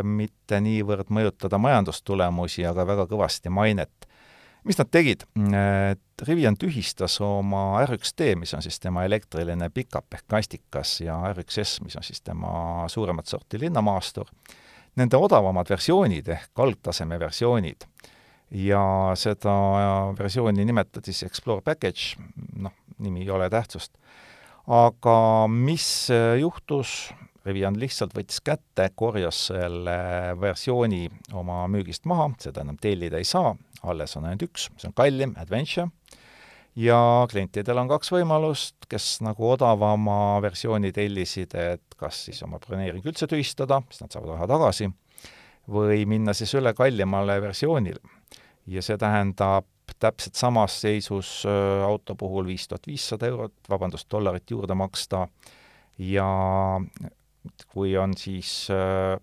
mitte 0.04 0.60
niivõrd 0.62 1.10
mõjutada 1.14 1.60
majandustulemusi, 1.62 2.66
aga 2.70 2.86
väga 2.88 3.08
kõvasti 3.10 3.50
mainet 3.54 4.08
mis 4.68 4.78
nad 4.80 4.90
tegid? 4.92 5.24
Rivian 6.28 6.58
tühistas 6.60 7.18
oma 7.24 7.80
R1D, 7.86 8.34
mis 8.40 8.54
on 8.58 8.64
siis 8.66 8.80
tema 8.84 9.06
elektriline 9.08 9.70
pikap 9.74 10.18
ehk 10.18 10.28
kastikas, 10.30 10.98
ja 11.04 11.18
R1S, 11.32 11.82
mis 11.86 11.98
on 12.00 12.06
siis 12.06 12.22
tema 12.26 12.86
suuremat 12.92 13.30
sorti 13.30 13.60
linnamaastur, 13.62 14.30
nende 15.00 15.20
odavamad 15.22 15.70
versioonid 15.70 16.32
ehk 16.36 16.66
algtaseme 16.66 17.20
versioonid. 17.22 17.88
ja 18.52 19.12
seda 19.20 19.54
versiooni 20.16 20.64
nimetati 20.66 21.12
siis 21.12 21.28
Explore 21.28 21.62
Package, 21.62 22.16
noh, 22.56 22.72
nimi 23.04 23.26
ei 23.26 23.30
ole 23.30 23.50
tähtsust. 23.50 23.98
aga 24.68 25.48
mis 25.48 26.08
juhtus, 26.40 27.14
Rivian 27.48 27.78
lihtsalt 27.80 28.16
võttis 28.18 28.42
kätte, 28.44 28.90
korjas 28.96 29.48
selle 29.52 29.98
versiooni 30.42 31.06
oma 31.38 31.64
müügist 31.72 32.08
maha, 32.10 32.30
seda 32.44 32.66
enam 32.66 32.80
tellida 32.82 33.22
ei 33.22 33.28
saa, 33.28 33.54
alles 33.88 34.18
on 34.20 34.28
ainult 34.28 34.48
üks, 34.50 34.68
see 34.76 34.90
on 34.90 34.96
kallim, 34.98 35.36
Adventure, 35.40 35.88
ja 36.78 37.00
klientidel 37.32 37.82
on 37.82 37.90
kaks 37.90 38.12
võimalust, 38.14 38.76
kes 38.90 39.18
nagu 39.26 39.50
odavama 39.50 40.38
versiooni 40.44 40.92
tellisid, 40.96 41.56
et 41.58 41.98
kas 41.98 42.26
siis 42.28 42.44
oma 42.46 42.60
broneering 42.64 43.06
üldse 43.08 43.30
tühistada, 43.30 43.82
siis 43.90 44.04
nad 44.04 44.14
saavad 44.14 44.36
raha 44.36 44.50
tagasi, 44.54 44.92
või 45.68 46.06
minna 46.10 46.36
siis 46.38 46.54
üle 46.58 46.74
kallimale 46.78 47.40
versioonile. 47.44 48.00
ja 48.68 48.82
see 48.84 48.98
tähendab 49.00 49.66
täpselt 50.00 50.36
samas 50.36 50.74
seisus 50.82 51.46
auto 51.48 52.16
puhul 52.16 52.46
viis 52.46 52.68
tuhat 52.68 52.88
viissada 52.88 53.28
eurot, 53.28 53.54
vabandust, 53.70 54.10
dollarit 54.12 54.52
juurde 54.52 54.76
maksta 54.76 55.28
ja 55.98 56.28
kui 57.68 57.96
on 57.98 58.14
siis 58.18 58.68
äh, 58.74 59.18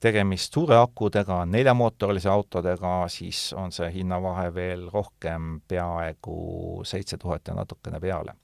tegemist 0.00 0.54
suure 0.54 0.76
akudega, 0.78 1.42
neljamootorilise 1.48 2.30
autodega, 2.30 2.98
siis 3.12 3.50
on 3.56 3.72
see 3.72 3.88
hinnavahe 3.94 4.50
veel 4.54 4.88
rohkem, 4.92 5.60
peaaegu 5.68 6.82
seitse 6.86 7.18
tuhat 7.18 7.48
ja 7.48 7.56
natukene 7.56 8.00
peale. 8.00 8.36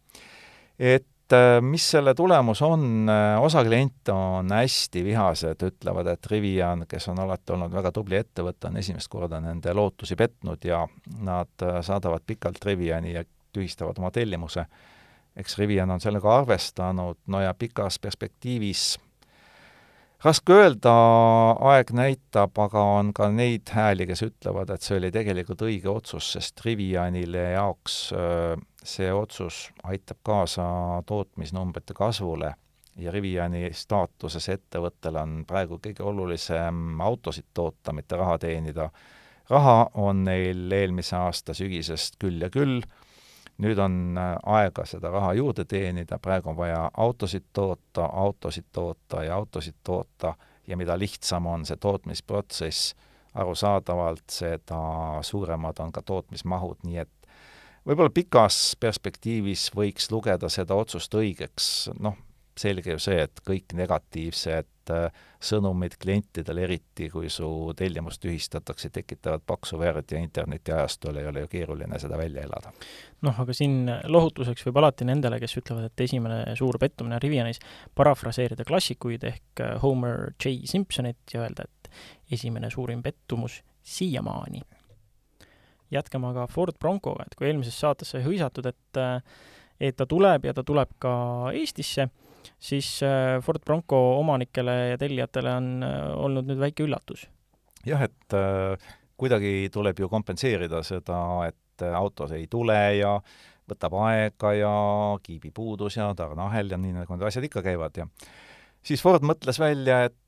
et 0.78 1.36
äh, 1.36 1.60
mis 1.60 1.90
selle 1.90 2.14
tulemus 2.14 2.62
on, 2.62 3.10
osa 3.40 3.64
kliente 3.64 4.12
on 4.12 4.50
hästi 4.50 5.04
vihased, 5.04 5.66
ütlevad, 5.68 6.08
et 6.14 6.26
Rivian, 6.30 6.86
kes 6.88 7.08
on 7.12 7.20
alati 7.20 7.52
olnud 7.52 7.72
väga 7.72 7.92
tubli 7.92 8.16
ettevõte, 8.18 8.70
on 8.70 8.80
esimest 8.80 9.12
korda 9.12 9.40
nende 9.40 9.74
lootusi 9.74 10.16
petnud 10.16 10.64
ja 10.64 10.86
nad 11.20 11.68
äh, 11.68 11.80
saadavad 11.84 12.24
pikalt 12.26 12.64
Riviani 12.64 13.14
ja 13.18 13.24
tühistavad 13.52 13.98
oma 13.98 14.10
tellimuse. 14.10 14.66
Eks 15.36 15.58
Rivian 15.58 15.90
on 15.90 16.00
sellega 16.00 16.36
arvestanud, 16.42 17.18
no 17.26 17.40
ja 17.40 17.54
pikas 17.54 17.98
perspektiivis 17.98 18.98
raske 20.24 20.54
öelda, 20.54 20.92
aeg 21.72 21.90
näitab, 21.96 22.58
aga 22.62 22.82
on 22.98 23.12
ka 23.16 23.28
neid 23.32 23.72
hääli, 23.74 24.06
kes 24.06 24.22
ütlevad, 24.28 24.70
et 24.70 24.84
see 24.84 25.00
oli 25.00 25.10
tegelikult 25.14 25.64
õige 25.66 25.90
otsus, 25.90 26.32
sest 26.36 26.62
Rivianile 26.64 27.50
jaoks 27.56 27.96
see 28.84 29.12
otsus 29.14 29.68
aitab 29.88 30.20
kaasa 30.26 30.64
tootmisnumbrite 31.06 31.94
kasvule 31.94 32.52
ja 33.00 33.12
Riviani 33.12 33.70
staatuses 33.74 34.48
ettevõttel 34.52 35.16
on 35.20 35.42
praegu 35.48 35.78
kõige 35.82 36.04
olulisem 36.06 37.00
autosid 37.00 37.48
toota, 37.54 37.92
mitte 37.92 38.16
raha 38.16 38.38
teenida. 38.38 38.90
raha 39.50 39.90
on 39.94 40.24
neil 40.24 40.72
eelmise 40.72 41.16
aasta 41.16 41.54
sügisest 41.54 42.16
küll 42.18 42.40
ja 42.40 42.50
küll 42.50 42.82
nüüd 43.62 43.78
on 43.78 44.18
äh, 44.18 44.34
aega 44.58 44.84
seda 44.88 45.10
raha 45.12 45.32
juurde 45.38 45.64
teenida, 45.68 46.18
praegu 46.18 46.52
on 46.52 46.58
vaja 46.58 46.90
autosid 46.96 47.48
toota, 47.52 48.04
autosid 48.04 48.68
toota 48.72 49.24
ja 49.24 49.36
autosid 49.36 49.78
toota 49.84 50.34
ja 50.66 50.76
mida 50.76 50.98
lihtsam 50.98 51.46
on 51.46 51.66
see 51.66 51.76
tootmisprotsess, 51.76 52.94
arusaadavalt 53.34 54.28
seda 54.30 54.82
suuremad 55.24 55.80
on 55.80 55.92
ka 55.92 56.02
tootmismahud, 56.02 56.82
nii 56.84 56.98
et 57.04 57.32
võib-olla 57.86 58.12
pikas 58.14 58.76
perspektiivis 58.80 59.70
võiks 59.76 60.10
lugeda 60.12 60.50
seda 60.52 60.76
otsust 60.78 61.14
õigeks, 61.14 61.90
noh, 62.00 62.18
selge 62.58 62.94
ju 62.94 63.00
see, 63.00 63.22
et 63.24 63.40
kõik 63.46 63.72
negatiivsed 63.74 64.68
äh, 64.90 65.22
sõnumid 65.42 65.96
klientidele, 66.02 66.64
eriti 66.66 67.08
kui 67.12 67.30
su 67.30 67.46
tellimus 67.76 68.18
tühistatakse, 68.22 68.90
tekitavad 68.94 69.44
paksu 69.46 69.78
verd 69.78 70.10
ja 70.12 70.20
internetiajastul 70.22 71.20
ei 71.20 71.28
ole 71.30 71.44
ju 71.44 71.50
keeruline 71.52 71.98
seda 72.02 72.18
välja 72.18 72.46
elada. 72.48 72.72
noh, 73.22 73.40
aga 73.44 73.54
siin 73.54 73.86
lohutuseks 74.10 74.66
võib 74.66 74.80
alati 74.82 75.06
nendele, 75.06 75.38
kes 75.40 75.56
ütlevad, 75.60 75.86
et 75.90 76.04
esimene 76.06 76.56
suur 76.58 76.78
pettumine 76.82 77.20
Rivianis, 77.22 77.62
parafraseerida 77.94 78.66
klassikuid 78.68 79.24
ehk 79.30 79.64
äh, 79.64 79.78
Homer 79.82 80.32
J. 80.38 80.58
Simpsonit 80.64 81.34
ja 81.34 81.46
öelda, 81.46 81.68
et 81.68 81.90
esimene 82.32 82.70
suurim 82.70 83.02
pettumus 83.02 83.62
siiamaani. 83.82 84.62
jätkame 85.92 86.30
aga 86.30 86.46
Ford 86.48 86.78
Broncoga, 86.80 87.26
et 87.26 87.34
kui 87.36 87.46
eelmises 87.46 87.78
saates 87.78 88.14
sai 88.14 88.22
hõisatud, 88.24 88.66
et 88.66 89.00
äh, 89.00 89.20
et 89.82 89.96
ta 89.96 90.06
tuleb 90.06 90.46
ja 90.46 90.54
ta 90.54 90.64
tuleb 90.64 90.94
ka 91.02 91.12
Eestisse 91.58 92.08
siis 92.62 92.88
äh, 93.06 93.38
Ford 93.44 93.62
Bronco 93.64 93.98
omanikele 94.18 94.76
ja 94.92 94.98
tellijatele 95.00 95.54
on 95.58 95.70
äh, 95.86 95.96
olnud 96.16 96.48
nüüd 96.48 96.60
väike 96.62 96.86
üllatus. 96.86 97.26
jah, 97.86 98.02
et 98.02 98.36
äh, 98.36 98.90
kuidagi 99.18 99.70
tuleb 99.72 99.98
ju 99.98 100.08
kompenseerida 100.10 100.82
seda, 100.86 101.18
et 101.48 101.86
autos 101.96 102.32
ei 102.36 102.46
tule 102.50 102.78
ja 102.98 103.16
võtab 103.70 103.94
aega 104.04 104.52
ja 104.54 104.72
kiibipuudus 105.22 105.96
ja 105.96 106.10
tarneahel 106.14 106.70
ja 106.70 106.78
nii, 106.78 106.96
nagu 107.00 107.16
need 107.16 107.26
asjad 107.26 107.46
ikka 107.48 107.62
käivad 107.64 107.96
ja 107.98 108.06
siis 108.82 109.02
Ford 109.02 109.24
mõtles 109.26 109.58
välja, 109.62 110.04
et 110.10 110.18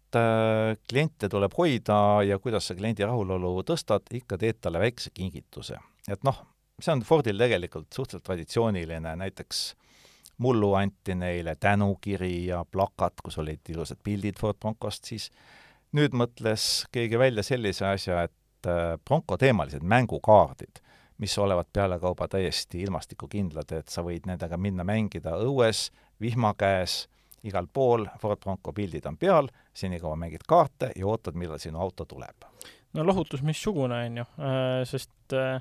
kliente 0.86 1.26
tuleb 1.26 1.54
hoida 1.58 1.96
ja 2.22 2.38
kuidas 2.38 2.68
sa 2.70 2.76
kliendi 2.78 3.02
rahulolu 3.02 3.64
tõstad, 3.66 4.06
ikka 4.14 4.38
teed 4.38 4.60
talle 4.62 4.78
väikse 4.78 5.10
kingituse. 5.10 5.80
et 6.06 6.22
noh, 6.22 6.38
see 6.78 6.92
on 6.94 7.02
Fordil 7.06 7.38
tegelikult 7.38 7.90
suhteliselt 7.92 8.26
traditsiooniline, 8.26 9.16
näiteks 9.18 9.64
mullu 10.38 10.74
anti 10.74 11.14
neile 11.14 11.54
tänukiri 11.60 12.46
ja 12.46 12.64
plakat, 12.70 13.20
kus 13.24 13.38
olid 13.38 13.60
ilusad 13.68 14.00
pildid 14.04 14.38
Ford 14.40 14.58
Broncost, 14.60 15.04
siis 15.04 15.30
nüüd 15.94 16.16
mõtles 16.16 16.84
keegi 16.92 17.18
välja 17.18 17.42
sellise 17.46 17.86
asja, 17.86 18.24
et 18.26 18.68
äh, 18.68 18.96
Bronco 19.04 19.38
teemalised 19.38 19.82
mängukaardid, 19.82 20.82
mis 21.18 21.38
olevat 21.38 21.68
pealekauba 21.72 22.28
täiesti 22.28 22.82
ilmastikukindlad, 22.82 23.72
et 23.72 23.88
sa 23.88 24.02
võid 24.02 24.26
nendega 24.26 24.58
minna 24.58 24.84
mängida 24.84 25.36
õues, 25.38 25.88
vihma 26.20 26.54
käes, 26.58 27.04
igal 27.44 27.68
pool, 27.72 28.08
Ford 28.18 28.40
Bronco 28.42 28.72
pildid 28.72 29.06
on 29.06 29.16
peal, 29.20 29.48
senikaua 29.74 30.16
mängid 30.16 30.46
kaarte 30.48 30.90
ja 30.96 31.06
ootad, 31.06 31.38
millal 31.38 31.62
sinu 31.62 31.78
auto 31.80 32.04
tuleb. 32.04 32.50
no 32.94 33.02
lohutus 33.06 33.42
missugune, 33.42 34.04
on 34.06 34.16
ju, 34.16 34.24
äh, 34.38 34.82
sest 34.88 35.10
Äh, 35.32 35.60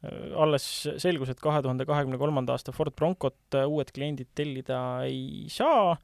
alles 0.00 0.64
selgus, 1.02 1.28
et 1.28 1.40
kahe 1.42 1.60
tuhande 1.64 1.84
kahekümne 1.88 2.16
kolmanda 2.20 2.54
aasta 2.54 2.72
Ford 2.72 2.94
Broncot 2.96 3.56
äh, 3.58 3.66
uued 3.68 3.90
kliendid 3.92 4.30
tellida 4.36 4.80
ei 5.08 5.48
saa. 5.52 5.96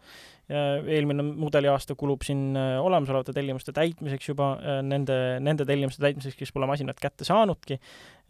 eelmine 0.46 1.24
mudeliaasta 1.26 1.96
kulub 1.98 2.22
siin 2.22 2.54
äh, 2.54 2.76
olemasolevate 2.78 3.32
tellimuste 3.34 3.72
täitmiseks 3.74 4.28
juba, 4.28 4.52
nende, 4.86 5.16
nende 5.42 5.64
tellimuste 5.66 6.04
täitmiseks, 6.04 6.36
kes 6.38 6.52
pole 6.54 6.68
masinat 6.70 7.00
kätte 7.02 7.26
saanudki. 7.26 7.80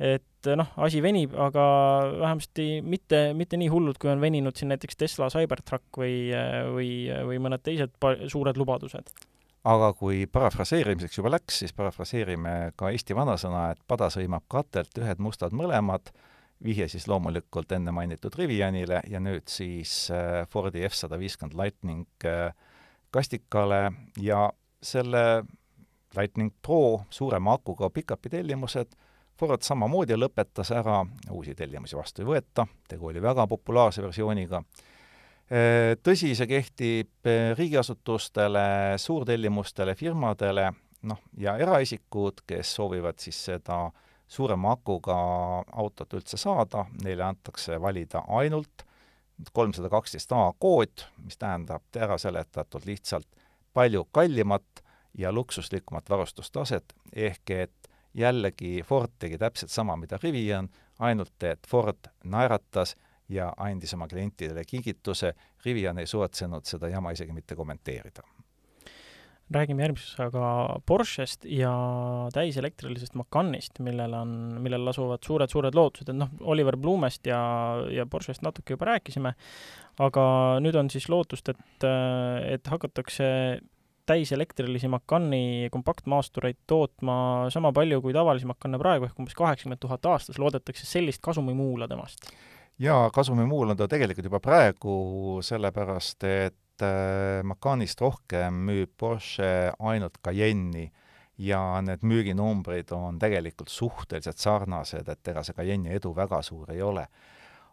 et 0.01 0.49
noh, 0.57 0.71
asi 0.87 1.03
venib, 1.05 1.35
aga 1.37 1.67
vähemasti 2.23 2.81
mitte, 2.87 3.21
mitte 3.37 3.61
nii 3.61 3.69
hullult, 3.73 3.99
kui 4.01 4.13
on 4.13 4.23
veninud 4.23 4.57
siin 4.57 4.73
näiteks 4.73 4.97
Tesla 4.97 5.29
Cybertruck 5.35 6.01
või, 6.01 6.31
või, 6.73 6.91
või 7.29 7.43
mõned 7.43 7.67
teised 7.67 7.99
suured 8.33 8.57
lubadused 8.57 9.13
aga 9.67 9.91
kui 9.99 10.27
parafraseerimiseks 10.31 11.19
juba 11.19 11.33
läks, 11.35 11.61
siis 11.63 11.75
parafraseerime 11.77 12.55
ka 12.79 12.91
Eesti 12.95 13.17
vanasõna, 13.19 13.71
et 13.75 13.83
pada 13.89 14.09
sõimab 14.15 14.47
katelt, 14.53 14.95
ühed 15.01 15.23
mustad 15.23 15.55
mõlemad, 15.57 16.13
vihje 16.65 16.89
siis 16.93 17.09
loomulikult 17.11 17.73
enne 17.77 17.93
mainitud 17.93 18.35
Rivianile 18.39 19.03
ja 19.11 19.21
nüüd 19.21 19.49
siis 19.51 20.07
äh, 20.15 20.45
Fordi 20.49 20.85
F 20.89 20.97
sada 20.97 21.19
viiskümmend 21.21 21.57
Lightning 21.59 22.07
äh, 22.25 22.55
kastikale 23.11 23.91
ja 24.23 24.47
selle 24.83 25.45
Lightning 26.17 26.55
Pro 26.63 27.03
suurema 27.11 27.57
akuga 27.59 27.91
pikapi 27.91 28.33
tellimused. 28.39 28.95
Ford 29.37 29.61
samamoodi 29.61 30.17
lõpetas 30.17 30.71
ära, 30.73 31.03
uusi 31.31 31.53
tellimusi 31.55 31.97
vastu 31.99 32.23
ei 32.23 32.29
võeta, 32.31 32.65
tegu 32.89 33.11
oli 33.11 33.21
väga 33.21 33.45
populaarse 33.51 34.01
versiooniga 34.01 34.63
tõsi, 36.03 36.33
see 36.35 36.49
kehtib 36.51 37.29
äh, 37.29 37.53
riigiasutustele, 37.59 38.97
suurtellimustele, 38.99 39.95
firmadele, 39.95 40.73
noh, 41.07 41.23
ja 41.39 41.57
eraisikud, 41.63 42.43
kes 42.47 42.75
soovivad 42.75 43.21
siis 43.23 43.39
seda 43.51 43.85
suurema 44.27 44.73
akuga 44.75 45.17
autot 45.79 46.19
üldse 46.19 46.39
saada, 46.41 46.87
neile 47.05 47.23
antakse 47.29 47.79
valida 47.81 48.25
ainult 48.29 48.83
kolmsada 49.53 49.89
kaksteist 49.93 50.33
A 50.33 50.49
kood, 50.59 51.05
mis 51.23 51.39
tähendab 51.39 51.85
ära 51.97 52.19
seletatult 52.19 52.87
lihtsalt 52.89 53.29
palju 53.77 54.07
kallimat 54.13 54.83
ja 55.19 55.33
luksuslikumat 55.33 56.11
varustustaset, 56.11 56.95
ehk 57.13 57.51
et 57.51 57.91
jällegi 58.17 58.83
Ford 58.83 59.13
tegi 59.19 59.39
täpselt 59.39 59.71
sama, 59.71 59.97
mida 59.97 60.19
Rivian, 60.23 60.69
ainult 60.99 61.43
et 61.45 61.67
Ford 61.69 62.09
naeratas 62.25 62.97
ja 63.29 63.51
andis 63.59 63.95
oma 63.95 64.09
klientidele 64.09 64.65
kingituse, 64.69 65.35
Rivian 65.65 65.99
ei 65.99 66.07
suvatsenud 66.07 66.67
seda 66.67 66.89
jama 66.89 67.13
isegi 67.17 67.35
mitte 67.35 67.57
kommenteerida. 67.57 68.23
Räägime 69.55 69.85
järgmises 69.85 70.17
aga 70.19 70.47
Porschest 70.91 71.45
ja 71.47 71.71
täiselektrilisest 72.35 73.15
Macanist, 73.15 73.79
millel 73.79 74.15
on, 74.19 74.33
millel 74.63 74.91
asuvad 74.91 75.23
suured-suured 75.23 75.79
lootused, 75.79 76.11
et 76.11 76.19
noh, 76.19 76.33
Oliver 76.51 76.75
Blumest 76.77 77.31
ja, 77.31 77.39
ja 77.95 78.09
Porschest 78.11 78.43
natuke 78.43 78.75
juba 78.75 78.89
rääkisime, 78.91 79.37
aga 80.03 80.25
nüüd 80.65 80.79
on 80.81 80.91
siis 80.91 81.07
lootust, 81.13 81.53
et, 81.55 81.87
et 82.51 82.73
hakatakse 82.75 83.29
täiselektrilisi 84.07 84.91
Macani 84.91 85.69
kompaktmaastureid 85.71 86.65
tootma 86.67 87.47
sama 87.55 87.71
palju 87.75 88.03
kui 88.03 88.15
tavalisi 88.19 88.51
Macane 88.51 88.83
praegu, 88.83 89.07
ehk 89.07 89.23
umbes 89.23 89.39
kaheksakümmend 89.39 89.83
tuhat 89.83 90.11
aastas, 90.11 90.43
loodetakse 90.43 90.91
sellist 90.91 91.23
kasumimuula 91.23 91.87
temast? 91.91 92.31
Jaa, 92.79 93.11
kasumimuul 93.11 93.71
on 93.73 93.77
ta 93.77 93.89
tegelikult 93.89 94.31
juba 94.31 94.41
praegu, 94.41 94.95
sellepärast 95.43 96.25
et 96.25 96.57
Äh, 96.83 97.43
Macanist 97.43 98.01
rohkem 98.01 98.57
müüb 98.69 98.91
Porsche 99.01 99.73
ainult 99.81 100.19
Cayenne'i 100.21 100.91
ja 101.41 101.61
need 101.81 102.03
müüginumbrid 102.05 102.93
on 102.93 103.17
tegelikult 103.21 103.73
suhteliselt 103.73 104.37
sarnased, 104.41 105.09
et 105.09 105.31
ega 105.33 105.45
see 105.45 105.57
Cayenne'i 105.57 105.97
edu 105.97 106.13
väga 106.17 106.43
suur 106.45 106.75
ei 106.75 106.83
ole. 106.83 107.07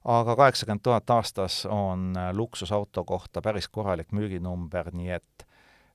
aga 0.04 0.36
kaheksakümmend 0.36 0.84
tuhat 0.84 1.10
aastas 1.10 1.66
on 1.66 2.14
äh, 2.16 2.32
luksusauto 2.36 3.04
kohta 3.04 3.42
päris 3.42 3.68
korralik 3.68 4.12
müüginumber, 4.12 4.92
nii 4.96 5.12
et 5.20 5.46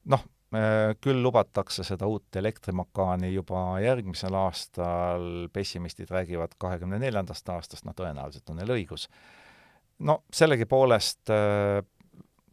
noh, 0.04 0.24
küll 1.04 1.18
lubatakse 1.20 1.84
seda 1.84 2.06
uut 2.08 2.36
elektrimakaani 2.40 3.28
juba 3.34 3.80
järgmisel 3.84 4.32
aastal, 4.38 5.26
pessimistid 5.52 6.08
räägivad 6.08 6.54
kahekümne 6.58 6.96
neljandast 7.02 7.48
aastast, 7.52 7.84
no 7.84 7.92
tõenäoliselt 7.92 8.48
on 8.48 8.56
neil 8.56 8.72
õigus. 8.78 9.08
no 9.98 10.22
sellegipoolest 10.32 11.28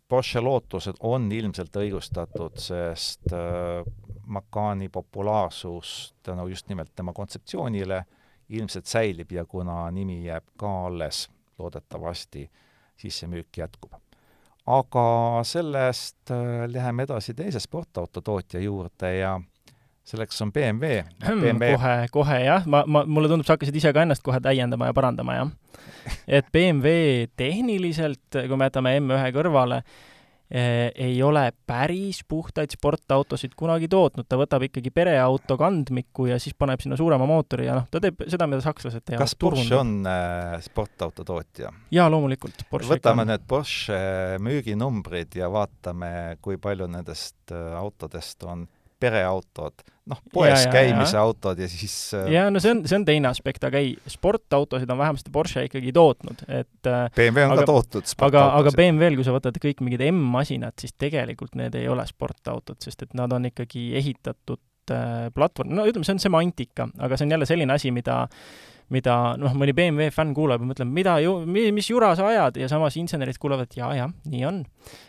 Porsche 0.07 0.41
lootused 0.41 0.99
on 0.99 1.31
ilmselt 1.33 1.77
õigustatud, 1.81 2.59
sest 2.61 3.31
äh, 3.33 3.81
Macani 4.25 4.89
populaarsus 4.89 6.13
tänu 6.23 6.45
just 6.47 6.69
nimelt 6.69 6.91
tema 6.95 7.13
kontseptsioonile 7.13 8.03
ilmselt 8.49 8.85
säilib 8.85 9.31
ja 9.33 9.45
kuna 9.49 9.89
nimi 9.91 10.19
jääb 10.27 10.45
ka 10.57 10.71
alles, 10.85 11.25
loodetavasti, 11.57 12.45
siis 12.97 13.17
see 13.19 13.29
müük 13.31 13.57
jätkub. 13.57 13.97
Aga 14.65 15.41
sellest 15.45 16.31
äh, 16.33 16.65
läheme 16.71 17.05
edasi 17.05 17.35
teise 17.37 17.59
sportauto 17.61 18.21
tootja 18.21 18.59
juurde 18.59 19.11
ja 19.17 19.35
selleks 20.05 20.41
on 20.41 20.51
BMW, 20.53 21.03
BMW.. 21.21 21.75
kohe, 21.75 21.93
kohe 22.13 22.39
jah, 22.45 22.65
ma, 22.69 22.83
ma, 22.87 23.03
mulle 23.09 23.29
tundub, 23.29 23.45
sa 23.45 23.55
hakkasid 23.55 23.77
ise 23.77 23.93
ka 23.93 24.03
ennast 24.05 24.25
kohe 24.25 24.39
täiendama 24.41 24.89
ja 24.89 24.97
parandama, 24.97 25.37
jah. 25.37 25.53
et 26.39 26.49
BMW 26.53 27.29
tehniliselt, 27.37 28.25
kui 28.33 28.57
me 28.57 28.69
jätame 28.69 28.97
M1 29.01 29.33
kõrvale 29.35 29.81
ei 30.49 31.15
ole 31.25 31.47
päris 31.67 32.19
puhtaid 32.27 32.69
sportautosid 32.75 33.55
kunagi 33.57 33.87
tootnud, 33.89 34.27
ta 34.29 34.37
võtab 34.37 34.67
ikkagi 34.67 34.91
pereauto 34.93 35.57
kandmiku 35.57 36.27
ja 36.29 36.37
siis 36.41 36.53
paneb 36.57 36.83
sinna 36.83 36.97
suurema 36.99 37.25
mootori 37.29 37.65
ja 37.65 37.79
noh, 37.79 37.87
ta 37.89 38.01
teeb 38.03 38.21
seda, 38.29 38.45
mida 38.49 38.61
sakslased 38.61 39.01
teevad. 39.01 39.23
kas 39.23 39.33
Porsche 39.41 39.79
on 39.79 39.95
äh, 40.09 40.53
sportauto 40.65 41.25
tootja? 41.25 41.73
jaa, 41.95 42.07
loomulikult. 42.13 42.67
võtame 42.69 43.25
need 43.25 43.47
Porsche 43.49 43.97
müüginumbrid 44.45 45.39
ja 45.39 45.49
vaatame, 45.51 46.37
kui 46.45 46.61
palju 46.61 46.89
nendest 46.93 47.55
äh, 47.55 47.73
autodest 47.79 48.45
on 48.45 48.67
pereautod, 49.01 49.83
noh, 50.09 50.19
poes 50.33 50.65
ja, 50.65 50.71
käimise 50.71 51.17
ja, 51.17 51.23
autod 51.25 51.59
ja 51.59 51.67
siis 51.69 51.95
äh, 52.17 52.29
jaa, 52.35 52.49
no 52.53 52.61
see 52.63 52.75
on, 52.75 52.83
see 52.87 52.97
on 52.99 53.05
teine 53.07 53.29
aspekt, 53.29 53.63
aga 53.67 53.81
ei, 53.81 53.95
sportautosid 54.11 54.91
on 54.93 55.01
vähemasti 55.01 55.33
Porsche 55.33 55.65
ikkagi 55.67 55.93
tootnud, 55.95 56.45
et 56.47 56.91
äh, 56.91 57.07
BMW 57.15 57.47
on 57.47 57.55
aga, 57.55 57.65
ka 57.65 57.71
tootnud 57.71 58.13
aga, 58.27 58.45
aga 58.61 58.75
BMW-l, 58.77 59.19
kui 59.19 59.27
sa 59.27 59.35
võtad 59.35 59.59
kõik 59.61 59.83
mingid 59.85 60.05
M-masinad, 60.09 60.77
siis 60.81 60.95
tegelikult 61.01 61.57
need 61.59 61.75
ei 61.79 61.89
ole 61.91 62.05
sportautod, 62.09 62.79
sest 62.83 63.07
et 63.07 63.17
nad 63.17 63.33
on 63.35 63.49
ikkagi 63.51 63.89
ehitatud 63.99 64.95
äh, 64.95 65.27
platvorm, 65.35 65.75
no 65.75 65.87
ütleme, 65.89 66.07
see 66.07 66.17
on 66.17 66.23
semantika, 66.27 66.89
aga 66.99 67.19
see 67.19 67.27
on 67.27 67.35
jälle 67.37 67.49
selline 67.49 67.75
asi, 67.75 67.93
mida 67.95 68.23
mida 68.93 69.15
noh, 69.41 69.55
mõni 69.57 69.73
BMW 69.73 70.11
fänn 70.13 70.35
kuuleb 70.37 70.61
ja 70.61 70.69
mõtleb, 70.69 70.91
mida 70.93 71.17
ju, 71.23 71.39
mis 71.47 71.89
jura 71.89 72.11
sa 72.17 72.29
ajad 72.29 72.59
ja 72.61 72.69
samas 72.69 72.97
insenerid 73.01 73.39
kuulevad, 73.41 73.69
et 73.69 73.79
jaa, 73.79 73.91
jah, 73.97 74.11
nii 74.29 74.45
on. 74.45 74.61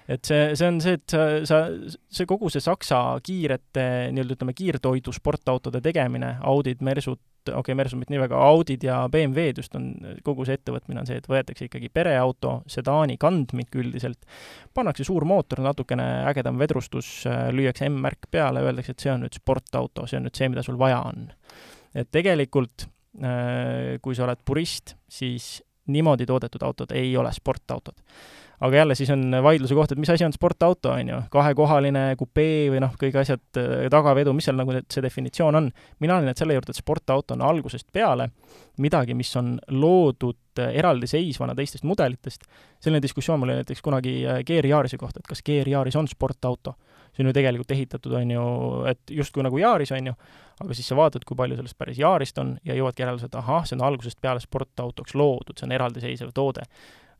et 0.09 0.25
see, 0.25 0.55
see 0.57 0.71
on 0.71 0.81
see, 0.81 0.97
et 0.97 1.13
sa, 1.13 1.27
sa, 1.49 1.63
see 2.09 2.29
kogu 2.29 2.49
see 2.53 2.65
Saksa 2.65 3.01
kiirete 3.25 3.87
nii-öelda 4.17 4.39
ütleme, 4.39 4.57
kiirtoidu 4.57 5.13
sportautode 5.13 5.83
tegemine, 5.85 6.39
Audid, 6.49 6.81
Mersud, 6.87 7.21
okei 7.51 7.61
okay,, 7.61 7.77
Mersud 7.77 8.01
mitte 8.01 8.15
nii 8.15 8.23
väga, 8.25 8.41
Audid 8.49 8.89
ja 8.89 9.03
BMW-d 9.13 9.61
just 9.61 9.77
on, 9.77 9.93
kogu 10.25 10.49
see 10.49 10.57
ettevõtmine 10.57 11.05
on 11.05 11.11
see, 11.11 11.21
et 11.21 11.29
võetakse 11.29 11.69
ikkagi 11.69 11.93
pereauto, 11.93 12.63
sedaani 12.73 13.21
kandmik 13.21 13.77
üldiselt, 13.77 14.25
pannakse 14.75 15.05
suur 15.05 15.29
mootor, 15.29 15.61
natukene 15.67 16.09
ägedam 16.33 16.57
vedrustus, 16.63 17.13
lüüakse 17.53 17.91
M-märk 17.93 18.31
peale, 18.33 18.65
öeldakse, 18.65 18.97
et 18.97 19.05
see 19.05 19.13
on 19.13 19.27
nüüd 19.27 19.37
sportauto, 19.37 20.09
see 20.09 20.17
on 20.17 20.31
nüüd 20.31 20.41
see, 20.41 20.49
mida 20.49 20.65
sul 20.65 20.81
vaja 20.81 21.05
on. 21.13 21.29
et 21.97 22.09
tegelikult 22.13 22.89
kui 24.03 24.15
sa 24.15 24.27
oled 24.27 24.41
purist, 24.45 24.93
siis 25.09 25.63
niimoodi 25.87 26.27
toodetud 26.27 26.63
autod 26.63 26.91
ei 26.91 27.17
ole 27.17 27.33
sportautod. 27.33 27.95
aga 28.61 28.77
jälle, 28.77 28.95
siis 28.95 29.11
on 29.11 29.37
vaidluse 29.43 29.75
koht, 29.75 29.93
et 29.93 29.99
mis 29.99 30.11
asi 30.11 30.25
on 30.25 30.33
sportauto, 30.33 30.91
on 30.91 31.09
ju, 31.09 31.17
kahekohaline 31.31 32.15
kupee 32.17 32.71
või 32.73 32.81
noh, 32.81 32.95
kõik 32.97 33.19
asjad, 33.21 33.43
äh, 33.61 33.85
tagavedu, 33.93 34.33
mis 34.33 34.49
seal 34.49 34.57
nagu 34.57 34.73
see 34.73 35.03
definitsioon 35.05 35.59
on. 35.61 35.69
mina 36.01 36.17
olen 36.17 36.31
nüüd 36.31 36.41
selle 36.41 36.57
juurde, 36.57 36.73
et 36.73 36.81
sportauto 36.81 37.37
on 37.37 37.45
algusest 37.45 37.93
peale 37.93 38.31
midagi, 38.81 39.15
mis 39.15 39.37
on 39.37 39.59
loodud 39.69 40.63
äh, 40.63 40.73
eraldiseisvana 40.81 41.55
teistest 41.55 41.85
mudelitest. 41.85 42.49
selline 42.81 43.03
diskussioon 43.03 43.41
mul 43.41 43.53
oli 43.53 43.61
näiteks 43.61 43.83
kunagi 43.83 44.23
GR 44.47 44.67
Yarise 44.73 44.97
kohta, 44.97 45.21
et 45.21 45.29
kas 45.29 45.45
GR 45.45 45.69
Yaris 45.69 45.97
on 45.97 46.09
sportauto 46.09 46.75
see 47.17 47.25
on 47.25 47.31
ju 47.31 47.37
tegelikult 47.39 47.73
ehitatud, 47.73 48.13
on 48.19 48.35
ju, 48.35 48.43
et 48.93 49.17
justkui 49.17 49.45
nagu 49.47 49.59
Yaris, 49.59 49.95
on 49.97 50.13
ju, 50.13 50.15
aga 50.61 50.77
siis 50.77 50.91
sa 50.93 50.99
vaatad, 50.99 51.25
kui 51.25 51.39
palju 51.39 51.57
sellest 51.57 51.79
päris 51.81 51.99
Yarist 52.01 52.39
on 52.43 52.55
ja 52.67 52.77
jõuadki 52.77 53.05
järeldusele, 53.05 53.33
et 53.33 53.41
ahah, 53.41 53.65
see 53.65 53.79
on 53.79 53.87
algusest 53.89 54.21
peale 54.21 54.43
sportautoks 54.45 55.17
loodud, 55.17 55.57
see 55.57 55.69
on 55.69 55.77
eraldiseisev 55.79 56.33
toode 56.37 56.69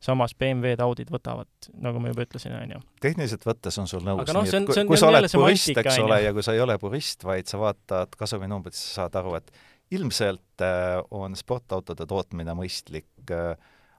samas 0.03 0.35
BMW-d, 0.37 0.83
Audid 0.85 1.09
võtavad, 1.09 1.49
nagu 1.81 2.01
ma 2.01 2.11
juba 2.11 2.25
ütlesin, 2.27 2.53
on 2.53 2.75
ju. 2.75 2.81
tehniliselt 3.01 3.47
võttes 3.47 3.79
on 3.81 3.89
sul 3.89 4.03
nõus 4.05 4.29
no,, 4.29 4.43
nii 4.45 4.53
et 4.53 4.67
kui, 4.69 4.83
kui 4.91 4.99
sa 4.99 5.09
oled 5.09 5.25
purist, 5.31 5.71
eks 5.73 5.97
ole, 6.03 6.19
ja 6.21 6.33
kui 6.35 6.45
sa 6.45 6.53
ei 6.53 6.61
ole 6.61 6.77
purist, 6.81 7.25
vaid 7.25 7.49
sa 7.49 7.57
vaatad 7.61 8.13
kasuminumbrit, 8.19 8.77
siis 8.77 8.91
sa 8.93 9.07
saad 9.07 9.17
aru, 9.23 9.33
et 9.39 9.49
ilmselt 9.97 10.65
äh, 10.65 10.99
on 11.15 11.35
sportautode 11.39 12.05
tootmine 12.09 12.53
mõistlik 12.57 13.33
äh, 13.33 13.55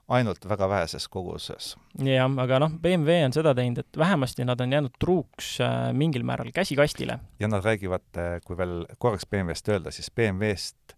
ainult 0.09 0.45
väga 0.49 0.67
väheses 0.69 1.07
koguses. 1.07 1.75
jah, 2.03 2.29
aga 2.41 2.59
noh, 2.63 2.73
BMW 2.81 3.25
on 3.27 3.35
seda 3.35 3.53
teinud, 3.57 3.83
et 3.83 3.97
vähemasti 3.97 4.45
nad 4.47 4.61
on 4.61 4.73
jäänud 4.73 4.97
truuks 5.01 5.55
äh, 5.61 5.77
mingil 5.93 6.25
määral 6.25 6.51
käsikastile. 6.53 7.19
ja 7.39 7.47
nad 7.47 7.65
räägivad, 7.65 8.07
äh, 8.17 8.39
kui 8.45 8.57
veel 8.57 8.85
korraks 8.97 9.27
BMW-st 9.29 9.73
öelda, 9.73 9.91
siis 9.91 10.11
BMW-st 10.11 10.95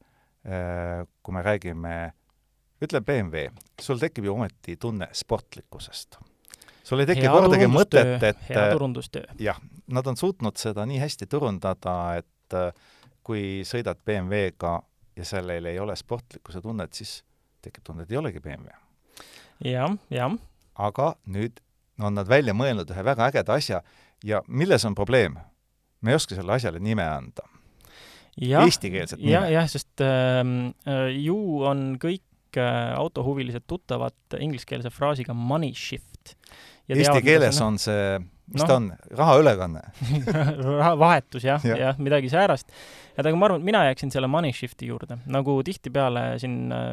äh,, 0.48 1.08
kui 1.24 1.36
me 1.36 1.44
räägime, 1.46 1.96
ütle 2.82 3.02
BMW, 3.02 3.50
sul 3.82 4.00
tekib 4.02 4.26
ju 4.26 4.36
ometi 4.36 4.78
tunne 4.78 5.10
sportlikkusest. 5.14 6.20
sul 6.84 7.04
ei 7.04 7.10
teki 7.10 7.28
kordagi 7.28 7.68
mõtet, 7.72 8.24
et 8.24 8.46
hea 8.50 8.70
turundustöö. 8.72 9.26
jah, 9.40 9.60
nad 9.88 10.08
on 10.08 10.18
suutnud 10.18 10.58
seda 10.58 10.86
nii 10.86 11.02
hästi 11.04 11.28
turundada, 11.28 11.98
et 12.22 12.60
kui 13.24 13.62
sõidad 13.68 14.00
BMW-ga 14.06 14.80
ja 15.16 15.26
sellel 15.28 15.68
ei 15.68 15.80
ole 15.80 15.96
sportlikkuse 15.96 16.62
tunnet, 16.62 16.94
siis 16.94 17.22
tekib 17.62 17.84
tunne, 17.84 18.08
et 18.08 18.12
ei 18.12 18.18
olegi 18.18 18.40
BMW 18.40 18.81
jah, 19.66 19.96
jah. 20.10 20.36
aga 20.76 21.14
nüüd 21.30 21.62
on 22.02 22.18
nad 22.18 22.30
välja 22.30 22.56
mõelnud 22.58 22.90
ühe 22.92 23.06
väga 23.06 23.30
ägeda 23.30 23.58
asja 23.58 23.82
ja 24.26 24.42
milles 24.48 24.86
on 24.86 24.98
probleem? 24.98 25.38
me 26.02 26.14
ei 26.14 26.18
oska 26.18 26.36
sellele 26.36 26.58
asjale 26.58 26.80
nime 26.82 27.06
anda. 27.06 27.46
Eestikeelset 28.42 29.20
nime. 29.20 29.36
jah, 29.36 29.48
jah, 29.52 29.68
sest 29.70 30.02
ähm, 30.02 30.72
äh, 30.88 31.12
ju 31.22 31.62
on 31.68 32.00
kõik 32.02 32.58
äh, 32.58 32.94
autohuvilised 32.98 33.68
tuttavad 33.70 34.38
ingliskeelse 34.40 34.90
fraasiga 34.94 35.36
money 35.38 35.76
shift. 35.78 36.36
Eesti 36.92 37.22
keeles 37.24 37.60
on 37.62 37.78
see 37.80 38.18
mis 38.54 38.64
no. 38.64 38.68
ta 38.68 38.78
on, 38.80 38.88
rahaülekanne 39.18 39.82
rahavahetus 40.80 41.46
jah 41.48 41.64
ja., 41.66 41.78
jah, 41.80 42.00
midagi 42.02 42.32
säärast. 42.32 42.72
et 43.16 43.24
aga 43.24 43.34
ma 43.38 43.48
arvan, 43.48 43.62
et 43.62 43.70
mina 43.70 43.84
jääksin 43.88 44.12
selle 44.14 44.30
money 44.32 44.54
shift'i 44.56 44.90
juurde, 44.90 45.18
nagu 45.32 45.58
tihtipeale 45.68 46.26
siin 46.42 46.74
äh, 46.76 46.90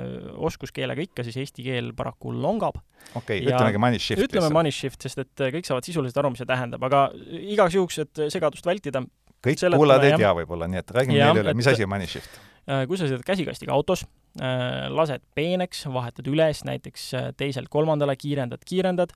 oskuskeelega 0.49 1.07
ikka, 1.09 1.25
siis 1.27 1.39
eesti 1.43 1.65
keel 1.67 1.93
paraku 1.99 2.33
longab. 2.35 2.81
okei 3.15 3.41
okay,, 3.41 3.47
ütlemegi 3.47 3.83
money 3.83 4.03
shift. 4.03 4.27
ütleme 4.29 4.53
money 4.55 4.75
shift, 4.75 5.01
sest 5.05 5.25
et 5.25 5.45
äh, 5.45 5.55
kõik 5.57 5.69
saavad 5.69 5.89
sisuliselt 5.89 6.21
aru, 6.23 6.35
mis 6.35 6.43
see 6.43 6.51
tähendab, 6.51 6.85
aga 6.89 7.09
igaks 7.39 7.79
juhuks, 7.79 7.99
et 8.05 8.23
segadust 8.35 8.69
vältida. 8.69 9.03
kõik 9.45 9.65
kuulajad 9.75 10.09
ei 10.11 10.23
tea 10.23 10.37
võib-olla, 10.43 10.71
nii 10.71 10.83
et 10.83 10.95
räägime 11.01 11.19
neile 11.19 11.45
üle, 11.47 11.59
mis 11.59 11.71
asi 11.71 11.87
on 11.87 11.93
money 11.95 12.11
shift 12.11 12.39
äh, 12.69 12.87
kui 12.91 13.01
sa 13.01 13.11
sõidad 13.11 13.27
käsikastiga 13.27 13.75
autos, 13.75 14.07
lased 14.39 15.23
peeneks, 15.35 15.81
vahetad 15.91 16.29
üles 16.31 16.61
näiteks 16.69 17.09
teiselt 17.41 17.67
kolmandale, 17.73 18.15
kiirendad, 18.21 18.61
kiirendad, 18.69 19.11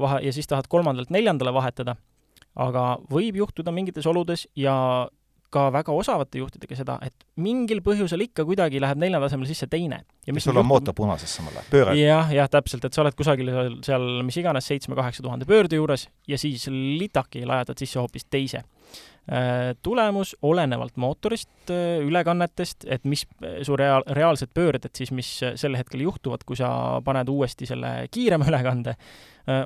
vahe, 0.00 0.20
ja 0.26 0.32
siis 0.32 0.48
tahad 0.50 0.68
kolmandalt 0.68 1.10
neljandale 1.14 1.52
vahetada, 1.54 1.96
aga 2.56 2.84
võib 3.10 3.40
juhtuda 3.42 3.72
mingites 3.74 4.06
oludes 4.10 4.46
ja 4.58 4.74
ka 5.50 5.66
väga 5.74 5.92
osavate 5.92 6.38
juhtidega 6.38 6.76
seda, 6.78 6.96
et 7.02 7.24
mingil 7.42 7.80
põhjusel 7.82 8.22
ikka 8.28 8.44
kuidagi 8.46 8.78
läheb 8.82 9.00
neljatasemel 9.02 9.48
sisse 9.50 9.66
teine. 9.70 10.04
ja 10.26 10.34
mis 10.34 10.46
sul 10.46 10.56
on 10.60 10.66
mootor 10.66 10.94
punases 10.94 11.32
samal 11.36 11.56
ajal, 11.56 11.66
pööre? 11.72 11.96
jah, 11.98 12.30
jah, 12.34 12.50
täpselt, 12.50 12.86
et 12.86 12.94
sa 12.94 13.02
oled 13.02 13.16
kusagil 13.18 13.50
seal, 13.50 13.78
seal 13.86 14.06
mis 14.26 14.38
iganes 14.38 14.70
seitsme-kaheksa 14.70 15.26
tuhande 15.26 15.48
pöörde 15.50 15.80
juures 15.80 16.06
ja 16.30 16.38
siis 16.38 16.68
litaki 16.70 17.42
lajatad 17.48 17.82
sisse 17.82 17.98
hoopis 17.98 18.28
teise 18.30 18.62
Äh, 19.32 19.76
tulemus 19.82 20.36
olenevalt 20.42 20.96
mootorist, 20.96 21.50
äh, 21.70 22.00
ülekannetest, 22.02 22.86
et 22.88 23.04
mis 23.04 23.26
äh, 23.44 23.60
su 23.62 23.76
reaal, 23.76 24.02
reaalsed 24.16 24.50
pöörded 24.54 24.90
siis, 24.96 25.12
mis 25.14 25.28
sel 25.60 25.76
hetkel 25.78 26.00
juhtuvad, 26.02 26.42
kui 26.48 26.56
sa 26.58 26.70
paned 27.04 27.28
uuesti 27.30 27.68
selle 27.68 28.08
kiirema 28.10 28.48
ülekande, 28.50 28.96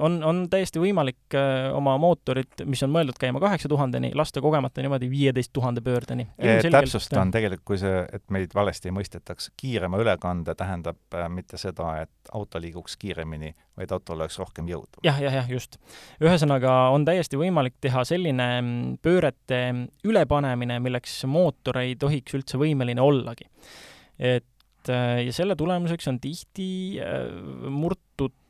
on, 0.01 0.19
on 0.25 0.43
täiesti 0.51 0.81
võimalik 0.83 1.37
oma 1.75 1.97
mootorit, 2.01 2.65
mis 2.69 2.83
on 2.87 2.93
mõeldud 2.95 3.19
käima 3.21 3.41
kaheksa 3.43 3.69
tuhandeni, 3.69 4.13
lasta 4.17 4.43
kogemata 4.45 4.83
niimoodi 4.85 5.11
viieteist 5.11 5.53
tuhande 5.53 5.83
pöördeni. 5.85 6.29
täpsustan 6.71 7.33
tegelikult, 7.35 7.65
kui 7.75 7.81
see, 7.81 8.05
et 8.13 8.25
meid 8.35 8.55
valesti 8.55 8.91
ei 8.91 8.97
mõistetaks, 8.97 9.51
kiirema 9.61 10.01
ülekande 10.03 10.55
tähendab 10.59 11.19
mitte 11.33 11.61
seda, 11.61 11.95
et 12.05 12.33
auto 12.33 12.61
liiguks 12.63 12.97
kiiremini, 13.01 13.55
vaid 13.79 13.93
autol 13.95 14.21
oleks 14.21 14.39
rohkem 14.39 14.69
jõudu 14.71 15.03
ja,. 15.03 15.13
jah, 15.13 15.21
jah, 15.27 15.37
jah, 15.41 15.51
just. 15.57 15.79
ühesõnaga 16.23 16.75
on 16.95 17.05
täiesti 17.07 17.39
võimalik 17.41 17.77
teha 17.83 18.05
selline 18.09 18.49
mm, 18.61 18.97
pöörete 19.05 19.61
ülepanemine, 20.07 20.79
milleks 20.85 21.23
mootor 21.31 21.81
ei 21.83 21.97
tohiks 22.01 22.37
üldse 22.39 22.61
võimeline 22.61 23.03
ollagi. 23.03 23.49
et 24.19 24.91
äh, 24.93 25.25
ja 25.27 25.35
selle 25.35 25.57
tulemuseks 25.59 26.09
on 26.13 26.21
tihti 26.23 26.69
äh, 27.03 27.27
äh, 27.27 27.71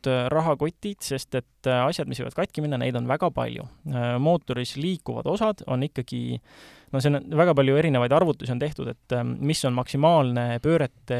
rahakotid, 0.06 1.00
sest 1.04 1.34
et 1.38 1.68
asjad, 1.70 2.08
mis 2.10 2.20
võivad 2.20 2.36
katki 2.36 2.64
minna, 2.64 2.78
neid 2.80 2.96
on 2.98 3.08
väga 3.08 3.30
palju. 3.34 3.66
mootoris 4.20 4.76
liikuvad 4.76 5.26
osad 5.30 5.64
on 5.66 5.86
ikkagi 5.86 6.24
no 6.94 7.02
see 7.02 7.10
on, 7.10 7.18
väga 7.38 7.54
palju 7.58 7.78
erinevaid 7.78 8.14
arvutusi 8.14 8.52
on 8.54 8.60
tehtud, 8.62 8.90
et 8.92 9.14
mis 9.42 9.62
on 9.66 9.74
maksimaalne 9.76 10.44
pöörete 10.64 11.18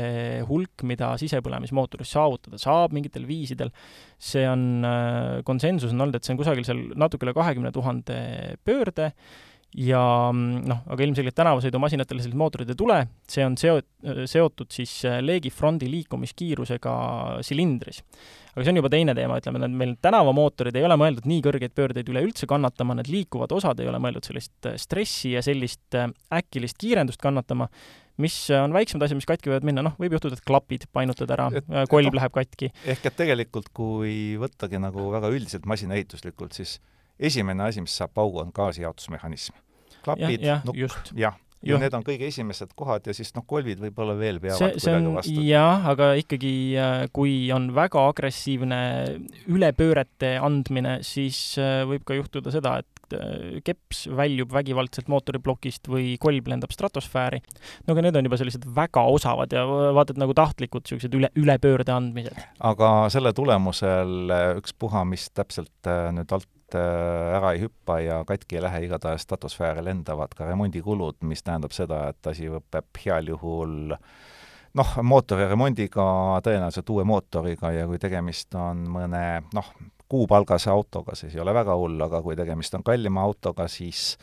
hulk, 0.49 0.85
mida 0.87 1.13
sisepõlemismootoris 1.21 2.15
saavutada 2.15 2.61
saab 2.63 2.95
mingitel 2.95 3.27
viisidel, 3.29 3.73
see 4.19 4.45
on, 4.49 4.85
äh, 4.87 5.41
konsensus 5.47 5.95
on 5.95 6.07
olnud, 6.07 6.19
et 6.19 6.27
see 6.27 6.35
on 6.37 6.41
kusagil 6.41 6.67
seal 6.67 6.85
natuke 7.01 7.27
üle 7.27 7.35
kahekümne 7.37 7.75
tuhande 7.75 8.19
pöörde 8.67 9.11
ja 9.75 10.05
mm, 10.31 10.63
noh, 10.71 10.85
aga 10.87 11.07
ilmselgelt 11.07 11.37
tänavasõidumasinatele 11.41 12.23
sellised 12.23 12.39
mootorid 12.39 12.71
ei 12.71 12.79
tule, 12.79 13.01
see 13.31 13.45
on 13.47 13.59
seo-, 13.59 13.83
seotud 14.31 14.71
siis 14.75 15.01
äh, 15.09 15.19
leegifrondi 15.25 15.91
liikumiskiirusega 15.91 16.95
silindris 17.47 18.05
aga 18.55 18.65
see 18.65 18.73
on 18.73 18.79
juba 18.79 18.91
teine 18.93 19.15
teema, 19.19 19.39
ütleme, 19.41 19.61
need 19.65 19.75
meil 19.79 19.93
tänavamootorid 20.05 20.77
ei 20.79 20.87
ole 20.87 20.97
mõeldud 21.01 21.27
nii 21.27 21.43
kõrgeid 21.43 21.75
pöördeid 21.75 22.11
üleüldse 22.11 22.47
kannatama, 22.51 22.97
need 23.01 23.11
liikuvad 23.11 23.53
osad 23.57 23.83
ei 23.83 23.91
ole 23.91 23.99
mõeldud 24.03 24.27
sellist 24.29 24.71
äh, 24.71 24.79
stressi 24.81 25.35
ja 25.35 25.43
sellist 25.45 25.99
äh, 25.99 26.07
äkilist 26.39 26.79
kiirendust 26.79 27.23
kannatama, 27.23 27.67
mis 28.23 28.37
äh, 28.55 28.63
on 28.63 28.77
väiksemad 28.77 29.09
asjad, 29.09 29.19
mis 29.19 29.29
katki 29.29 29.51
võivad 29.51 29.67
minna, 29.67 29.83
noh, 29.89 29.99
võib 29.99 30.15
juhtuda, 30.15 30.39
et 30.39 30.47
klapid 30.47 30.87
painutad 30.95 31.35
ära, 31.35 31.51
kolb 31.91 32.13
no, 32.13 32.19
läheb 32.21 32.35
katki. 32.39 32.71
ehk 32.95 33.11
et 33.11 33.19
tegelikult, 33.19 33.73
kui 33.75 34.15
võttagi 34.41 34.79
nagu 34.83 35.11
väga 35.17 35.35
üldiselt 35.35 35.67
masinaehituslikult, 35.71 36.55
siis 36.55 36.79
esimene 37.19 37.67
asi, 37.67 37.83
mis 37.83 37.99
saab 37.99 38.15
paugu, 38.15 38.39
on 38.45 38.55
gaasijaotusmehhanism. 38.55 39.59
Klapid, 40.05 40.45
nukk, 40.69 41.13
jah, 41.19 41.39
ja 41.65 41.81
need 41.81 41.97
on 41.97 42.05
kõige 42.05 42.29
esimesed 42.29 42.73
kohad 42.79 43.07
ja 43.09 43.15
siis 43.17 43.33
noh, 43.37 43.45
kolvid 43.49 43.81
võib-olla 43.83 44.17
veel 44.19 44.41
peavad 44.43 44.61
see, 44.61 44.81
see 44.83 44.97
on 44.97 45.11
vastu. 45.17 45.45
jah, 45.47 45.87
aga 45.93 46.13
ikkagi, 46.21 46.55
äh, 46.81 47.05
kui 47.15 47.37
on 47.55 47.71
väga 47.77 48.03
agressiivne 48.11 48.81
ülepöörete 49.53 50.37
andmine, 50.45 50.99
siis 51.07 51.39
äh, 51.61 51.83
võib 51.89 52.05
ka 52.09 52.19
juhtuda 52.19 52.53
seda, 52.55 52.77
et 52.85 53.17
äh, 53.17 53.61
keps 53.67 54.05
väljub 54.17 54.53
vägivaldselt 54.55 55.11
mootoriplokist 55.13 55.89
või 55.93 56.15
kolb 56.21 56.51
lendab 56.53 56.75
stratosfääri. 56.75 57.41
no 57.87 57.97
aga 57.97 58.07
need 58.07 58.21
on 58.21 58.29
juba 58.31 58.41
sellised 58.41 58.67
väga 58.77 59.07
osavad 59.15 59.55
ja 59.57 59.65
vaata, 59.67 60.15
et 60.15 60.23
nagu 60.23 60.37
tahtlikud 60.37 60.85
niisugused 60.85 61.17
üle, 61.17 61.33
ülepöörde 61.41 61.97
andmised. 61.97 62.45
aga 62.61 62.95
selle 63.15 63.33
tulemusel 63.37 64.35
ükspuha, 64.61 65.07
mis 65.09 65.31
täpselt 65.33 65.93
nüüd 66.15 66.37
alt 66.37 66.51
Äh, 66.75 67.37
ära 67.37 67.53
ei 67.53 67.61
hüppa 67.61 67.99
ja 68.01 68.23
katki 68.27 68.57
ei 68.57 68.63
lähe, 68.65 68.85
igatahes 68.87 69.27
stratosfääri 69.27 69.85
lendavad 69.85 70.33
ka 70.35 70.47
remondikulud, 70.49 71.21
mis 71.29 71.45
tähendab 71.45 71.75
seda, 71.77 72.09
et 72.11 72.27
asi 72.31 72.49
peab 72.73 73.03
heal 73.05 73.29
juhul 73.35 73.93
noh, 74.75 74.95
mootori 75.07 75.47
remondiga, 75.51 76.07
tõenäoliselt 76.47 76.91
uue 76.91 77.05
mootoriga 77.07 77.71
ja 77.75 77.85
kui 77.91 78.01
tegemist 78.03 78.57
on 78.59 78.87
mõne 78.91 79.25
noh, 79.55 79.69
kuupalgase 80.11 80.73
autoga, 80.73 81.15
siis 81.19 81.37
ei 81.37 81.43
ole 81.45 81.55
väga 81.55 81.77
hull, 81.79 82.01
aga 82.07 82.23
kui 82.25 82.37
tegemist 82.39 82.75
on 82.79 82.87
kallima 82.87 83.23
autoga, 83.23 83.69
siis 83.71 84.17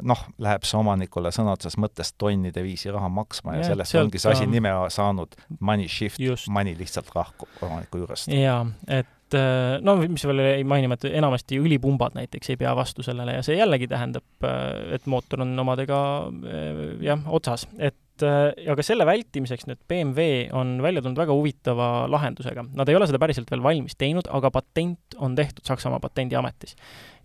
noh, 0.00 0.22
läheb 0.40 0.64
see 0.64 0.78
omanikule 0.80 1.32
sõna 1.34 1.52
otseses 1.56 1.76
mõttes 1.82 2.14
tonnide 2.16 2.62
viisi 2.64 2.92
raha 2.94 3.10
maksma 3.12 3.58
ja, 3.58 3.66
ja 3.66 3.72
sellest 3.72 3.98
ongi 4.00 4.22
see 4.22 4.32
asi 4.32 4.46
nime 4.48 4.72
saanud. 4.88 5.36
Money 5.60 5.90
shift, 5.92 6.22
money 6.48 6.78
lihtsalt 6.78 7.12
lahkub 7.14 7.60
omaniku 7.60 8.00
juurest. 8.04 8.32
jaa, 8.32 8.62
et 8.88 9.18
no 9.34 9.96
mis 10.02 10.24
veel 10.28 10.42
jäi 10.44 10.62
mainimata, 10.68 11.10
enamasti 11.10 11.60
õlipumbad 11.62 12.16
näiteks 12.18 12.52
ei 12.52 12.60
pea 12.60 12.74
vastu 12.76 13.04
sellele 13.06 13.38
ja 13.38 13.42
see 13.46 13.58
jällegi 13.58 13.88
tähendab, 13.90 14.26
äh, 14.46 14.94
et 14.98 15.08
mootor 15.10 15.44
on 15.44 15.52
omadega 15.64 15.98
äh, 16.28 16.80
jah, 17.08 17.28
otsas, 17.32 17.68
et 17.78 17.98
aga 18.22 18.84
selle 18.86 19.02
vältimiseks 19.08 19.64
nüüd 19.66 19.80
BMW 19.88 20.26
on 20.54 20.76
välja 20.84 21.00
tulnud 21.02 21.18
väga 21.18 21.34
huvitava 21.34 21.86
lahendusega. 22.12 22.62
Nad 22.78 22.90
ei 22.92 22.94
ole 22.94 23.08
seda 23.08 23.18
päriselt 23.18 23.48
veel 23.50 23.64
valmis 23.64 23.96
teinud, 23.98 24.28
aga 24.30 24.52
patent 24.54 25.16
on 25.18 25.34
tehtud 25.34 25.66
Saksamaa 25.66 25.98
patendiametis 26.04 26.76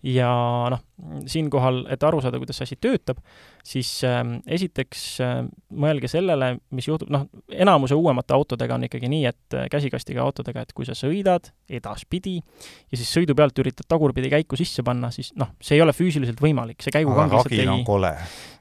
ja 0.02 0.30
noh, 0.70 0.82
siinkohal, 1.30 1.84
et 1.92 2.02
aru 2.06 2.20
saada, 2.22 2.38
kuidas 2.40 2.58
see 2.58 2.66
asi 2.68 2.76
töötab, 2.80 3.20
siis 3.66 3.90
äh, 4.06 4.20
esiteks 4.58 5.02
äh, 5.24 5.40
mõelge 5.74 6.10
sellele, 6.10 6.52
mis 6.74 6.88
juhtub, 6.88 7.10
noh, 7.12 7.26
enamuse 7.50 7.96
uuemate 7.98 8.34
autodega 8.34 8.76
on 8.76 8.86
ikkagi 8.88 9.10
nii, 9.10 9.24
et 9.30 9.56
äh, 9.58 9.66
käsikastiga 9.72 10.22
autodega, 10.24 10.64
et 10.64 10.74
kui 10.76 10.86
sa 10.88 10.96
sõidad 10.98 11.50
edaspidi 11.68 12.38
ja 12.38 12.98
siis 12.98 13.10
sõidu 13.14 13.36
pealt 13.38 13.58
üritad 13.62 13.88
tagurpidi 13.90 14.30
käiku 14.32 14.58
sisse 14.58 14.84
panna, 14.86 15.10
siis 15.14 15.32
noh, 15.38 15.52
see 15.62 15.78
ei 15.78 15.84
ole 15.84 15.94
füüsiliselt 15.96 16.42
võimalik, 16.42 16.82
see 16.84 16.94
käigukang 16.94 17.32
lihtsalt 17.34 17.54
ei 17.58 17.66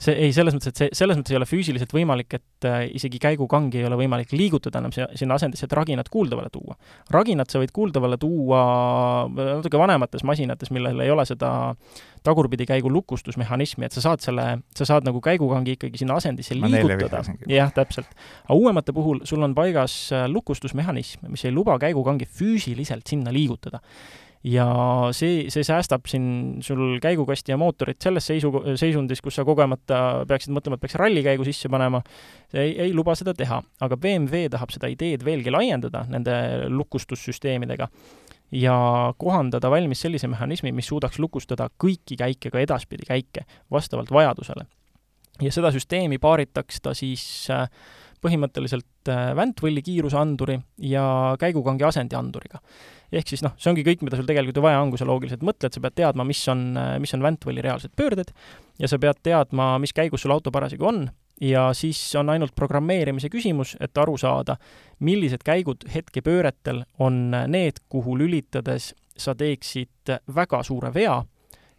see 0.02 0.18
ei, 0.28 0.34
selles 0.36 0.58
mõttes, 0.58 0.74
et 0.74 0.84
see, 0.84 0.94
selles 0.98 1.20
mõttes 1.20 1.34
ei 1.34 1.42
ole 1.42 1.50
füüsiliselt 1.50 1.94
võimalik, 1.94 2.38
et 2.38 2.57
äh, 2.66 2.88
isegi 2.98 3.20
käigukangi 3.22 3.82
ei 3.82 3.88
ole 3.88 4.00
võimalik 4.00 4.34
liigutada 4.34 4.82
enam 4.82 4.94
sinna 4.96 5.38
asendisse, 5.38 5.68
et 5.68 5.76
raginat 5.78 6.10
kuuldavale 6.10 6.50
tuua. 6.54 6.78
raginat 7.14 7.52
sa 7.52 7.62
võid 7.62 7.74
kuuldavale 7.76 8.18
tuua 8.18 8.62
natuke 9.30 9.80
vanemates 9.80 10.24
masinates, 10.28 10.72
millel 10.72 11.00
ei 11.04 11.12
ole 11.12 11.26
seda 11.26 11.52
tagurpidi 12.28 12.66
käigu 12.68 12.92
lukustusmehhanismi, 12.92 13.88
et 13.88 13.96
sa 13.96 14.04
saad 14.04 14.24
selle, 14.24 14.46
sa 14.76 14.88
saad 14.90 15.08
nagu 15.08 15.22
käigukangi 15.24 15.78
ikkagi 15.78 16.02
sinna 16.02 16.18
asendisse 16.20 16.58
liigutada. 16.58 17.24
jah, 17.48 17.74
täpselt. 17.74 18.10
aga 18.46 18.58
uuemate 18.58 18.96
puhul 18.96 19.24
sul 19.24 19.44
on 19.44 19.56
paigas 19.56 19.98
äh, 20.12 20.28
lukustusmehhanism, 20.32 21.28
mis 21.32 21.46
ei 21.46 21.56
luba 21.56 21.78
käigukangi 21.80 22.26
füüsiliselt 22.26 23.08
sinna 23.08 23.34
liigutada 23.34 23.82
ja 24.44 24.68
see, 25.16 25.48
see 25.54 25.66
säästab 25.66 26.06
siin 26.10 26.60
sul 26.66 27.00
käigukasti 27.04 27.52
ja 27.52 27.58
mootorit 27.58 28.02
selles 28.04 28.28
seisu, 28.30 28.52
seisundis, 28.80 29.22
kus 29.22 29.40
sa 29.40 29.46
kogemata 29.48 30.26
peaksid 30.30 30.54
mõtlema, 30.56 30.78
et 30.78 30.86
peaks 30.86 30.98
rallikäigu 31.00 31.48
sisse 31.48 31.72
panema, 31.74 32.02
ei, 32.54 32.76
ei 32.88 32.94
luba 32.94 33.16
seda 33.18 33.34
teha. 33.38 33.62
aga 33.82 33.98
BMW 33.98 34.48
tahab 34.54 34.72
seda 34.74 34.90
ideed 34.92 35.26
veelgi 35.26 35.54
laiendada 35.54 36.06
nende 36.12 36.38
lukustussüsteemidega 36.70 37.90
ja 38.52 39.14
kohandada 39.20 39.70
valmis 39.72 40.02
sellise 40.02 40.28
mehhanismi, 40.32 40.72
mis 40.72 40.88
suudaks 40.88 41.20
lukustada 41.20 41.70
kõiki 41.84 42.18
käike, 42.20 42.52
ka 42.52 42.60
edaspidi 42.64 43.08
käike, 43.08 43.46
vastavalt 43.72 44.12
vajadusele. 44.12 44.66
ja 45.42 45.52
seda 45.52 45.72
süsteemi 45.72 46.18
paaritaks 46.18 46.82
ta 46.82 46.94
siis 46.98 47.50
äh, 47.54 47.68
põhimõtteliselt 48.24 49.10
äh, 49.12 49.34
väntvõlli 49.38 49.84
kiiruseanduri 49.86 50.60
ja 50.90 51.36
käigukangi 51.40 51.84
asendianduriga. 51.84 52.62
Ehk 53.12 53.30
siis 53.32 53.44
noh, 53.46 53.54
see 53.60 53.72
ongi 53.72 53.86
kõik, 53.88 54.04
mida 54.06 54.20
sul 54.20 54.28
tegelikult 54.28 54.60
ju 54.60 54.66
vaja 54.66 54.82
on, 54.84 54.92
kui 54.92 55.00
sa 55.02 55.08
loogiliselt 55.08 55.46
mõtled, 55.46 55.74
sa 55.74 55.84
pead 55.84 55.96
teadma, 56.00 56.26
mis 56.28 56.42
on, 56.52 56.66
äh, 56.78 56.96
mis 57.04 57.14
on 57.16 57.24
väntvõlli 57.26 57.64
reaalsed 57.64 57.96
pöörded 57.98 58.34
ja 58.82 58.90
sa 58.92 59.00
pead 59.02 59.22
teadma, 59.24 59.76
mis 59.84 59.96
käigus 59.96 60.26
sul 60.26 60.36
auto 60.36 60.52
parasjagu 60.52 60.90
on. 60.90 61.08
Ja 61.42 61.70
siis 61.78 62.00
on 62.18 62.32
ainult 62.34 62.56
programmeerimise 62.58 63.30
küsimus, 63.30 63.76
et 63.80 63.98
aru 63.98 64.16
saada, 64.18 64.56
millised 65.06 65.44
käigud 65.46 65.86
hetkepööretel 65.94 66.82
on 66.98 67.30
need, 67.30 67.84
kuhu 67.94 68.16
lülitades 68.18 68.96
sa 69.18 69.36
teeksid 69.38 70.18
väga 70.34 70.64
suure 70.66 70.90
vea 70.94 71.20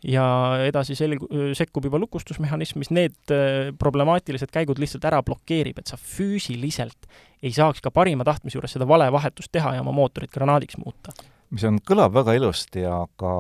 ja 0.07 0.27
edasi 0.67 0.95
selg-, 0.99 1.25
sekkub 1.59 1.89
juba 1.89 1.99
lukustusmehhanism, 2.03 2.79
mis 2.83 2.93
need 2.95 3.35
äh, 3.35 3.73
problemaatilised 3.79 4.53
käigud 4.55 4.79
lihtsalt 4.79 5.09
ära 5.11 5.23
blokeerib, 5.27 5.81
et 5.81 5.91
sa 5.91 5.99
füüsiliselt 5.99 7.09
ei 7.43 7.55
saaks 7.55 7.83
ka 7.83 7.91
parima 7.95 8.27
tahtmise 8.27 8.59
juures 8.59 8.77
seda 8.77 8.87
valevahetust 8.89 9.53
teha 9.55 9.77
ja 9.77 9.83
oma 9.83 9.95
mootorit 9.95 10.33
granaadiks 10.35 10.79
muuta 10.83 11.15
mis 11.55 11.65
on, 11.65 11.79
kõlab 11.85 12.13
väga 12.13 12.35
ilusti, 12.37 12.83
aga 12.85 13.33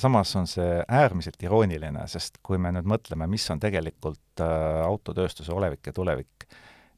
samas 0.00 0.32
on 0.38 0.48
see 0.50 0.80
äärmiselt 0.82 1.42
irooniline, 1.44 2.02
sest 2.10 2.40
kui 2.42 2.58
me 2.58 2.72
nüüd 2.74 2.88
mõtleme, 2.90 3.28
mis 3.30 3.46
on 3.54 3.62
tegelikult 3.62 4.42
äh, 4.42 4.82
autotööstuse 4.82 5.54
olevik 5.54 5.86
ja 5.86 5.94
tulevik, 5.94 6.48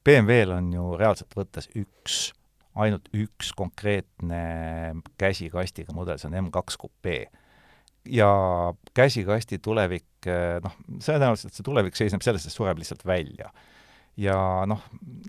BMW-l 0.06 0.54
on 0.56 0.72
ju 0.72 0.94
reaalselt 0.96 1.34
võttes 1.36 1.68
üks, 1.76 2.30
ainult 2.78 3.08
üks 3.16 3.50
konkreetne 3.56 4.40
käsikastiga 5.18 5.94
mudel, 5.96 6.20
see 6.20 6.30
on 6.30 6.38
M2 6.44 6.80
kupee. 6.80 7.26
Ja 8.10 8.28
käsikasti 8.96 9.58
tulevik, 9.62 10.28
noh, 10.62 10.76
tõenäoliselt 11.02 11.56
see 11.56 11.66
tulevik 11.66 11.98
seisneb 11.98 12.24
selles, 12.24 12.46
et 12.46 12.54
sureb 12.54 12.78
lihtsalt 12.80 13.04
välja. 13.06 13.50
Ja 14.16 14.36
noh, 14.68 14.80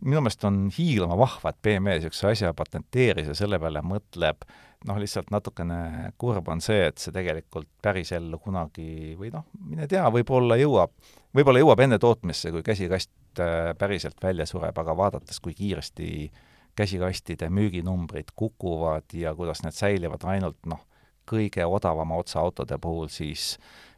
minu 0.01 0.21
meelest 0.21 0.45
on 0.47 0.69
hiilama 0.71 1.17
vahva, 1.19 1.51
et 1.51 1.59
BMW 1.65 1.97
niisuguse 1.97 2.29
asja 2.29 2.53
patenteeris 2.55 3.27
ja 3.27 3.35
selle 3.35 3.59
peale 3.59 3.81
mõtleb, 3.83 4.47
noh, 4.87 4.99
lihtsalt 5.01 5.33
natukene 5.33 6.13
kurb 6.21 6.47
on 6.53 6.63
see, 6.63 6.85
et 6.87 7.01
see 7.01 7.11
tegelikult 7.11 7.67
pärisellu 7.83 8.39
kunagi 8.39 9.17
või 9.19 9.33
noh, 9.33 9.43
mine 9.67 9.89
tea, 9.91 10.05
võib-olla 10.13 10.55
jõuab, 10.61 10.95
võib-olla 11.35 11.65
jõuab 11.65 11.83
enne 11.83 11.99
tootmisse, 11.99 12.53
kui 12.55 12.63
käsikast 12.63 13.43
äh, 13.43 13.73
päriselt 13.79 14.23
välja 14.23 14.47
sureb, 14.47 14.79
aga 14.79 14.95
vaadates, 14.95 15.41
kui 15.43 15.57
kiiresti 15.57 16.31
käsikastide 16.77 17.49
müüginumbrid 17.51 18.31
kukuvad 18.37 19.11
ja 19.17 19.35
kuidas 19.35 19.65
need 19.65 19.75
säilivad 19.75 20.23
ainult 20.29 20.63
noh, 20.69 20.86
kõige 21.27 21.65
odavama 21.65 22.17
otsa 22.17 22.39
autode 22.39 22.77
puhul, 22.81 23.07
siis 23.11 23.57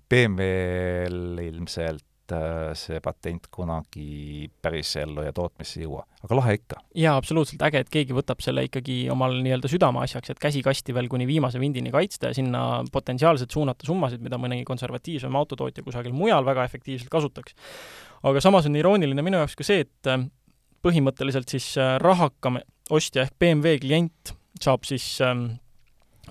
BMW-l 0.09 1.39
ilmselt 1.45 2.05
Äh, 2.32 2.75
see 2.77 2.99
patent 3.01 3.47
kunagi 3.53 4.49
päris 4.61 4.91
ellu 5.01 5.23
ja 5.25 5.32
tootmisse 5.34 5.80
ei 5.80 5.86
jõua. 5.88 6.03
aga 6.23 6.38
lahe 6.38 6.55
ikka. 6.59 6.82
jaa, 6.95 7.15
absoluutselt 7.17 7.61
äge, 7.65 7.82
et 7.82 7.89
keegi 7.89 8.13
võtab 8.13 8.43
selle 8.43 8.65
ikkagi 8.67 8.97
omal 9.09 9.34
nii-öelda 9.41 9.71
südameasjaks, 9.71 10.34
et 10.34 10.41
käsikasti 10.41 10.93
veel 10.93 11.09
kuni 11.09 11.25
viimase 11.27 11.61
vindini 11.61 11.91
kaitsta 11.93 12.30
ja 12.30 12.38
sinna 12.38 12.84
potentsiaalselt 12.91 13.51
suunata 13.55 13.88
summasid, 13.88 14.21
mida 14.21 14.38
mõni 14.41 14.61
konservatiivsem 14.67 15.36
autotootja 15.41 15.86
kusagil 15.86 16.13
mujal 16.13 16.45
väga 16.45 16.67
efektiivselt 16.69 17.09
kasutaks. 17.09 17.55
aga 18.23 18.41
samas 18.41 18.67
on 18.69 18.77
irooniline 18.77 19.25
minu 19.25 19.41
jaoks 19.41 19.57
ka 19.57 19.65
see, 19.65 19.88
et 19.88 20.11
äh, 20.11 20.27
põhimõtteliselt 20.86 21.49
siis 21.49 21.71
äh, 21.82 21.97
rahakam 22.03 22.59
ostja 22.89 23.25
ehk 23.25 23.39
BMW 23.39 23.80
klient 23.82 24.36
saab 24.61 24.86
siis 24.86 25.17
ähm, 25.25 25.55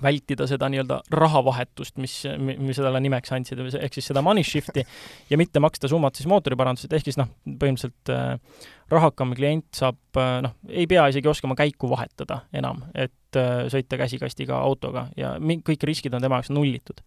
vältida 0.03 0.47
seda 0.51 0.69
nii-öelda 0.73 1.01
rahavahetust, 1.15 1.97
mis, 2.03 2.21
mis 2.39 2.79
sellele 2.79 3.01
nimeks 3.05 3.33
andsid, 3.37 3.61
ehk 3.81 3.99
siis 3.99 4.11
seda 4.13 4.23
money 4.25 4.47
shift'i 4.47 4.85
ja 5.31 5.39
mitte 5.41 5.63
maksta 5.63 5.91
summat 5.91 6.19
siis 6.19 6.29
mootoriparandused, 6.31 6.93
ehk 6.93 7.09
siis 7.09 7.21
noh, 7.21 7.31
põhimõtteliselt 7.47 8.13
äh, 8.15 8.67
rahakam 8.93 9.35
klient 9.37 9.69
saab 9.77 10.19
äh, 10.19 10.39
noh, 10.45 10.57
ei 10.69 10.87
pea 10.91 11.07
isegi 11.13 11.29
oskama 11.29 11.57
käiku 11.59 11.91
vahetada 11.91 12.41
enam, 12.57 12.81
et 12.95 13.37
äh, 13.37 13.67
sõita 13.73 13.99
käsikastiga 14.01 14.61
autoga 14.65 15.09
ja 15.19 15.35
kõik 15.39 15.85
riskid 15.89 16.15
on 16.17 16.25
tema 16.25 16.41
jaoks 16.41 16.53
nullitud. 16.55 17.03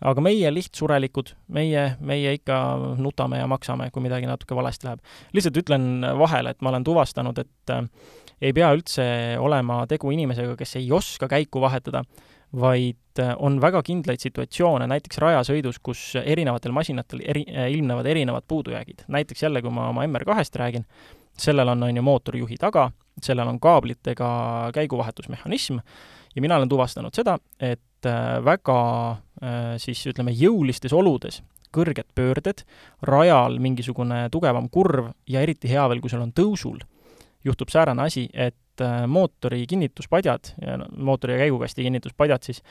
aga 0.00 0.24
meie 0.24 0.52
lihtsurelikud, 0.54 1.34
meie, 1.54 1.86
meie 2.00 2.36
ikka 2.38 2.58
nutame 3.02 3.40
ja 3.42 3.48
maksame, 3.50 3.90
kui 3.94 4.04
midagi 4.04 4.30
natuke 4.30 4.56
valesti 4.56 4.88
läheb. 4.88 5.02
lihtsalt 5.32 5.62
ütlen 5.64 6.06
vahele, 6.18 6.54
et 6.54 6.62
ma 6.62 6.70
olen 6.70 6.86
tuvastanud, 6.86 7.38
et 7.42 7.74
äh, 7.74 7.88
ei 8.44 8.54
pea 8.54 8.70
üldse 8.76 9.04
olema 9.40 9.84
tegu 9.90 10.12
inimesega, 10.14 10.56
kes 10.58 10.76
ei 10.80 10.90
oska 10.92 11.28
käiku 11.30 11.62
vahetada 11.64 12.04
vaid 12.60 13.20
äh, 13.20 13.34
on 13.38 13.60
väga 13.60 13.82
kindlaid 13.82 14.22
situatsioone, 14.22 14.86
näiteks 14.90 15.18
rajasõidus, 15.22 15.80
kus 15.82 16.02
erinevatel 16.22 16.74
masinatel 16.74 17.22
eri, 17.24 17.44
äh, 17.50 17.70
ilmnevad 17.74 18.06
erinevad 18.06 18.46
puudujäägid. 18.48 19.06
näiteks 19.08 19.42
jälle, 19.42 19.62
kui 19.62 19.70
ma 19.70 19.88
oma 19.88 20.06
MR2-st 20.06 20.60
räägin, 20.60 20.84
sellel 21.38 21.68
on, 21.68 21.82
on 21.82 21.96
ju, 21.96 22.02
mootorijuhi 22.02 22.56
taga, 22.60 22.90
sellel 23.22 23.48
on 23.48 23.60
kaablitega 23.60 24.70
käiguvahetusmehhanism 24.74 25.78
ja 26.34 26.42
mina 26.42 26.56
olen 26.56 26.68
tuvastanud 26.68 27.14
seda, 27.14 27.38
et 27.60 28.06
äh, 28.06 28.44
väga 28.44 28.80
siis 29.82 30.00
ütleme, 30.08 30.32
jõulistes 30.32 30.92
oludes 30.94 31.42
kõrged 31.74 32.06
pöörded, 32.14 32.62
rajal 33.02 33.58
mingisugune 33.60 34.28
tugevam 34.32 34.70
kurv 34.72 35.10
ja 35.28 35.42
eriti 35.44 35.68
hea 35.68 35.84
veel, 35.90 36.00
kui 36.00 36.12
sul 36.12 36.22
on 36.24 36.32
tõusul, 36.32 36.78
juhtub 37.44 37.72
säärane 37.72 38.06
asi, 38.06 38.28
et 38.32 38.56
mootori 39.06 39.66
kinnituspadjad 39.70 40.54
ja 40.62 40.78
mootori 40.96 41.36
ja 41.36 41.44
käigukasti 41.44 41.86
kinnituspadjad 41.86 42.42
siis 42.42 42.62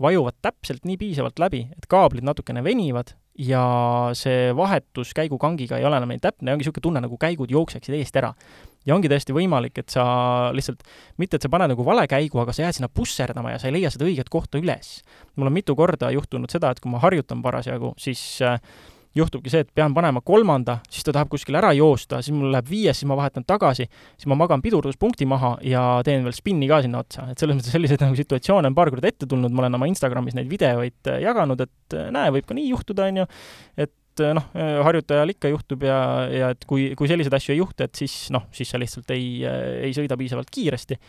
vajuvad 0.00 0.38
täpselt 0.42 0.86
nii 0.88 0.96
piisavalt 0.96 1.38
läbi, 1.38 1.66
et 1.76 1.86
kaablid 1.88 2.24
natukene 2.24 2.62
venivad 2.64 3.12
ja 3.38 3.62
see 4.16 4.50
vahetus 4.56 5.12
käigukangiga 5.16 5.78
ei 5.78 5.84
ole 5.88 6.00
enam 6.00 6.12
nii 6.12 6.22
täpne 6.22 6.52
ongi 6.52 6.64
niisugune 6.64 6.84
tunne, 6.84 7.02
nagu 7.04 7.16
käigud 7.20 7.52
jookseksid 7.52 7.96
eest 7.96 8.16
ära. 8.16 8.32
ja 8.86 8.94
ongi 8.94 9.10
täiesti 9.12 9.34
võimalik, 9.36 9.76
et 9.76 9.92
sa 9.92 10.04
lihtsalt, 10.56 10.80
mitte 11.20 11.36
et 11.36 11.44
sa 11.44 11.50
paned 11.52 11.68
nagu 11.68 11.84
vale 11.84 12.06
käigu, 12.08 12.40
aga 12.40 12.52
sa 12.56 12.62
jääd 12.64 12.78
sinna 12.78 12.88
pusserdama 12.88 13.52
ja 13.52 13.58
sa 13.60 13.68
ei 13.68 13.74
leia 13.76 13.90
seda 13.92 14.06
õiget 14.08 14.32
kohta 14.32 14.58
üles. 14.58 15.02
mul 15.36 15.50
on 15.50 15.52
mitu 15.52 15.76
korda 15.76 16.10
juhtunud 16.16 16.50
seda, 16.50 16.70
et 16.70 16.80
kui 16.80 16.92
ma 16.92 17.00
harjutan 17.02 17.42
parasjagu, 17.44 17.92
siis 18.00 18.22
äh, 18.42 18.56
juhtubki 19.16 19.50
see, 19.50 19.64
et 19.64 19.70
pean 19.74 19.94
panema 19.94 20.22
kolmanda, 20.24 20.78
siis 20.90 21.04
ta 21.06 21.14
tahab 21.14 21.30
kuskile 21.32 21.58
ära 21.60 21.72
joosta, 21.74 22.20
siis 22.22 22.34
mul 22.36 22.52
läheb 22.54 22.68
viies, 22.70 23.00
siis 23.00 23.08
ma 23.10 23.16
vahetan 23.18 23.46
tagasi, 23.48 23.88
siis 24.14 24.28
ma 24.30 24.38
magan 24.38 24.62
pidurduspunkti 24.62 25.26
maha 25.30 25.56
ja 25.66 25.84
teen 26.06 26.26
veel 26.26 26.36
spinni 26.36 26.68
ka 26.70 26.80
sinna 26.84 27.02
otsa, 27.02 27.26
et 27.32 27.42
selles 27.42 27.58
mõttes 27.58 27.74
selliseid 27.74 28.02
nagu 28.06 28.18
situatsioone 28.18 28.70
on 28.70 28.76
paar 28.76 28.92
korda 28.94 29.10
ette 29.10 29.28
tulnud, 29.30 29.54
ma 29.54 29.64
olen 29.64 29.80
oma 29.80 29.88
Instagramis 29.90 30.38
neid 30.38 30.50
videoid 30.50 31.10
äh, 31.10 31.22
jaganud, 31.26 31.66
et 31.66 31.98
äh, 31.98 32.12
näe, 32.14 32.30
võib 32.36 32.46
ka 32.46 32.58
nii 32.58 32.70
juhtuda, 32.70 33.08
on 33.10 33.22
ju, 33.22 33.26
et 33.86 34.24
äh, 34.26 34.32
noh, 34.38 34.46
harjutajal 34.86 35.34
ikka 35.34 35.50
juhtub 35.50 35.84
ja, 35.88 35.98
ja 36.30 36.54
et 36.54 36.64
kui, 36.70 36.92
kui 36.98 37.10
selliseid 37.10 37.34
asju 37.34 37.56
ei 37.56 37.62
juhtu, 37.64 37.86
et 37.86 37.98
siis 37.98 38.16
noh, 38.34 38.46
siis 38.54 38.70
sa 38.70 38.78
lihtsalt 38.78 39.10
ei, 39.16 39.42
ei 39.88 39.94
sõida 39.96 40.18
piisavalt 40.20 40.54
kiiresti 40.54 41.00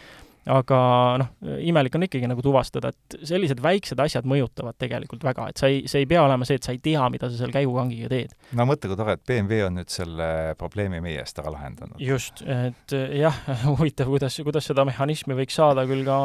aga 0.50 0.78
noh, 1.22 1.30
imelik 1.62 1.96
on 1.98 2.06
ikkagi 2.08 2.30
nagu 2.30 2.42
tuvastada, 2.42 2.90
et 2.90 3.18
sellised 3.30 3.62
väiksed 3.62 4.00
asjad 4.02 4.26
mõjutavad 4.30 4.78
tegelikult 4.82 5.26
väga, 5.26 5.50
et 5.52 5.62
sa 5.62 5.70
ei, 5.70 5.84
see 5.92 6.02
ei 6.02 6.10
pea 6.10 6.24
olema 6.26 6.48
see, 6.48 6.58
et 6.58 6.66
sa 6.66 6.74
ei 6.74 6.82
tea, 6.82 7.04
mida 7.14 7.30
sa 7.30 7.38
seal 7.38 7.54
käigukangiga 7.54 8.10
teed. 8.12 8.34
no 8.58 8.66
mõtle, 8.70 8.90
kui 8.90 9.00
tore, 9.00 9.18
et 9.20 9.26
BMW 9.28 9.68
on 9.68 9.78
nüüd 9.78 9.94
selle 9.94 10.32
probleemi 10.58 11.02
meie 11.04 11.22
eest 11.22 11.38
ära 11.44 11.54
lahendanud. 11.54 12.02
just, 12.02 12.42
et 12.42 12.98
jah, 13.20 13.38
huvitav, 13.70 14.10
kuidas, 14.10 14.40
kuidas 14.42 14.72
seda 14.72 14.86
mehhanismi 14.90 15.38
võiks 15.38 15.62
saada 15.62 15.86
küll 15.90 16.06
ka 16.08 16.18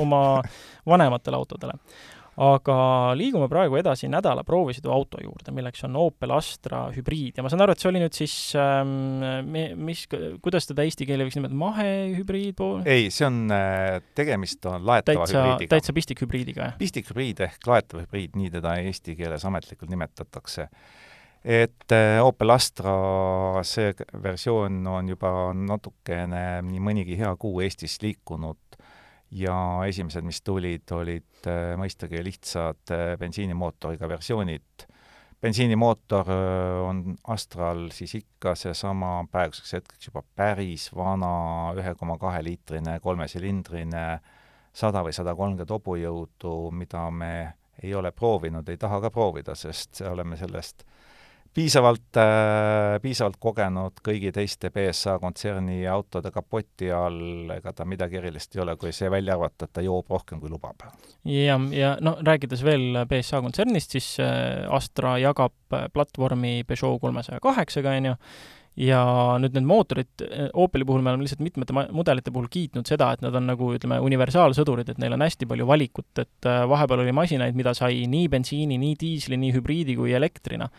oma 0.00 0.24
vanematele 0.88 1.40
autodele 1.40 1.76
aga 2.42 2.76
liigume 3.18 3.46
praegu 3.50 3.78
edasi 3.78 4.08
nädala 4.10 4.42
proovisõidu 4.46 4.90
auto 4.90 5.20
juurde, 5.22 5.52
milleks 5.54 5.84
on 5.86 5.98
Opel 6.00 6.34
Astra 6.34 6.88
hübriid. 6.94 7.38
Ja 7.38 7.44
ma 7.44 7.52
saan 7.52 7.62
aru, 7.62 7.74
et 7.74 7.82
see 7.82 7.90
oli 7.92 8.02
nüüd 8.02 8.16
siis 8.16 8.34
ähm,, 8.58 9.54
mis, 9.78 10.04
kuidas 10.42 10.66
teda 10.70 10.86
eesti 10.86 11.06
keeli 11.06 11.26
võiks 11.28 11.38
nimetada, 11.38 11.60
mahehübriid 11.60 12.62
ei, 12.90 13.08
see 13.14 13.26
on, 13.28 13.44
äh, 13.54 14.00
tegemist 14.18 14.66
on 14.70 14.84
laetava 14.86 15.24
täitsa, 15.24 15.40
hübriidiga. 15.40 15.70
täitsa 15.76 15.94
pistikhübriidiga, 15.96 16.68
jah? 16.68 16.76
pistikhübriid 16.80 17.42
ehk 17.46 17.70
laetav 17.70 18.04
hübriid, 18.04 18.34
nii 18.38 18.52
teda 18.54 18.76
eesti 18.82 19.16
keeles 19.18 19.46
ametlikult 19.46 19.92
nimetatakse. 19.92 20.68
Et 21.44 21.92
äh, 21.92 22.18
Opel 22.24 22.54
Astra 22.54 22.94
see 23.68 23.92
versioon 24.22 24.80
on 24.88 25.10
juba 25.12 25.52
natukene, 25.54 26.62
nii 26.64 26.82
mõnigi 26.82 27.18
hea 27.20 27.34
kuu 27.38 27.60
Eestis 27.64 27.98
liikunud 28.02 28.58
ja 29.34 29.56
esimesed, 29.88 30.24
mis 30.26 30.40
tulid, 30.46 30.86
olid 30.94 31.48
äh, 31.50 31.74
mõistagi 31.78 32.22
lihtsad 32.24 32.92
äh, 32.94 33.14
bensiinimootoriga 33.18 34.08
versioonid. 34.08 34.86
bensiinimootor 35.42 36.30
äh, 36.30 36.82
on 36.88 37.16
Astral 37.28 37.88
siis 37.92 38.14
ikka 38.14 38.54
seesama 38.54 39.26
praeguseks 39.30 39.72
hetkeks 39.78 40.08
juba 40.08 40.22
päris 40.36 40.90
vana 40.94 41.74
ühe 41.74 41.94
koma 41.98 42.18
kahe 42.18 42.44
liitrine 42.44 43.00
kolmesilindrine 43.00 44.06
sada 44.72 45.02
või 45.02 45.12
sada 45.12 45.34
kolmkümmend 45.34 45.70
hobujõudu, 45.70 46.70
mida 46.70 47.10
me 47.10 47.34
ei 47.82 47.94
ole 47.94 48.12
proovinud, 48.12 48.68
ei 48.68 48.78
taha 48.78 49.00
ka 49.02 49.10
proovida, 49.10 49.54
sest 49.58 50.00
oleme 50.06 50.36
sellest 50.38 50.84
piisavalt 51.54 52.18
äh,, 52.18 52.96
piisavalt 53.02 53.36
kogenud 53.42 54.00
kõigi 54.04 54.32
teiste 54.34 54.70
BSA 54.74 55.18
kontserni 55.22 55.84
autode 55.90 56.32
kapoti 56.34 56.90
all, 56.94 57.50
ega 57.54 57.72
ta 57.76 57.86
midagi 57.88 58.18
erilist 58.20 58.56
ei 58.56 58.64
ole, 58.64 58.76
kui 58.80 58.92
see 58.94 59.10
välja 59.12 59.36
arvata, 59.36 59.68
et 59.68 59.74
ta 59.76 59.84
joob 59.84 60.10
rohkem, 60.10 60.40
kui 60.42 60.50
lubab. 60.50 60.86
ja, 61.24 61.58
ja 61.72 61.94
no 62.00 62.16
rääkides 62.24 62.64
veel 62.66 63.04
BSA 63.10 63.42
kontsernist, 63.44 63.94
siis 63.96 64.10
äh, 64.22 64.66
Astra 64.74 65.16
jagab 65.22 65.54
äh, 65.72 65.88
platvormi 65.94 66.62
Peugeot 66.66 67.00
kolmesaja 67.00 67.40
kaheksaga, 67.44 67.96
on 68.00 68.12
ju, 68.12 68.18
ja 68.80 69.00
nüüd 69.42 69.54
need 69.54 69.66
mootorid, 69.68 70.24
eh, 70.26 70.48
Opeli 70.58 70.86
puhul 70.86 71.02
me 71.04 71.12
oleme 71.12 71.26
lihtsalt 71.26 71.42
mitmete 71.44 71.74
mudelite 71.94 72.32
puhul 72.34 72.48
kiitnud 72.50 72.88
seda, 72.88 73.12
et 73.14 73.22
nad 73.22 73.34
on 73.38 73.46
nagu 73.52 73.70
ütleme, 73.76 74.00
universaalsõdurid, 74.02 74.90
et 74.90 75.00
neil 75.02 75.14
on 75.14 75.24
hästi 75.24 75.48
palju 75.50 75.68
valikut, 75.68 76.10
et 76.18 76.50
eh, 76.50 76.60
vahepeal 76.70 77.04
oli 77.04 77.14
masinaid, 77.14 77.56
mida 77.58 77.74
sai 77.76 78.04
nii 78.10 78.28
bensiini, 78.32 78.78
nii 78.80 78.98
diisli, 79.00 79.38
nii 79.40 79.54
hübriidi 79.58 79.96
kui 79.98 80.14
elektrina. 80.16 80.70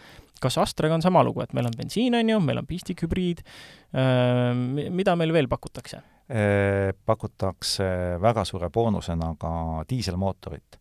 kas 0.45 0.57
Astraga 0.61 0.93
on 0.93 1.01
sama 1.01 1.23
lugu, 1.23 1.41
et 1.41 1.53
meil 1.55 1.65
on 1.65 1.73
bensiin, 1.77 2.13
on 2.19 2.29
ju, 2.29 2.39
meil 2.43 2.59
on 2.59 2.67
pistikhübriid, 2.67 3.39
eh, 3.95 4.89
mida 4.91 5.15
meil 5.15 5.33
veel 5.33 5.47
pakutakse? 5.47 6.03
pakutakse 7.05 7.85
väga 8.17 8.41
suure 8.49 8.71
boonusena 8.73 9.27
ka 9.37 9.83
diiselmootorit 9.85 10.79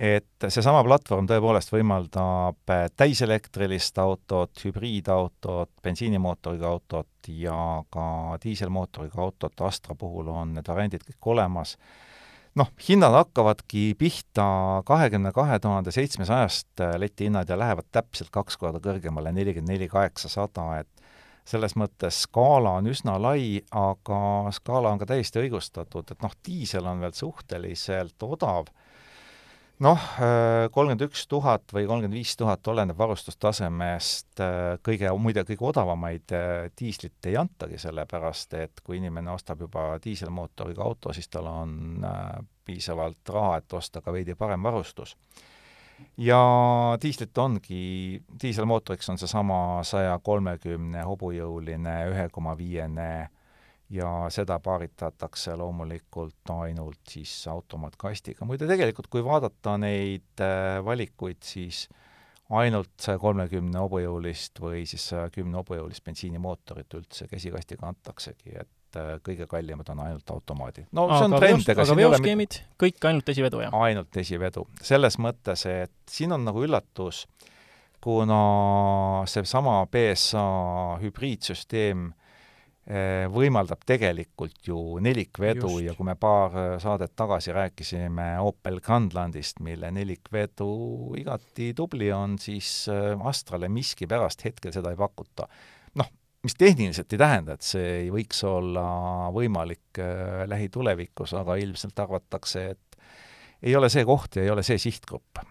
et 0.00 0.46
seesama 0.48 0.80
platvorm 0.86 1.26
tõepoolest 1.28 1.74
võimaldab 1.74 2.72
täiselektrilist 2.96 3.98
autot, 4.00 4.62
hübriidautot, 4.64 5.72
bensiinimootoriga 5.84 6.70
autot 6.70 7.28
ja 7.28 7.56
ka 7.92 8.38
diiselmootoriga 8.40 9.20
autot, 9.20 9.60
Astra 9.68 9.94
puhul 10.00 10.32
on 10.32 10.56
need 10.56 10.72
variandid 10.72 11.04
kõik 11.04 11.30
olemas. 11.34 11.76
noh, 12.56 12.72
hinnad 12.88 13.12
hakkavadki 13.14 13.94
pihta 13.98 14.82
kahekümne 14.88 15.30
kahe 15.32 15.58
tuhande 15.60 15.92
seitsmesajast 15.94 16.82
letihinnad 16.98 17.48
ja 17.48 17.58
lähevad 17.58 17.86
täpselt 17.92 18.32
kaks 18.32 18.56
korda 18.56 18.80
kõrgemale, 18.80 19.32
nelikümmend 19.36 19.76
neli 19.76 19.88
kaheksasada, 19.88 20.80
et 20.80 20.88
selles 21.44 21.76
mõttes 21.76 22.24
skaala 22.24 22.78
on 22.80 22.88
üsna 22.88 23.20
lai, 23.20 23.60
aga 23.70 24.50
skaala 24.56 24.90
on 24.90 24.98
ka 24.98 25.12
täiesti 25.12 25.44
õigustatud, 25.44 26.10
et 26.10 26.22
noh, 26.24 26.32
diisel 26.46 26.88
on 26.88 27.04
veel 27.04 27.14
suhteliselt 27.14 28.26
odav 28.26 28.72
noh, 29.84 30.06
kolmkümmend 30.72 31.04
üks 31.08 31.26
tuhat 31.30 31.72
või 31.72 31.86
kolmkümmend 31.88 32.16
viis 32.18 32.34
tuhat, 32.38 32.66
oleneb 32.68 32.98
varustustasemest, 33.00 34.42
kõige, 34.86 35.12
muide, 35.16 35.44
kõige 35.48 35.66
odavamaid 35.70 36.34
diislit 36.78 37.30
ei 37.30 37.38
antagi, 37.40 37.78
sellepärast 37.80 38.58
et 38.60 38.84
kui 38.84 39.00
inimene 39.00 39.32
ostab 39.32 39.64
juba 39.64 39.94
diiselmootoriga 40.04 40.84
auto, 40.84 41.14
siis 41.16 41.28
tal 41.32 41.48
on 41.50 42.04
piisavalt 42.64 43.32
raha, 43.32 43.56
et 43.60 43.72
osta 43.72 44.04
ka 44.04 44.12
veidi 44.14 44.36
parem 44.38 44.62
varustus. 44.62 45.16
Ja 46.20 46.40
diislit 47.02 47.38
ongi, 47.38 48.22
diiselmootoriks 48.42 49.10
on 49.12 49.18
seesama 49.20 49.80
saja 49.84 50.14
kolmekümne 50.24 51.02
hobujõuline 51.04 51.96
ühe 52.12 52.28
koma 52.32 52.56
viiene 52.56 53.28
ja 53.90 54.10
seda 54.30 54.58
paaritatakse 54.62 55.56
loomulikult 55.58 56.52
ainult 56.54 57.00
siis 57.08 57.32
automaatkastiga. 57.50 58.46
muide, 58.46 58.68
tegelikult 58.70 59.10
kui 59.10 59.24
vaadata 59.24 59.76
neid 59.82 60.42
äh, 60.44 60.78
valikuid, 60.84 61.40
siis 61.42 61.88
ainult 62.50 62.92
saja 63.02 63.18
kolmekümne 63.22 63.82
hobujõulist 63.82 64.60
või 64.62 64.84
siis 64.88 65.08
saja 65.12 65.30
kümne 65.34 65.60
hobujõulist 65.60 66.04
bensiinimootorit 66.06 66.98
üldse 66.98 67.26
käsikastiga 67.30 67.90
antaksegi, 67.90 68.54
et 68.62 68.98
äh, 68.98 69.12
kõige 69.26 69.46
kallimad 69.50 69.90
on 69.94 70.04
ainult 70.06 70.34
automaadid. 70.34 70.86
no 70.92 71.08
see 71.16 71.26
on 71.26 71.36
trend, 71.38 71.66
ega 71.74 71.86
aga 71.86 71.98
veoskeemid, 72.02 72.60
kõik 72.80 73.10
ainult 73.10 73.34
esivedu, 73.34 73.64
jah? 73.66 73.74
ainult 73.86 74.22
esivedu. 74.22 74.66
selles 74.82 75.18
mõttes, 75.18 75.66
et 75.66 75.94
siin 76.10 76.34
on 76.36 76.46
nagu 76.46 76.62
üllatus, 76.62 77.26
kuna 78.00 78.40
seesama 79.28 79.82
BSA 79.90 80.46
hübriidsüsteem 81.02 82.12
võimaldab 83.30 83.84
tegelikult 83.86 84.66
ju 84.66 84.98
nelikvedu 85.04 85.68
Just. 85.68 85.84
ja 85.84 85.94
kui 85.94 86.06
me 86.08 86.14
paar 86.18 86.54
saadet 86.82 87.12
tagasi 87.16 87.52
rääkisime 87.52 88.40
Opel 88.42 88.80
Grandlandist, 88.82 89.60
mille 89.60 89.92
nelikvedu 89.94 90.70
igati 91.20 91.70
tubli 91.76 92.10
on, 92.12 92.38
siis 92.40 92.88
äh, 92.90 93.20
Astrale 93.28 93.68
miskipärast 93.68 94.44
hetkel 94.44 94.72
seda 94.74 94.90
ei 94.90 94.98
pakuta. 94.98 95.46
noh, 96.00 96.10
mis 96.42 96.56
tehniliselt 96.58 97.12
ei 97.12 97.20
tähenda, 97.20 97.54
et 97.54 97.66
see 97.66 97.94
ei 98.04 98.10
võiks 98.10 98.42
olla 98.48 98.84
võimalik 99.34 100.00
äh, 100.00 100.42
lähitulevikus, 100.50 101.36
aga 101.38 101.60
ilmselt 101.60 101.98
arvatakse, 101.98 102.66
et 102.74 103.00
ei 103.62 103.76
ole 103.76 103.90
see 103.92 104.04
koht 104.08 104.36
ja 104.36 104.44
ei 104.46 104.50
ole 104.50 104.64
see 104.66 104.78
sihtgrupp. 104.80 105.44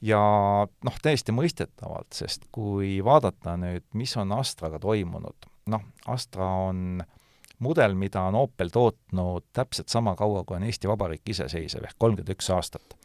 ja 0.00 0.20
noh, 0.64 1.00
täiesti 1.02 1.32
mõistetavalt, 1.32 2.12
sest 2.12 2.48
kui 2.52 2.98
vaadata 3.04 3.58
nüüd, 3.60 3.86
mis 3.94 4.16
on 4.16 4.32
Astraga 4.32 4.80
toimunud, 4.80 5.52
noh, 5.72 5.84
Astra 6.06 6.46
on 6.66 7.02
mudel, 7.64 7.94
mida 7.98 8.26
on 8.28 8.34
Opel 8.34 8.72
tootnud 8.72 9.46
täpselt 9.52 9.88
sama 9.88 10.14
kaua, 10.18 10.44
kui 10.44 10.58
on 10.58 10.66
Eesti 10.66 10.90
Vabariik 10.90 11.28
iseseisev, 11.34 11.86
ehk 11.88 11.98
kolmkümmend 11.98 12.34
üks 12.36 12.50
aastat. 12.54 12.96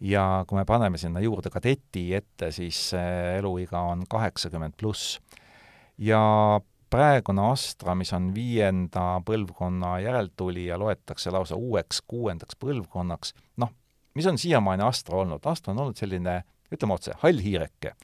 ja 0.00 0.44
kui 0.48 0.58
me 0.58 0.64
paneme 0.68 0.98
sinna 1.00 1.20
juurde 1.24 1.50
kadeti 1.50 2.10
ette, 2.14 2.50
siis 2.52 2.90
eluiga 3.38 3.80
on 3.80 4.04
kaheksakümmend 4.08 4.76
pluss 4.76 5.18
ja 5.98 6.20
praegune 6.90 7.50
Astra, 7.50 7.94
mis 7.94 8.12
on 8.12 8.30
viienda 8.34 9.20
põlvkonna 9.26 9.96
järeltulija, 10.04 10.78
loetakse 10.78 11.32
lausa 11.34 11.56
uueks 11.56 12.02
kuuendaks 12.06 12.58
põlvkonnaks, 12.60 13.32
noh, 13.62 13.72
mis 14.14 14.26
on 14.26 14.38
siiamaani 14.38 14.84
Astra 14.86 15.18
olnud, 15.22 15.46
Astra 15.46 15.72
on 15.74 15.82
olnud 15.84 15.98
selline, 15.98 16.42
ütleme 16.72 16.96
otse, 16.96 17.16
hall 17.22 17.42
hiireke. 17.42 17.96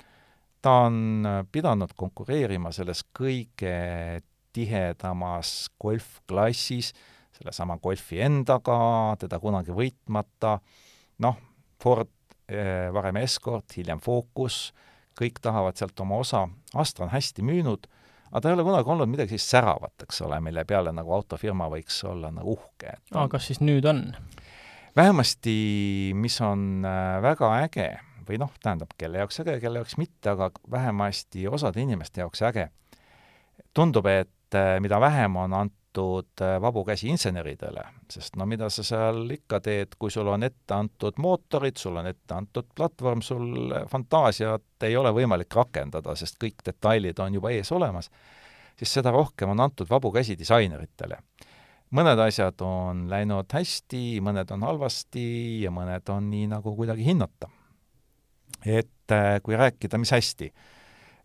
Ta 0.63 0.85
on 0.87 1.27
pidanud 1.53 1.93
konkureerima 1.99 2.73
selles 2.75 3.03
kõige 3.19 4.23
tihedamas 4.53 5.71
golfklassis, 5.81 6.93
sellesama 7.33 7.79
golfi 7.83 8.21
endaga, 8.23 8.77
teda 9.21 9.41
kunagi 9.43 9.75
võitmata, 9.75 10.59
noh, 11.25 11.39
Ford, 11.83 12.13
eh, 12.49 12.91
varem 12.95 13.19
Escort, 13.23 13.75
hiljem 13.77 14.01
Focus, 14.01 14.73
kõik 15.19 15.41
tahavad 15.43 15.77
sealt 15.77 15.99
oma 16.01 16.21
osa, 16.23 16.47
Astra 16.79 17.07
on 17.07 17.13
hästi 17.13 17.43
müünud, 17.43 17.89
aga 18.31 18.41
ta 18.41 18.49
ei 18.51 18.57
ole 18.57 18.65
kunagi 18.69 18.95
olnud 18.95 19.11
midagi 19.11 19.35
sellist 19.35 19.57
säravat, 19.57 20.05
eks 20.05 20.23
ole, 20.23 20.39
mille 20.41 20.65
peale 20.69 20.93
nagu 20.95 21.13
autofirma 21.17 21.69
võiks 21.73 21.99
olla 22.09 22.31
nagu 22.31 22.55
uhke. 22.55 22.97
aa, 23.15 23.29
kas 23.29 23.51
siis 23.51 23.61
nüüd 23.65 23.89
on? 23.89 24.13
vähemasti, 24.97 26.13
mis 26.15 26.41
on 26.45 26.85
äh, 26.85 27.23
väga 27.25 27.55
äge 27.65 27.91
või 28.33 28.41
noh, 28.43 28.53
tähendab, 28.63 28.95
kelle 28.99 29.23
jaoks 29.23 29.43
äge, 29.45 29.59
kelle 29.61 29.83
jaoks 29.83 29.99
mitte, 30.01 30.33
aga 30.33 30.51
vähemasti 30.71 31.47
osade 31.49 31.85
inimeste 31.85 32.25
jaoks 32.25 32.43
äge, 32.49 32.71
tundub, 33.75 34.07
et 34.07 34.57
äh, 34.57 34.81
mida 34.81 35.01
vähem 35.01 35.37
on 35.37 35.55
antud 35.55 36.41
äh, 36.41 36.57
vabu 36.61 36.85
käsi 36.85 37.09
inseneridele, 37.13 37.85
sest 38.11 38.37
no 38.41 38.47
mida 38.49 38.69
sa 38.73 38.85
seal 38.87 39.25
ikka 39.37 39.61
teed, 39.65 39.97
kui 39.99 40.11
sul 40.11 40.29
on 40.33 40.43
ette 40.47 40.75
antud 40.75 41.19
mootorid, 41.21 41.77
sul 41.77 41.97
on 42.01 42.09
ette 42.09 42.35
antud 42.35 42.69
platvorm, 42.75 43.23
sul 43.23 43.75
fantaasiat 43.91 44.89
ei 44.89 44.97
ole 44.97 45.13
võimalik 45.13 45.55
rakendada, 45.57 46.17
sest 46.17 46.41
kõik 46.43 46.65
detailid 46.67 47.21
on 47.21 47.41
juba 47.41 47.53
ees 47.53 47.73
olemas, 47.73 48.11
siis 48.77 48.93
seda 48.99 49.13
rohkem 49.13 49.53
on 49.53 49.61
antud 49.61 49.91
vabu 49.91 50.13
käsi 50.13 50.37
disaineritele. 50.39 51.19
mõned 51.93 52.19
asjad 52.25 52.61
on 52.65 53.09
läinud 53.11 53.53
hästi, 53.53 54.21
mõned 54.25 54.51
on 54.53 54.63
halvasti 54.65 55.25
ja 55.63 55.71
mõned 55.71 56.09
on 56.09 56.31
nii, 56.31 56.47
nagu 56.49 56.77
kuidagi 56.77 57.05
hinnata. 57.05 57.51
Et 58.67 59.15
äh, 59.15 59.37
kui 59.43 59.57
rääkida, 59.59 59.99
mis 59.99 60.13
hästi, 60.15 60.53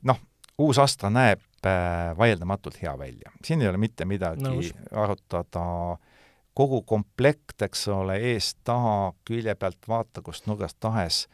noh, 0.09 0.19
uus 0.57 0.79
Astra 0.81 1.09
näeb 1.13 1.41
äh, 1.65 2.11
vaieldamatult 2.17 2.81
hea 2.81 2.97
välja. 2.99 3.31
siin 3.45 3.61
ei 3.61 3.69
ole 3.69 3.77
mitte 3.77 4.05
midagi 4.05 4.43
Nõus. 4.43 4.71
arutada, 4.91 5.97
kogu 6.57 6.81
komplekt, 6.81 7.61
eks 7.61 7.87
ole, 7.93 8.17
eest-taha, 8.33 9.13
külje 9.27 9.55
pealt, 9.55 9.83
vaata 9.87 10.23
kust 10.25 10.47
nurgast 10.49 10.79
tahes, 10.79 11.27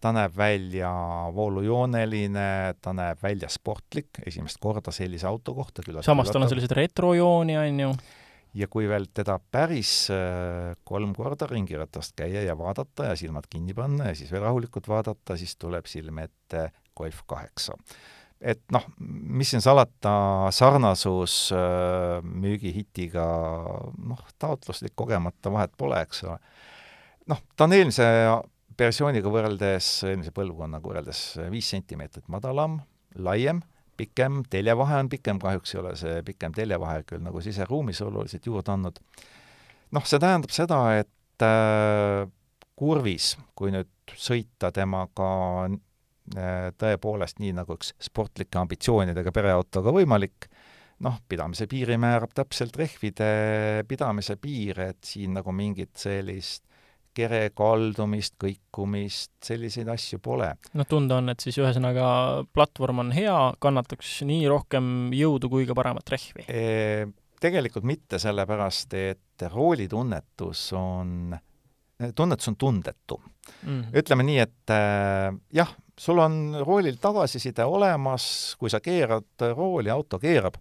ta 0.00 0.12
näeb 0.12 0.36
välja 0.36 0.90
voolujooneline, 1.34 2.74
ta 2.82 2.92
näeb 2.92 3.22
välja 3.22 3.48
sportlik, 3.48 4.20
esimest 4.26 4.60
korda 4.60 4.92
sellise 4.92 5.26
auto 5.26 5.54
kohta 5.56 5.82
küllalt 5.82 6.04
samas 6.04 6.30
tal 6.30 6.44
on 6.44 6.52
selliseid 6.52 6.76
retrojooni, 6.76 7.56
on 7.58 7.80
ju? 7.80 7.90
Ja 8.56 8.68
kui 8.72 8.88
veel 8.88 9.08
teda 9.14 9.36
päris 9.52 10.08
äh, 10.12 10.74
kolm 10.88 11.12
korda 11.16 11.48
ringiratast 11.50 12.16
käia 12.18 12.42
ja 12.46 12.56
vaadata 12.58 13.10
ja 13.10 13.16
silmad 13.18 13.48
kinni 13.50 13.74
panna 13.76 14.10
ja 14.10 14.18
siis 14.18 14.32
veel 14.32 14.46
rahulikult 14.46 14.88
vaadata, 14.88 15.36
siis 15.36 15.56
tuleb 15.60 15.88
silme 15.90 16.28
ette 16.30 16.70
Golf 16.96 17.24
kaheksa 17.28 17.76
et 18.40 18.62
noh, 18.72 18.84
mis 19.00 19.48
siin 19.52 19.64
salata, 19.64 20.12
sarnasus 20.52 21.36
äh, 21.56 22.24
müügihitiga, 22.24 23.26
noh, 24.10 24.26
taotluslik 24.40 24.92
kogemata 24.96 25.52
vahet 25.52 25.72
pole, 25.78 26.00
eks 26.04 26.24
ole. 26.26 26.36
noh, 27.32 27.40
ta 27.56 27.64
on 27.64 27.76
eelmise 27.76 28.06
versiooniga 28.76 29.32
võrreldes, 29.32 29.88
eelmise 30.10 30.34
põlvkonnaga 30.36 30.84
võrreldes 30.84 31.22
viis 31.52 31.70
sentimeetrit 31.72 32.28
madalam, 32.32 32.80
laiem, 33.16 33.62
pikem, 33.96 34.42
teljevahe 34.50 35.00
on 35.04 35.10
pikem, 35.12 35.40
kahjuks 35.42 35.74
ei 35.74 35.80
ole 35.80 35.94
see 35.96 36.20
pikem 36.26 36.54
teljevahe 36.56 37.02
küll 37.08 37.24
nagu 37.24 37.42
siseruumis 37.44 38.02
oluliselt 38.06 38.46
juurde 38.46 38.72
andnud. 38.74 39.00
noh, 39.96 40.06
see 40.06 40.22
tähendab 40.22 40.54
seda, 40.54 40.80
et 41.00 41.46
äh, 41.46 42.28
kurvis, 42.76 43.34
kui 43.56 43.72
nüüd 43.74 43.92
sõita 44.16 44.70
temaga 44.74 45.30
Äh, 46.34 46.72
tõepoolest 46.74 47.38
nii, 47.38 47.52
nagu 47.54 47.76
üks 47.76 47.92
sportlike 48.02 48.58
ambitsioonidega 48.58 49.30
pereautoga 49.30 49.92
võimalik, 49.94 50.48
noh, 51.06 51.20
pidamise 51.30 51.68
piiri 51.70 51.94
määrab 52.02 52.32
täpselt 52.34 52.74
rehvide 52.80 53.84
pidamise 53.86 54.34
piir, 54.42 54.80
et 54.88 55.06
siin 55.06 55.36
nagu 55.38 55.54
mingit 55.54 55.94
sellist 56.02 56.64
kere 57.16 57.50
kaldumist, 57.56 58.36
kõikumist, 58.42 59.32
selliseid 59.44 59.88
asju 59.92 60.20
pole. 60.22 60.52
noh, 60.76 60.88
tunda 60.88 61.20
on, 61.20 61.32
et 61.32 61.44
siis 61.44 61.58
ühesõnaga 61.60 62.08
platvorm 62.54 63.04
on 63.06 63.14
hea, 63.16 63.36
kannataks 63.62 64.18
nii 64.28 64.46
rohkem 64.52 65.12
jõudu 65.16 65.50
kui 65.52 65.68
ka 65.68 65.76
paremat 65.78 66.16
rehvi 66.16 66.48
e,? 66.48 67.06
Tegelikult 67.36 67.84
mitte, 67.84 68.16
sellepärast 68.16 68.94
et 68.96 69.42
roolitunnetus 69.52 70.62
on, 70.72 71.34
tunnetus 72.16 72.48
on 72.48 72.56
tundetu 72.56 73.18
mm.. 73.20 73.90
ütleme 74.00 74.24
nii, 74.24 74.38
et 74.40 74.72
äh, 74.72 75.28
jah, 75.54 75.74
sul 76.00 76.22
on 76.24 76.56
roolil 76.64 76.96
tagasiside 77.00 77.64
olemas, 77.68 78.56
kui 78.58 78.72
sa 78.72 78.80
keerad 78.84 79.44
rooli, 79.52 79.92
auto 79.92 80.18
keerab, 80.22 80.56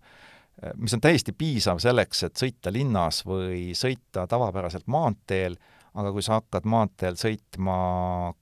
mis 0.80 0.93
on 0.95 1.03
täiesti 1.03 1.34
piisav 1.36 1.80
selleks, 1.84 2.24
et 2.28 2.39
sõita 2.39 2.72
linnas 2.74 3.22
või 3.28 3.74
sõita 3.76 4.24
tavapäraselt 4.32 4.88
maanteel, 4.91 5.58
aga 5.96 6.12
kui 6.12 6.24
sa 6.26 6.39
hakkad 6.39 6.68
maanteel 6.68 7.20
sõitma 7.20 7.78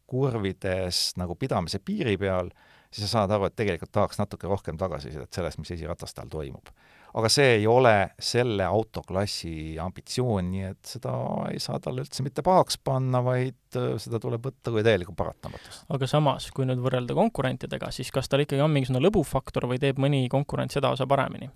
kurvides 0.10 1.14
nagu 1.22 1.38
pidamise 1.39 1.80
piiri 1.80 2.18
peal, 2.18 2.49
siis 2.89 3.08
sa 3.08 3.20
saad 3.20 3.36
aru, 3.36 3.49
et 3.49 3.58
tegelikult 3.58 3.93
tahaks 3.93 4.22
natuke 4.22 4.49
rohkem 4.49 4.80
tagasisidet 4.82 5.34
sellest, 5.34 5.62
mis 5.62 5.74
esirataste 5.78 6.24
all 6.24 6.34
toimub 6.34 6.74
aga 7.14 7.30
see 7.30 7.58
ei 7.60 7.66
ole 7.70 7.93
selle 8.22 8.66
autoklassi 8.66 9.78
ambitsioon, 9.82 10.49
nii 10.49 10.66
et 10.72 10.93
seda 10.95 11.14
ei 11.51 11.62
saa 11.62 11.78
talle 11.84 12.04
üldse 12.06 12.26
mitte 12.26 12.43
pahaks 12.45 12.80
panna, 12.82 13.22
vaid 13.26 13.78
äh, 13.78 13.93
seda 14.01 14.20
tuleb 14.22 14.45
võtta 14.49 14.74
kui 14.74 14.84
täielikku 14.86 15.14
paratamatust. 15.18 15.86
aga 15.93 16.10
samas, 16.10 16.49
kui 16.56 16.68
nüüd 16.70 16.82
võrrelda 16.84 17.16
konkurentidega, 17.18 17.91
siis 17.93 18.10
kas 18.14 18.30
tal 18.32 18.45
ikkagi 18.45 18.64
on 18.66 18.74
mingisugune 18.74 19.04
lõbufaktor 19.06 19.70
või 19.70 19.82
teeb 19.84 20.01
mõni 20.01 20.26
konkurent 20.34 20.74
seda 20.74 20.93
osa 20.95 21.08
paremini? 21.10 21.51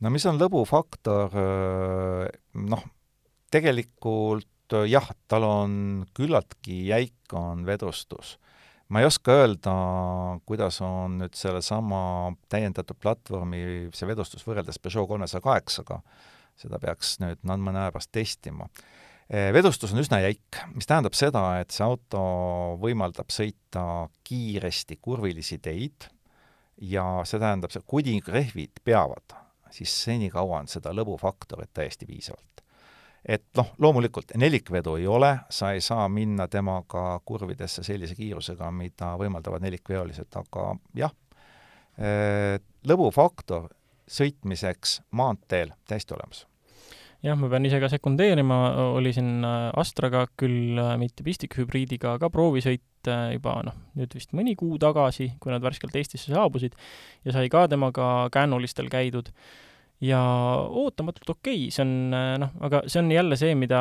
no 0.00 0.14
mis 0.14 0.26
on 0.30 0.38
lõbufaktor, 0.38 1.34
äh, 1.42 2.28
noh, 2.70 2.86
tegelikult 3.54 4.46
jah, 4.88 5.06
tal 5.30 5.46
on 5.46 5.76
küllaltki 6.16 6.84
jäik, 6.88 7.32
on 7.32 7.64
vedustus. 7.66 8.38
ma 8.88 9.00
ei 9.00 9.06
oska 9.08 9.32
öelda, 9.32 9.72
kuidas 10.46 10.80
on 10.84 11.18
nüüd 11.22 11.34
sellesama 11.34 12.34
täiendatud 12.52 12.98
platvormi 13.00 13.90
see 13.96 14.06
vedustus 14.06 14.44
võrreldes 14.46 14.78
Peugeot 14.78 15.08
kolmesaja 15.08 15.40
kaheksaga, 15.42 16.02
seda 16.60 16.78
peaks 16.78 17.16
nüüd 17.22 17.40
mõne 17.44 17.80
aja 17.80 17.94
pärast 17.94 18.12
testima 18.12 18.68
vedustus 19.28 19.92
on 19.94 20.02
üsna 20.02 20.20
jäik, 20.20 20.58
mis 20.74 20.86
tähendab 20.86 21.16
seda, 21.16 21.42
et 21.62 21.72
see 21.72 21.84
auto 21.84 22.24
võimaldab 22.82 23.32
sõita 23.32 24.10
kiiresti 24.28 24.98
kurvilisi 25.00 25.58
teid 25.64 26.10
ja 26.84 27.22
see 27.24 27.40
tähendab, 27.40 27.72
see 27.72 27.82
kuni 27.86 28.18
rehvid 28.26 28.84
peavad, 28.84 29.36
siis 29.72 29.94
senikaua 30.04 30.60
on 30.60 30.68
seda 30.70 30.92
lõbufaktorit 30.94 31.72
täiesti 31.72 32.06
piisavalt 32.06 32.53
et 33.24 33.46
noh, 33.56 33.70
loomulikult 33.78 34.34
nelikvedu 34.36 34.96
ei 35.00 35.06
ole, 35.06 35.32
sa 35.50 35.72
ei 35.72 35.80
saa 35.80 36.08
minna 36.08 36.48
temaga 36.48 37.20
kurvidesse 37.24 37.84
sellise 37.86 38.16
kiirusega, 38.18 38.70
mida 38.70 39.14
võimaldavad 39.20 39.64
nelikveolised, 39.64 40.28
aga 40.40 40.74
jah, 40.98 41.14
eh, 41.98 42.58
lõbufaktor 42.84 43.70
sõitmiseks 44.10 45.00
maanteel 45.16 45.72
täiesti 45.88 46.14
olemas. 46.16 46.44
Jah, 47.24 47.38
ma 47.40 47.48
pean 47.48 47.64
ise 47.64 47.78
ka 47.80 47.88
sekundeerima, 47.88 48.56
oli 48.98 49.14
siin 49.16 49.38
äh, 49.48 49.70
Astraga, 49.80 50.26
küll 50.36 50.76
äh, 50.76 50.90
mitte 51.00 51.24
pistikhübriidiga, 51.24 52.18
ka 52.20 52.28
proovisõit 52.28 53.08
äh, 53.08 53.30
juba 53.38 53.54
noh, 53.64 53.78
nüüd 53.96 54.12
vist 54.12 54.34
mõni 54.36 54.52
kuu 54.60 54.76
tagasi, 54.82 55.30
kui 55.40 55.54
nad 55.54 55.64
värskelt 55.64 55.96
Eestisse 55.96 56.34
saabusid, 56.34 56.76
ja 57.24 57.32
sai 57.32 57.48
ka 57.52 57.64
temaga 57.72 58.28
kännulistel 58.34 58.92
käidud 58.92 59.32
ja 60.04 60.20
ootamatult 60.68 61.30
okei 61.30 61.66
okay., 61.66 61.72
see 61.74 61.84
on 61.84 62.14
noh, 62.42 62.52
aga 62.66 62.82
see 62.90 63.00
on 63.00 63.10
jälle 63.12 63.38
see, 63.40 63.54
mida 63.58 63.80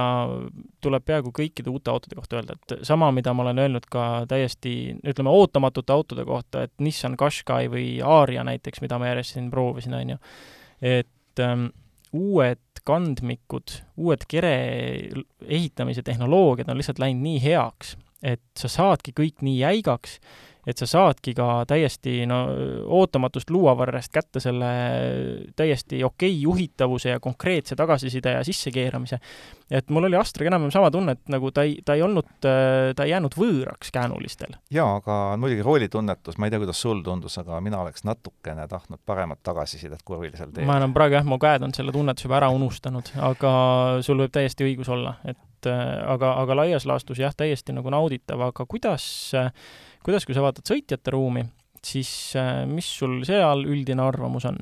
tuleb 0.84 1.06
peaaegu 1.08 1.34
kõikide 1.36 1.72
uute 1.74 1.92
autode 1.92 2.18
kohta 2.20 2.40
öelda, 2.40 2.58
et 2.58 2.86
sama, 2.88 3.10
mida 3.16 3.34
ma 3.36 3.46
olen 3.46 3.64
öelnud 3.66 3.88
ka 3.92 4.08
täiesti, 4.30 4.76
ütleme, 5.04 5.34
ootamatute 5.34 5.96
autode 5.96 6.26
kohta, 6.28 6.66
et 6.68 6.74
Nissan 6.84 7.18
Qashqai 7.20 7.72
või 7.74 7.88
Aria 8.06 8.46
näiteks, 8.48 8.84
mida 8.86 9.00
ma 9.02 9.10
järjest 9.12 9.38
siin 9.38 9.50
proovisin, 9.54 9.98
on 9.98 10.16
ju, 10.16 10.20
et 10.94 11.44
ähm, 11.44 11.68
uued 12.14 12.62
kandmikud, 12.88 13.80
uued 13.98 14.26
kere 14.30 14.56
ehitamise 15.48 16.04
tehnoloogiad 16.06 16.70
on 16.70 16.80
lihtsalt 16.80 17.02
läinud 17.02 17.24
nii 17.26 17.44
heaks, 17.44 17.96
et 18.24 18.44
sa 18.60 18.70
saadki 18.72 19.16
kõik 19.16 19.44
nii 19.44 19.60
jäigaks 19.60 20.20
et 20.68 20.80
sa 20.80 20.88
saadki 20.88 21.34
ka 21.36 21.48
täiesti 21.68 22.24
no 22.30 22.40
ootamatust 23.00 23.52
luuavarrest 23.52 24.14
kätte 24.14 24.40
selle 24.44 24.70
täiesti 25.60 26.04
okei 26.04 26.32
okay 26.32 26.42
juhitavuse 26.44 27.10
ja 27.10 27.20
konkreetse 27.20 27.76
tagasiside 27.76 28.32
ja 28.38 28.44
sissekeeramise. 28.44 29.20
et 29.72 29.90
mul 29.90 30.04
oli 30.04 30.16
Astraga 30.16 30.48
enam-vähem 30.48 30.72
sama 30.72 30.92
tunne, 30.92 31.18
et 31.18 31.30
nagu 31.34 31.52
ta 31.52 31.64
ei, 31.68 31.78
ta 31.86 31.98
ei 31.98 32.02
olnud, 32.02 32.30
ta 32.40 33.04
ei 33.04 33.12
jäänud 33.12 33.36
võõraks 33.38 33.92
käänulistel. 33.94 34.56
jaa, 34.72 34.96
aga 34.96 35.38
muidugi 35.38 35.66
roolitunnetus, 35.68 36.38
ma 36.38 36.48
ei 36.48 36.54
tea, 36.54 36.64
kuidas 36.64 36.82
sul 36.82 37.04
tundus, 37.04 37.38
aga 37.42 37.60
mina 37.62 37.82
oleks 37.82 38.04
natukene 38.08 38.68
tahtnud 38.68 39.04
paremat 39.06 39.44
tagasisidet 39.44 40.04
kurvilisel 40.06 40.52
teel. 40.52 40.68
ma 40.68 40.78
enam 40.80 40.94
praegu 40.96 41.20
jah, 41.20 41.28
mu 41.28 41.40
käed 41.42 41.64
on 41.68 41.76
selle 41.76 41.92
tunnetuse 41.92 42.30
juba 42.30 42.40
ära 42.40 42.54
unustanud, 42.56 43.12
aga 43.20 43.54
sul 44.02 44.24
võib 44.24 44.32
täiesti 44.32 44.68
õigus 44.68 44.92
olla, 44.94 45.18
et 45.28 45.40
aga, 45.70 46.34
aga 46.42 46.56
laias 46.64 46.86
laastus 46.88 47.20
jah, 47.20 47.34
täiesti 47.36 47.76
nagu 47.76 47.92
nauditav, 47.94 48.42
aga 48.50 48.66
kuidas 48.70 49.06
äh, 49.38 49.52
kuidas, 50.04 50.26
kui 50.28 50.36
sa 50.36 50.44
vaatad 50.44 50.68
sõitjate 50.68 51.14
ruumi, 51.16 51.46
siis 51.84 52.12
äh, 52.40 52.64
mis 52.70 52.88
sul 53.00 53.22
seal 53.28 53.66
üldine 53.70 54.04
arvamus 54.04 54.48
on? 54.50 54.60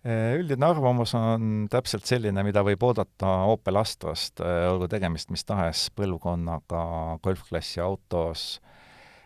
Äh, 0.00 0.38
üldine 0.40 0.70
arvamus 0.70 1.12
on 1.18 1.66
täpselt 1.72 2.08
selline, 2.08 2.44
mida 2.46 2.64
võib 2.64 2.82
oodata 2.88 3.40
Opel 3.52 3.80
Astrast, 3.80 4.40
äh, 4.40 4.64
olgu 4.70 4.88
tegemist 4.90 5.32
mis 5.32 5.44
tahes 5.44 5.88
põlvkonnaga 5.96 6.84
golfklassi 7.24 7.82
autos. 7.84 8.52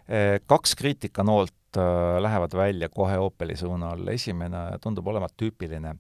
Kaks 0.05 0.75
kriitikanoolt 0.77 1.79
lähevad 2.21 2.53
välja 2.53 2.91
kohe 2.93 3.15
Opeli 3.25 3.55
suunal, 3.57 4.03
esimene 4.13 4.75
tundub 4.85 5.07
olevat 5.09 5.33
tüüpiline 5.41 5.95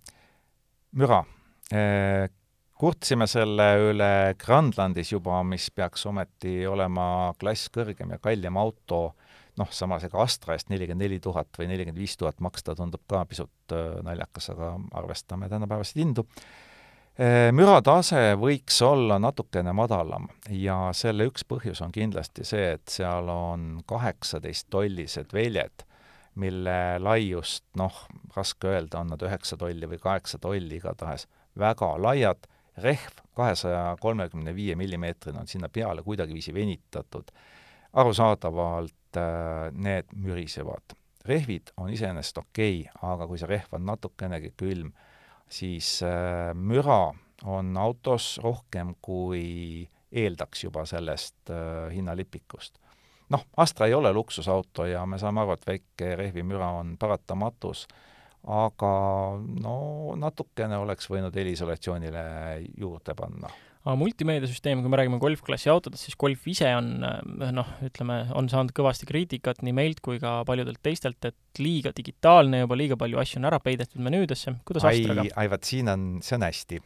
müra. 1.00 1.22
kurtsime 2.76 3.26
selle 3.26 3.68
üle 3.80 4.10
Grandlandis 4.36 5.14
juba, 5.14 5.40
mis 5.42 5.70
peaks 5.70 6.04
ometi 6.04 6.66
olema 6.68 7.32
klass 7.40 7.72
kõrgem 7.72 8.12
ja 8.12 8.20
kallim 8.20 8.60
auto 8.60 9.14
noh, 9.60 9.70
samas 9.70 10.04
ega 10.06 10.20
Astra 10.22 10.56
eest 10.56 10.70
nelikümmend 10.72 11.04
neli 11.04 11.20
tuhat 11.22 11.48
või 11.58 11.68
nelikümmend 11.70 12.00
viis 12.00 12.16
tuhat 12.18 12.40
maksta 12.44 12.74
tundub 12.78 13.04
ka 13.10 13.24
pisut 13.28 13.74
äh, 13.74 13.98
naljakas, 14.06 14.50
aga 14.54 14.74
arvestame 15.00 15.48
tänapäevaseid 15.52 16.02
hindu. 16.02 16.26
Äh, 17.14 17.48
müratase 17.54 18.34
võiks 18.40 18.80
olla 18.82 19.20
natukene 19.22 19.74
madalam 19.76 20.26
ja 20.50 20.88
selle 20.96 21.28
üks 21.30 21.46
põhjus 21.46 21.84
on 21.84 21.94
kindlasti 21.94 22.46
see, 22.46 22.72
et 22.78 22.90
seal 22.90 23.30
on 23.30 23.84
kaheksateist 23.86 24.66
tollised 24.74 25.34
väljed, 25.34 25.86
mille 26.42 26.78
laiust 26.98 27.64
noh, 27.78 28.00
raske 28.34 28.72
öelda, 28.72 29.04
on 29.04 29.14
nad 29.14 29.22
üheksa 29.22 29.58
tolli 29.60 29.86
või 29.86 30.02
kaheksa 30.02 30.40
tolli 30.42 30.80
igatahes, 30.80 31.28
väga 31.58 31.92
laiad, 32.02 32.48
rehv 32.82 33.22
kahesaja 33.38 33.96
kolmekümne 34.02 34.54
viie 34.54 34.74
millimeetrine 34.74 35.38
on 35.38 35.46
sinna 35.46 35.70
peale 35.70 36.02
kuidagiviisi 36.02 36.54
venitatud, 36.54 37.30
arusaadavalt 37.92 38.94
need 39.72 40.12
mürisevad. 40.16 40.96
rehvid 41.24 41.70
on 41.76 41.90
iseenesest 41.90 42.38
okei 42.38 42.80
okay,, 42.80 43.10
aga 43.10 43.26
kui 43.26 43.38
see 43.40 43.48
rehv 43.48 43.72
on 43.72 43.86
natukenegi 43.88 44.52
külm, 44.60 44.92
siis 45.48 46.02
äh, 46.02 46.52
müra 46.54 47.14
on 47.44 47.76
autos 47.76 48.38
rohkem, 48.42 48.94
kui 49.02 49.88
eeldaks 50.12 50.64
juba 50.64 50.84
sellest 50.86 51.50
äh, 51.50 51.92
hinnalipikust. 51.94 52.78
noh, 53.28 53.46
Astra 53.56 53.86
ei 53.86 53.94
ole 53.94 54.12
luksusauto 54.12 54.86
ja 54.86 55.06
me 55.06 55.18
saame 55.18 55.40
aru, 55.40 55.56
et 55.56 55.66
väike 55.66 56.16
rehvimüra 56.16 56.68
on 56.80 56.96
paratamatus, 57.00 57.86
aga 58.44 58.94
no 59.64 59.76
natukene 60.20 60.76
oleks 60.76 61.08
võinud 61.10 61.34
heliisolatsioonile 61.34 62.24
juurde 62.76 63.14
panna 63.16 63.48
aga 63.84 63.98
multimeediasüsteem, 64.00 64.80
kui 64.80 64.90
me 64.92 64.98
räägime 64.98 65.18
golfklassi 65.20 65.68
autodest, 65.68 66.06
siis 66.06 66.16
golf 66.20 66.46
ise 66.48 66.70
on 66.72 66.88
eh, 67.04 67.50
noh, 67.52 67.68
ütleme, 67.84 68.22
on 68.36 68.48
saanud 68.48 68.72
kõvasti 68.76 69.08
kriitikat 69.08 69.60
nii 69.64 69.74
meilt 69.76 70.00
kui 70.04 70.20
ka 70.22 70.38
paljudelt 70.48 70.80
teistelt, 70.84 71.20
et 71.28 71.60
liiga 71.60 71.92
digitaalne 71.96 72.62
juba, 72.62 72.78
liiga 72.80 72.96
palju 73.00 73.20
asju 73.20 73.42
on 73.42 73.48
ära 73.50 73.60
peidetud 73.64 74.00
menüüdesse, 74.04 74.56
kuidas 74.64 74.86
ai, 74.88 75.02
Astraga? 75.02 75.26
ai 75.36 75.52
vot 75.52 75.68
siin 75.68 75.92
on, 75.92 76.06
see 76.24 76.38
on 76.38 76.46
hästi. 76.48 76.80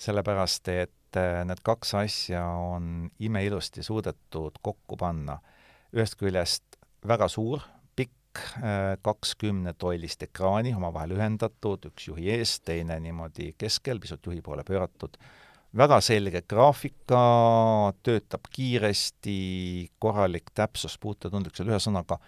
sellepärast, 0.00 0.70
et 0.72 1.20
eh, 1.20 1.42
need 1.44 1.60
kaks 1.66 1.92
asja 2.00 2.46
on 2.48 3.10
imeilusti 3.20 3.84
suudetud 3.84 4.56
kokku 4.64 4.96
panna. 4.96 5.36
ühest 5.92 6.16
küljest 6.16 6.80
väga 7.04 7.28
suur, 7.28 7.60
pikk, 8.00 8.40
eh, 8.62 8.96
kakskümnetollist 9.04 10.24
ekraani 10.24 10.72
omavahel 10.72 11.18
ühendatud, 11.18 11.84
üks 11.92 12.08
juhi 12.08 12.32
ees, 12.32 12.56
teine 12.64 12.96
niimoodi 12.96 13.52
keskel, 13.60 14.00
pisut 14.00 14.24
juhi 14.24 14.40
poole 14.40 14.64
pööratud 14.64 15.20
väga 15.76 16.00
selge 16.02 16.42
graafika, 16.48 17.22
töötab 18.02 18.48
kiiresti, 18.50 19.90
korralik 20.02 20.50
täpsus, 20.54 20.96
puutetundlikkusel, 20.98 21.70
ühesõnaga 21.70 22.18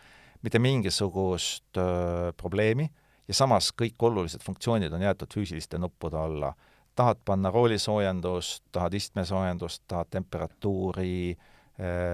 mitte 0.43 0.59
mingisugust 0.63 1.79
öö, 1.79 2.33
probleemi 2.39 2.89
ja 3.29 3.35
samas 3.35 3.71
kõik 3.79 3.99
olulised 4.03 4.43
funktsioonid 4.43 4.93
on 4.93 5.03
jäetud 5.03 5.35
füüsiliste 5.35 5.79
nuppude 5.79 6.19
alla. 6.19 6.55
tahad 6.95 7.23
panna 7.25 7.51
roolisoojendust, 7.51 8.65
tahad 8.73 8.95
istmesoojendust, 8.95 9.83
tahad 9.89 10.11
temperatuuri 10.11 11.39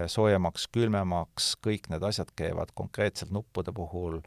soojemaks, 0.06 0.68
külmemaks, 0.70 1.56
kõik 1.66 1.88
need 1.90 2.02
asjad 2.06 2.28
käivad 2.36 2.70
konkreetselt 2.78 3.32
nuppude 3.34 3.72
puhul 3.74 4.20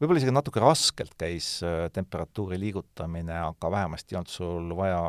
võib-olla 0.00 0.20
isegi 0.20 0.34
natuke 0.34 0.60
raskelt 0.62 1.16
käis 1.18 1.48
temperatuuri 1.92 2.58
liigutamine, 2.60 3.34
aga 3.48 3.70
vähemasti 3.70 4.14
ei 4.14 4.18
olnud 4.20 4.30
sul 4.32 4.76
vaja 4.78 5.00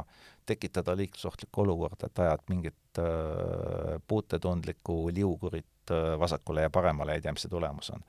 tekitada 0.47 0.95
liiklusohtlikku 0.97 1.61
olukorda, 1.63 2.09
et 2.09 2.23
ajad 2.25 2.43
mingit 2.51 3.01
äh, 3.01 3.97
puutetundlikku 4.07 4.99
liugurit 5.13 5.93
äh, 5.93 6.15
vasakule 6.19 6.65
ja 6.65 6.73
paremale, 6.73 7.17
ei 7.17 7.23
tea, 7.23 7.35
mis 7.35 7.45
see 7.47 7.53
tulemus 7.53 7.91
on. 7.95 8.03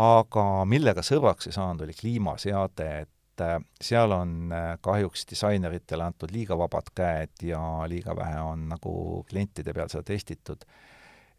aga 0.00 0.44
millega 0.70 1.04
sõbraks 1.06 1.50
ei 1.50 1.56
saanud, 1.56 1.86
oli 1.86 1.96
kliimaseade, 2.00 2.90
et 3.04 3.46
äh, 3.46 3.56
seal 3.82 4.16
on 4.16 4.36
äh, 4.56 4.74
kahjuks 4.82 5.26
disaineritele 5.30 6.06
antud 6.06 6.32
liiga 6.34 6.58
vabad 6.58 6.92
käed 6.94 7.48
ja 7.52 7.62
liiga 7.90 8.16
vähe 8.16 8.38
on 8.44 8.68
nagu 8.74 8.92
klientide 9.30 9.74
peal 9.76 9.90
seda 9.92 10.06
testitud 10.12 10.64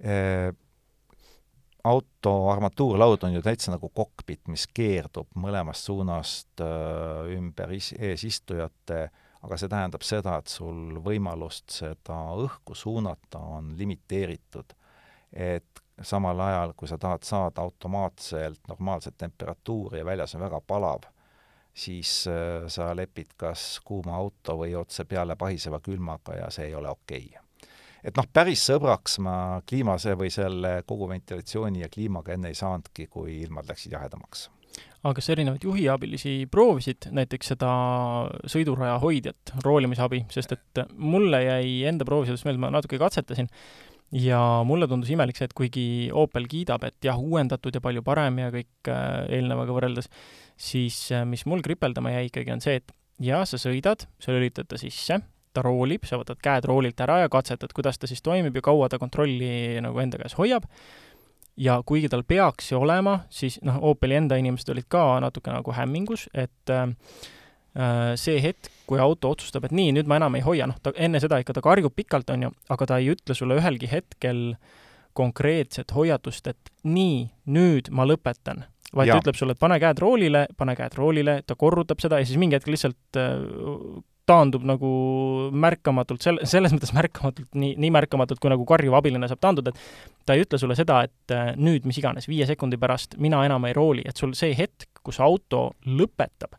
äh, 0.06 0.52
auto 1.84 2.50
armatuurlaud 2.50 3.24
on 3.24 3.34
ju 3.34 3.42
täitsa 3.42 3.74
nagu 3.74 3.90
kokpit, 3.90 4.46
mis 4.52 4.68
keerdub 4.74 5.30
mõlemast 5.40 5.88
suunast 5.90 6.62
äh, 6.64 7.34
ümber 7.38 7.74
is-, 7.76 7.94
eesistujate 7.98 9.08
aga 9.42 9.58
see 9.58 9.70
tähendab 9.72 10.06
seda, 10.06 10.38
et 10.38 10.52
sul 10.52 11.00
võimalust 11.04 11.74
seda 11.74 12.18
õhku 12.44 12.76
suunata 12.78 13.40
on 13.58 13.74
limiteeritud. 13.78 14.74
et 15.32 15.82
samal 16.02 16.40
ajal, 16.40 16.74
kui 16.78 16.88
sa 16.88 16.98
tahad 16.98 17.24
saada 17.24 17.62
automaatselt 17.62 18.68
normaalset 18.68 19.18
temperatuuri 19.18 20.00
ja 20.00 20.06
väljas 20.06 20.36
on 20.36 20.42
väga 20.42 20.62
palav, 20.68 21.06
siis 21.74 22.26
äh, 22.28 22.68
sa 22.68 22.96
lepid 22.96 23.34
kas 23.38 23.80
kuuma 23.86 24.16
auto 24.16 24.58
või 24.60 24.76
otse 24.76 25.06
peale 25.06 25.36
pahiseva 25.36 25.80
külmaga 25.80 26.36
ja 26.36 26.50
see 26.52 26.68
ei 26.68 26.76
ole 26.76 26.90
okei 26.90 27.30
okay. 27.30 27.70
et 28.04 28.18
noh, 28.18 28.28
päris 28.34 28.66
sõbraks 28.68 29.20
ma 29.24 29.62
kliimase 29.70 30.18
või 30.20 30.34
selle 30.34 30.82
kogu 30.88 31.08
ventilatsiooni 31.10 31.86
ja 31.86 31.90
kliimaga 31.90 32.34
enne 32.34 32.52
ei 32.52 32.60
saanudki, 32.60 33.08
kui 33.08 33.40
ilmad 33.42 33.70
läksid 33.72 33.96
jahedamaks 33.96 34.50
aga 35.02 35.16
kas 35.18 35.32
erinevaid 35.34 35.64
juhiabilisi 35.66 36.34
proovisid, 36.52 37.08
näiteks 37.16 37.54
seda 37.56 37.70
sõiduraja 38.50 39.00
hoidjat, 39.02 39.56
roolimisabi, 39.66 40.26
sest 40.34 40.54
et 40.54 40.84
mulle 40.94 41.42
jäi 41.42 41.80
enda 41.90 42.06
proovisidest 42.06 42.46
meelde, 42.46 42.62
ma 42.62 42.70
natuke 42.76 43.00
katsetasin, 43.02 43.50
ja 44.12 44.40
mulle 44.68 44.88
tundus 44.92 45.10
imelik 45.14 45.40
see, 45.40 45.48
et 45.50 45.58
kuigi 45.58 45.86
Opel 46.14 46.46
kiidab, 46.52 46.86
et 46.88 46.98
jah, 47.08 47.20
uuendatud 47.20 47.76
ja 47.76 47.82
palju 47.84 48.04
parem 48.06 48.42
ja 48.44 48.52
kõik 48.54 48.92
äh, 48.92 49.26
eelnevaga 49.40 49.76
võrreldes, 49.76 50.12
siis 50.60 51.04
äh, 51.16 51.26
mis 51.28 51.48
mul 51.50 51.64
kripeldama 51.66 52.14
jäi 52.18 52.28
ikkagi, 52.30 52.54
on 52.54 52.64
see, 52.64 52.82
et 52.82 52.94
jah, 53.24 53.46
sa 53.48 53.60
sõidad, 53.62 54.06
sa 54.22 54.36
lülitad 54.36 54.70
ta 54.70 54.80
sisse, 54.82 55.22
ta 55.52 55.64
roolib, 55.66 56.06
sa 56.08 56.20
võtad 56.20 56.40
käed 56.44 56.68
roolilt 56.70 57.00
ära 57.04 57.22
ja 57.24 57.32
katsetad, 57.32 57.74
kuidas 57.76 58.00
ta 58.00 58.08
siis 58.08 58.24
toimib 58.24 58.56
ja 58.56 58.64
kaua 58.64 58.88
ta 58.92 59.00
kontrolli 59.02 59.80
nagu 59.84 60.00
enda 60.04 60.20
käes 60.22 60.38
hoiab, 60.38 60.68
ja 61.58 61.82
kuigi 61.86 62.10
tal 62.10 62.24
peaks 62.28 62.72
ju 62.72 62.80
olema, 62.82 63.22
siis 63.30 63.60
noh, 63.66 63.80
Opeli 63.92 64.18
enda 64.20 64.38
inimesed 64.40 64.72
olid 64.74 64.88
ka 64.92 65.20
natuke 65.24 65.54
nagu 65.54 65.76
hämmingus, 65.76 66.28
et 66.34 66.72
äh, 66.72 66.88
äh, 67.76 68.14
see 68.20 68.40
hetk, 68.44 68.72
kui 68.90 69.00
auto 69.00 69.34
otsustab, 69.36 69.68
et 69.68 69.76
nii, 69.76 69.96
nüüd 69.98 70.10
ma 70.10 70.20
enam 70.20 70.38
ei 70.40 70.46
hoia, 70.46 70.68
noh, 70.70 70.80
ta 70.84 70.94
enne 70.96 71.22
seda 71.24 71.42
ikka 71.42 71.56
ta 71.58 71.64
karjub 71.66 71.96
pikalt, 71.96 72.32
on 72.34 72.48
ju, 72.48 72.54
aga 72.74 72.90
ta 72.90 73.00
ei 73.02 73.12
ütle 73.14 73.38
sulle 73.38 73.60
ühelgi 73.60 73.90
hetkel 73.92 74.52
konkreetset 75.18 75.92
hoiatust, 75.92 76.48
et 76.48 76.72
nii, 76.88 77.26
nüüd 77.52 77.92
ma 77.92 78.08
lõpetan. 78.08 78.66
vaid 78.96 79.08
ja. 79.08 79.16
ta 79.16 79.24
ütleb 79.24 79.38
sulle, 79.40 79.54
et 79.56 79.60
pane 79.60 79.78
käed 79.80 80.00
roolile, 80.04 80.46
pane 80.60 80.76
käed 80.76 80.96
roolile, 81.00 81.42
ta 81.48 81.56
korrutab 81.56 82.02
seda 82.04 82.20
ja 82.20 82.28
siis 82.28 82.40
mingi 82.40 82.58
hetk 82.58 82.68
lihtsalt 82.68 83.20
äh, 83.20 83.40
taandub 84.32 84.64
nagu 84.68 84.92
märkamatult, 85.52 86.24
sel-, 86.24 86.42
selles 86.48 86.74
mõttes 86.76 86.94
märkamatult, 86.96 87.50
nii, 87.58 87.76
nii 87.82 87.92
märkamatult, 87.98 88.42
kui 88.42 88.52
nagu 88.54 88.66
karjuv 88.70 88.96
abiline 89.02 89.30
saab 89.30 89.44
taanduda, 89.44 89.74
et 89.74 90.26
ta 90.28 90.38
ei 90.38 90.46
ütle 90.46 90.60
sulle 90.62 90.78
seda, 90.80 91.02
et 91.08 91.36
äh, 91.36 91.52
nüüd, 91.60 91.86
mis 91.90 92.00
iganes, 92.02 92.30
viie 92.32 92.48
sekundi 92.50 92.80
pärast 92.82 93.20
mina 93.22 93.44
enam 93.48 93.68
ei 93.70 93.78
rooli, 93.78 94.08
et 94.08 94.18
sul 94.18 94.36
see 94.38 94.56
hetk, 94.58 94.90
kus 95.06 95.20
auto 95.24 95.70
lõpetab, 95.88 96.56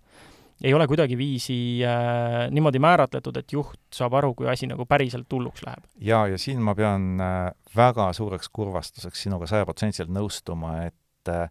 ei 0.63 0.75
ole 0.75 0.87
kuidagiviisi 0.87 1.57
äh, 1.87 2.47
niimoodi 2.55 2.79
määratletud, 2.83 3.41
et 3.41 3.53
juht 3.53 3.81
saab 3.95 4.15
aru, 4.21 4.33
kui 4.39 4.49
asi 4.51 4.69
nagu 4.71 4.87
päriselt 4.87 5.31
hulluks 5.33 5.65
läheb. 5.67 5.89
jaa, 5.99 6.27
ja 6.31 6.39
siin 6.39 6.63
ma 6.63 6.77
pean 6.79 7.17
äh, 7.21 7.51
väga 7.77 8.13
suureks 8.17 8.53
kurvastuseks 8.53 9.27
sinuga 9.27 9.49
sajaprotsendiliselt 9.51 10.13
nõustuma, 10.15 10.77
et 10.87 11.33
äh, 11.33 11.49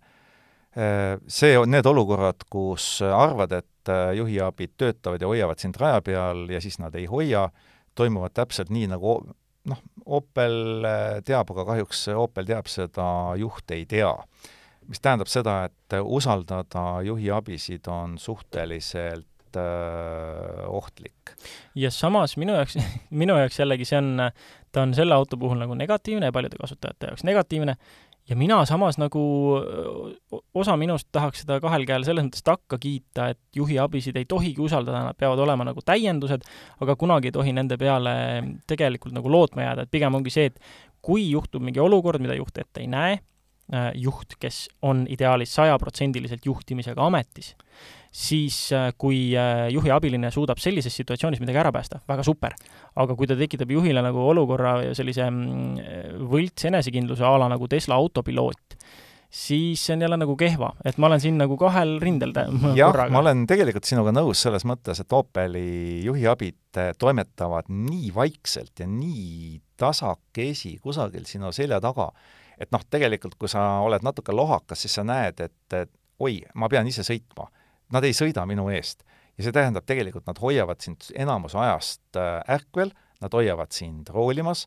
see 1.27 1.57
on 1.59 1.73
need 1.73 1.87
olukorrad, 1.89 2.45
kus 2.49 3.01
arvad, 3.03 3.57
et 3.59 3.70
juhiabid 4.15 4.75
töötavad 4.77 5.21
ja 5.21 5.29
hoiavad 5.29 5.61
sind 5.61 5.79
raja 5.79 6.01
peal 6.05 6.49
ja 6.49 6.61
siis 6.61 6.79
nad 6.79 6.95
ei 6.95 7.05
hoia, 7.09 7.49
toimuvad 7.95 8.35
täpselt 8.35 8.69
nii, 8.69 8.87
nagu 8.91 9.19
noh, 9.69 9.81
Opel 10.05 10.85
teab, 11.25 11.51
aga 11.53 11.65
kahjuks 11.73 12.07
Opel 12.17 12.47
teab 12.49 12.69
seda, 12.71 13.07
juht 13.39 13.71
ei 13.75 13.85
tea. 13.85 14.13
mis 14.89 14.99
tähendab 14.99 15.29
seda, 15.29 15.69
et 15.69 15.97
usaldada 16.01 17.01
juhiabisid 17.05 17.85
on 17.87 18.17
suhteliselt 18.19 19.57
äh, 19.57 20.65
ohtlik. 20.67 21.35
ja 21.75 21.91
samas 21.91 22.37
minu 22.37 22.55
jaoks, 22.57 22.77
minu 23.23 23.37
jaoks 23.37 23.59
jällegi 23.59 23.85
see 23.85 23.99
on, 24.01 24.31
ta 24.71 24.81
on 24.81 24.95
selle 24.97 25.15
auto 25.15 25.37
puhul 25.37 25.61
nagu 25.61 25.77
negatiivne 25.77 26.31
ja 26.31 26.35
paljude 26.35 26.57
kasutajate 26.61 27.11
jaoks 27.11 27.23
negatiivne, 27.23 27.77
ja 28.31 28.37
mina 28.39 28.61
samas 28.65 28.95
nagu, 29.01 29.21
osa 30.55 30.75
minust 30.79 31.09
tahaks 31.11 31.43
seda 31.43 31.59
kahel 31.63 31.83
käel 31.87 32.05
selles 32.07 32.23
mõttes 32.27 32.45
takka 32.47 32.79
kiita, 32.81 33.31
et 33.33 33.59
juhiabisid 33.59 34.15
ei 34.19 34.27
tohigi 34.29 34.63
usaldada, 34.63 35.03
nad 35.09 35.19
peavad 35.19 35.41
olema 35.43 35.67
nagu 35.67 35.83
täiendused, 35.85 36.45
aga 36.83 36.95
kunagi 36.99 37.31
ei 37.31 37.35
tohi 37.35 37.55
nende 37.57 37.77
peale 37.81 38.13
tegelikult 38.71 39.15
nagu 39.17 39.31
lootma 39.31 39.67
jääda, 39.67 39.85
et 39.85 39.91
pigem 39.91 40.15
ongi 40.15 40.33
see, 40.33 40.47
et 40.51 40.63
kui 41.03 41.27
juhtub 41.31 41.63
mingi 41.65 41.81
olukord, 41.83 42.23
mida 42.23 42.37
juht 42.37 42.61
ette 42.61 42.83
ei 42.83 42.87
näe, 42.91 43.19
juht, 43.95 44.35
kes 44.39 44.65
on 44.83 45.05
ideaalis 45.07 45.53
sajaprotsendiliselt 45.55 46.45
juhtimisega 46.45 47.05
ametis, 47.05 47.53
siis 48.11 48.57
äh, 48.75 48.91
kui 48.99 49.31
äh, 49.39 49.69
juhi 49.71 49.91
abiline 49.91 50.31
suudab 50.31 50.59
sellises 50.59 50.95
situatsioonis 50.99 51.39
midagi 51.39 51.61
ära 51.61 51.71
päästa, 51.71 52.01
väga 52.07 52.25
super. 52.27 52.55
aga 52.95 53.15
kui 53.15 53.27
ta 53.27 53.37
tekitab 53.39 53.71
juhile 53.71 54.03
nagu 54.03 54.25
olukorra 54.33 54.81
ja 54.83 54.95
sellise 54.95 55.29
mm, 55.29 56.25
võlts 56.27 56.67
enesekindluse 56.67 57.23
a 57.23 57.37
la 57.39 57.47
nagu 57.53 57.69
Tesla 57.71 57.95
autopiloot, 57.95 58.75
siis 59.31 59.85
see 59.85 59.95
on 59.95 60.03
jälle 60.03 60.17
nagu 60.19 60.35
kehva, 60.35 60.73
et 60.83 60.99
ma 60.99 61.07
olen 61.07 61.23
siin 61.23 61.39
nagu 61.39 61.55
kahel 61.59 61.95
rindel 62.03 62.35
jah, 62.81 62.99
ma 63.07 63.23
olen 63.23 63.45
tegelikult 63.47 63.87
sinuga 63.87 64.11
nõus 64.11 64.43
selles 64.43 64.67
mõttes, 64.67 64.99
et 64.99 65.15
Opeli 65.15 66.03
juhiabid 66.03 66.83
äh, 66.83 66.91
toimetavad 66.99 67.71
nii 67.71 68.11
vaikselt 68.15 68.83
ja 68.83 68.89
nii 68.91 69.61
tasakesi 69.79 70.75
kusagil 70.83 71.23
sinu 71.25 71.55
selja 71.55 71.79
taga, 71.81 72.11
et 72.61 72.69
noh, 72.71 72.83
tegelikult 72.89 73.35
kui 73.41 73.49
sa 73.49 73.81
oled 73.81 74.05
natuke 74.05 74.35
lohakas, 74.35 74.85
siis 74.85 74.99
sa 74.99 75.03
näed, 75.07 75.41
et, 75.41 75.73
et 75.73 75.91
oi, 76.21 76.43
ma 76.53 76.69
pean 76.69 76.87
ise 76.87 77.03
sõitma 77.07 77.49
nad 77.91 78.07
ei 78.07 78.15
sõida 78.15 78.45
minu 78.49 78.69
eest. 78.73 79.03
ja 79.37 79.45
see 79.45 79.55
tähendab 79.55 79.85
tegelikult, 79.87 80.25
nad 80.27 80.39
hoiavad 80.43 80.81
sind 80.83 81.07
enamus 81.17 81.55
ajast 81.55 82.19
äh, 82.19 82.41
ärkvel, 82.51 82.91
nad 83.23 83.33
hoiavad 83.33 83.71
sind 83.73 84.09
roolimas 84.11 84.65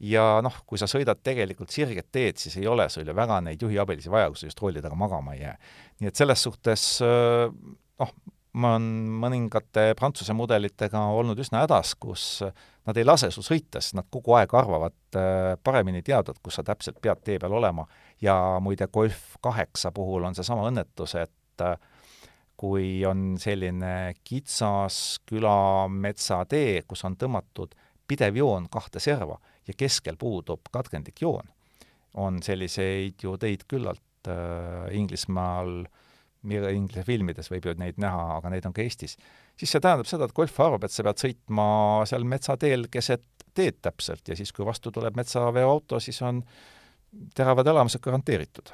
ja 0.00 0.40
noh, 0.42 0.54
kui 0.66 0.80
sa 0.80 0.88
sõidad 0.90 1.20
tegelikult 1.24 1.74
sirget 1.74 2.08
teed, 2.14 2.38
siis 2.40 2.56
ei 2.56 2.66
ole 2.70 2.88
sul 2.90 3.06
ju 3.06 3.14
väga 3.14 3.40
neid 3.44 3.62
juhiabilisi 3.62 4.10
vaja, 4.10 4.30
kui 4.32 4.40
sa 4.40 4.48
just 4.48 4.62
rooli 4.62 4.82
taga 4.82 4.96
magama 4.98 5.36
ei 5.36 5.42
jää. 5.42 5.54
nii 6.00 6.10
et 6.10 6.20
selles 6.22 6.42
suhtes 6.42 6.88
äh, 7.04 7.52
noh, 8.00 8.14
ma 8.58 8.74
olen 8.74 8.88
mõningate 9.22 9.92
Prantsuse 9.98 10.34
mudelitega 10.36 11.00
olnud 11.14 11.38
üsna 11.38 11.62
hädas, 11.64 11.94
kus 12.00 12.42
nad 12.88 12.98
ei 12.98 13.06
lase 13.06 13.30
sul 13.34 13.46
sõita, 13.46 13.82
sest 13.82 13.96
nad 13.98 14.08
kogu 14.10 14.34
aeg 14.38 14.54
arvavad 14.58 15.18
äh, 15.18 15.54
paremini 15.64 16.02
teadvat, 16.06 16.40
kus 16.42 16.58
sa 16.58 16.64
täpselt 16.66 17.00
pead 17.02 17.22
tee 17.24 17.38
peal 17.38 17.54
olema. 17.58 17.86
ja 18.20 18.34
muide, 18.60 18.88
Golf 18.92 19.36
kaheksa 19.44 19.92
puhul 19.94 20.26
on 20.26 20.34
seesama 20.34 20.66
õnnetus, 20.70 21.14
et 21.20 21.64
kui 22.58 23.04
on 23.06 23.36
selline 23.38 24.14
kitsas 24.26 25.20
külametsatee, 25.28 26.82
kus 26.90 27.04
on 27.06 27.14
tõmmatud 27.18 27.76
pidev 28.08 28.40
joon 28.40 28.66
kahte 28.72 29.00
serva 29.02 29.38
ja 29.68 29.74
keskel 29.76 30.16
puudub 30.18 30.66
katkendlik 30.72 31.22
joon, 31.22 31.46
on 32.18 32.42
selliseid 32.42 33.22
ju 33.22 33.36
teid 33.38 33.66
küllalt 33.70 34.30
äh, 34.32 34.88
Inglise 36.46 37.02
filmides 37.06 37.50
võib 37.50 37.66
ju 37.66 37.74
neid 37.78 37.98
näha, 37.98 38.38
aga 38.38 38.52
neid 38.52 38.66
on 38.68 38.74
ka 38.76 38.84
Eestis, 38.84 39.16
siis 39.58 39.72
see 39.72 39.82
tähendab 39.82 40.06
seda, 40.06 40.28
et 40.28 40.36
golf 40.36 40.60
arvab, 40.62 40.84
et 40.86 40.94
sa 40.94 41.04
pead 41.06 41.22
sõitma 41.24 41.68
seal 42.08 42.26
metsateel 42.28 42.86
keset 42.92 43.24
teed 43.58 43.80
täpselt 43.82 44.28
ja 44.28 44.36
siis, 44.38 44.52
kui 44.54 44.66
vastu 44.66 44.92
tuleb 44.94 45.16
metsaveoauto, 45.18 45.98
siis 46.02 46.20
on 46.22 46.42
teravad 47.34 47.66
elamused 47.66 48.02
garanteeritud. 48.04 48.70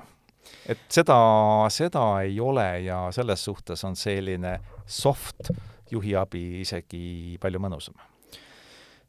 Et 0.68 0.80
seda, 0.92 1.16
seda 1.72 2.02
ei 2.24 2.36
ole 2.40 2.66
ja 2.84 3.06
selles 3.16 3.44
suhtes 3.46 3.84
on 3.88 3.96
selline 3.96 4.58
soft 4.84 5.52
juhiabi 5.92 6.60
isegi 6.64 7.38
palju 7.40 7.60
mõnusam. 7.62 7.96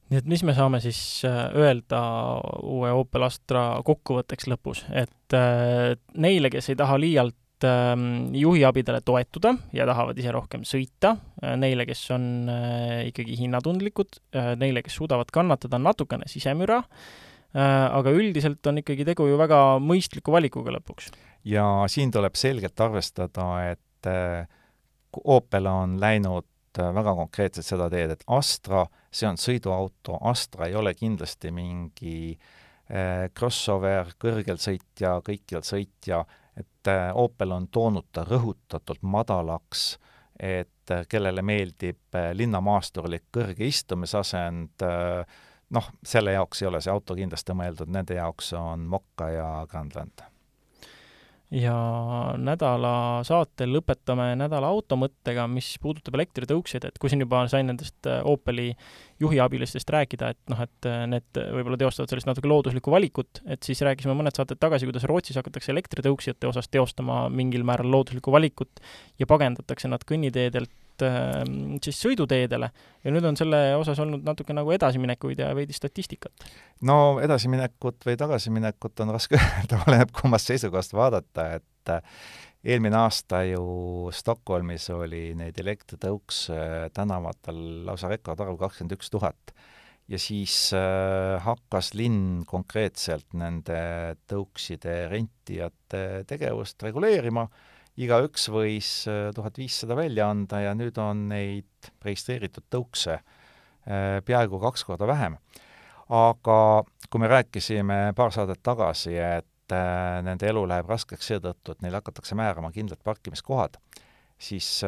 nii 0.10 0.19
et 0.22 0.27
mis 0.30 0.44
me 0.45 0.53
saame 0.53 0.80
siis 0.84 0.99
äh, 1.26 1.49
öelda 1.57 1.99
uue 2.61 2.91
Opel 2.94 3.26
Astra 3.26 3.82
kokkuvõtteks 3.84 4.48
lõpus, 4.52 4.84
et 4.94 5.34
äh, 5.34 5.95
neile, 6.14 6.52
kes 6.53 6.69
ei 6.69 6.77
taha 6.80 6.99
liialt 7.02 7.36
juhiabidele 8.36 9.02
toetuda 9.06 9.56
ja 9.76 9.86
tahavad 9.90 10.18
ise 10.22 10.34
rohkem 10.36 10.66
sõita, 10.68 11.16
äh, 11.44 11.56
neile, 11.60 11.86
kes 11.90 12.04
on 12.16 12.26
ikkagi 13.12 13.38
hinnatundlikud, 13.44 14.20
neile, 14.62 14.84
kes 14.86 14.98
suudavad 15.02 15.32
kannatada 15.34 15.80
natukene 15.82 16.28
sisemüra, 16.30 16.82
aga 17.56 18.12
üldiselt 18.12 18.68
on 18.68 18.82
ikkagi 18.82 19.06
tegu 19.08 19.30
ju 19.30 19.38
väga 19.40 19.60
mõistliku 19.80 20.34
valikuga 20.36 20.74
lõpuks. 20.76 21.14
Ja 21.46 21.86
siin 21.92 22.12
tuleb 22.12 22.36
selgelt 22.40 22.80
arvestada, 22.82 23.46
et 23.70 24.10
äh, 24.10 24.48
Opel 25.24 25.70
on 25.70 26.00
läinud 26.02 26.48
äh, 26.80 26.90
väga 26.96 27.14
konkreetselt 27.20 27.68
seda 27.68 27.90
teed, 27.94 28.16
et 28.16 28.24
Astra, 28.34 28.88
see 29.14 29.30
on 29.30 29.38
sõiduauto, 29.38 30.18
Astra 30.26 30.66
ei 30.66 30.76
ole 30.76 30.96
kindlasti 30.98 31.54
mingi 31.54 32.34
äh, 32.34 33.30
crossover, 33.38 34.16
kõrgel 34.22 34.58
sõitja, 34.58 35.20
kõikjal 35.26 35.68
sõitja, 35.68 36.24
et 36.57 36.88
äh, 36.88 37.10
Opel 37.14 37.52
on 37.52 37.68
toonud 37.68 38.07
ta 38.11 38.23
rõhutatult 38.27 39.02
madalaks, 39.02 39.98
et 40.40 40.91
äh, 40.91 41.06
kellele 41.10 41.41
meeldib 41.41 42.15
äh, 42.15 42.32
linnamaasturlik 42.34 43.27
kõrge 43.34 43.68
istumisasend 43.68 44.86
noh, 45.76 45.90
selle 46.06 46.36
jaoks 46.36 46.61
ei 46.61 46.69
ole 46.69 46.82
see 46.82 46.94
auto 46.94 47.18
kindlasti 47.18 47.57
mõeldud, 47.57 47.91
nende 47.91 48.19
jaoks 48.19 48.53
on 48.60 48.88
Mokka 48.88 49.30
ja 49.34 49.49
Grandland 49.69 50.26
ja 51.53 51.76
nädala 52.41 53.22
saatel 53.26 53.76
lõpetame 53.76 54.31
nädala 54.39 54.69
automõttega, 54.73 55.45
mis 55.51 55.76
puudutab 55.81 56.17
elektritõukseid, 56.17 56.88
et 56.88 56.97
kui 57.01 57.11
siin 57.11 57.22
juba 57.22 57.43
sain 57.51 57.69
nendest 57.69 58.09
äh, 58.09 58.22
Opeli 58.26 58.72
juhiabilistest 59.22 59.89
rääkida, 59.93 60.31
et 60.34 60.41
noh, 60.51 60.63
et 60.65 60.89
äh, 60.89 61.03
need 61.09 61.41
võib-olla 61.57 61.77
teostavad 61.81 62.11
sellist 62.11 62.30
natuke 62.30 62.49
looduslikku 62.49 62.93
valikut, 62.93 63.43
et 63.45 63.65
siis 63.65 63.84
rääkisime 63.85 64.17
mõned 64.17 64.35
saated 64.35 64.59
tagasi, 64.61 64.89
kuidas 64.89 65.05
Rootsis 65.09 65.38
hakatakse 65.39 65.73
elektritõuksijate 65.76 66.49
osas 66.49 66.72
teostama 66.72 67.26
mingil 67.30 67.67
määral 67.67 67.93
looduslikku 67.93 68.34
valikut 68.34 68.81
ja 69.22 69.30
pagendatakse 69.30 69.91
nad 69.91 70.03
kõnniteedelt 70.07 70.73
tõuksidelt 70.95 71.47
ähm, 71.47 71.77
siis 71.84 71.99
sõiduteedele. 72.01 72.69
Ja 73.03 73.11
nüüd 73.11 73.26
on 73.26 73.38
selle 73.38 73.76
osas 73.76 73.99
olnud 73.99 74.23
natuke 74.26 74.53
nagu 74.53 74.72
edasiminekuid 74.72 75.39
ja 75.39 75.53
veidi 75.55 75.73
statistikat. 75.73 76.34
no 76.81 77.19
edasiminekut 77.22 78.05
või 78.05 78.17
tagasiminekut 78.17 78.99
on 79.01 79.13
raske 79.13 79.38
öelda, 79.39 79.84
oleneb 79.88 80.11
kummast 80.11 80.47
seisukohast 80.47 80.93
vaadata, 80.93 81.55
et 81.55 81.89
äh, 81.89 82.01
eelmine 82.63 82.97
aasta 82.97 83.43
ju 83.45 84.09
Stockholmis 84.11 84.89
oli 84.89 85.35
neid 85.35 85.57
elektritõukse 85.59 86.89
tänavatel 86.93 87.85
lausa 87.85 88.09
rekordarv 88.09 88.57
kakskümmend 88.57 88.97
üks 88.97 89.09
tuhat. 89.09 89.53
Ja 90.07 90.19
siis 90.22 90.72
äh, 90.73 91.41
hakkas 91.41 91.95
linn 91.97 92.43
konkreetselt 92.45 93.34
nende 93.34 94.15
tõukside 94.30 95.07
rentijate 95.09 96.23
tegevust 96.30 96.84
reguleerima, 96.85 97.47
igaüks 98.01 98.49
võis 98.51 98.89
äh, 99.09 99.30
tuhat 99.35 99.57
viissada 99.59 99.95
välja 99.97 100.30
anda 100.31 100.61
ja 100.63 100.76
nüüd 100.77 100.97
on 101.01 101.27
neid 101.31 101.91
registreeritud 102.03 102.67
tõukse 102.72 103.17
äh, 103.17 104.22
peaaegu 104.26 104.59
kaks 104.63 104.84
korda 104.88 105.07
vähem. 105.07 105.38
aga 106.09 106.84
kui 107.09 107.22
me 107.22 107.27
rääkisime 107.27 108.13
paar 108.15 108.34
saadet 108.35 108.61
tagasi, 108.63 109.15
et 109.17 109.73
äh, 109.73 110.22
nende 110.26 110.49
elu 110.49 110.65
läheb 110.67 110.89
raskeks 110.89 111.31
seetõttu, 111.31 111.72
et 111.72 111.81
neil 111.81 111.95
hakatakse 111.97 112.35
määrama 112.35 112.72
kindlad 112.76 113.01
parkimiskohad, 113.03 113.80
siis 114.38 114.84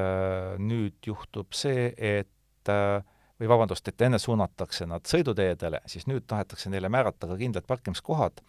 nüüd 0.59 0.99
juhtub 1.07 1.55
see, 1.55 1.93
et 1.95 2.27
või 2.67 3.47
vabandust, 3.47 3.87
et 3.87 4.01
enne 4.03 4.19
suunatakse 4.19 4.85
nad 4.89 5.05
sõiduteedele, 5.07 5.79
siis 5.87 6.03
nüüd 6.09 6.25
tahetakse 6.27 6.69
neile 6.69 6.89
määrata 6.91 7.29
ka 7.29 7.37
kindlad 7.39 7.65
parkimiskohad 7.69 8.41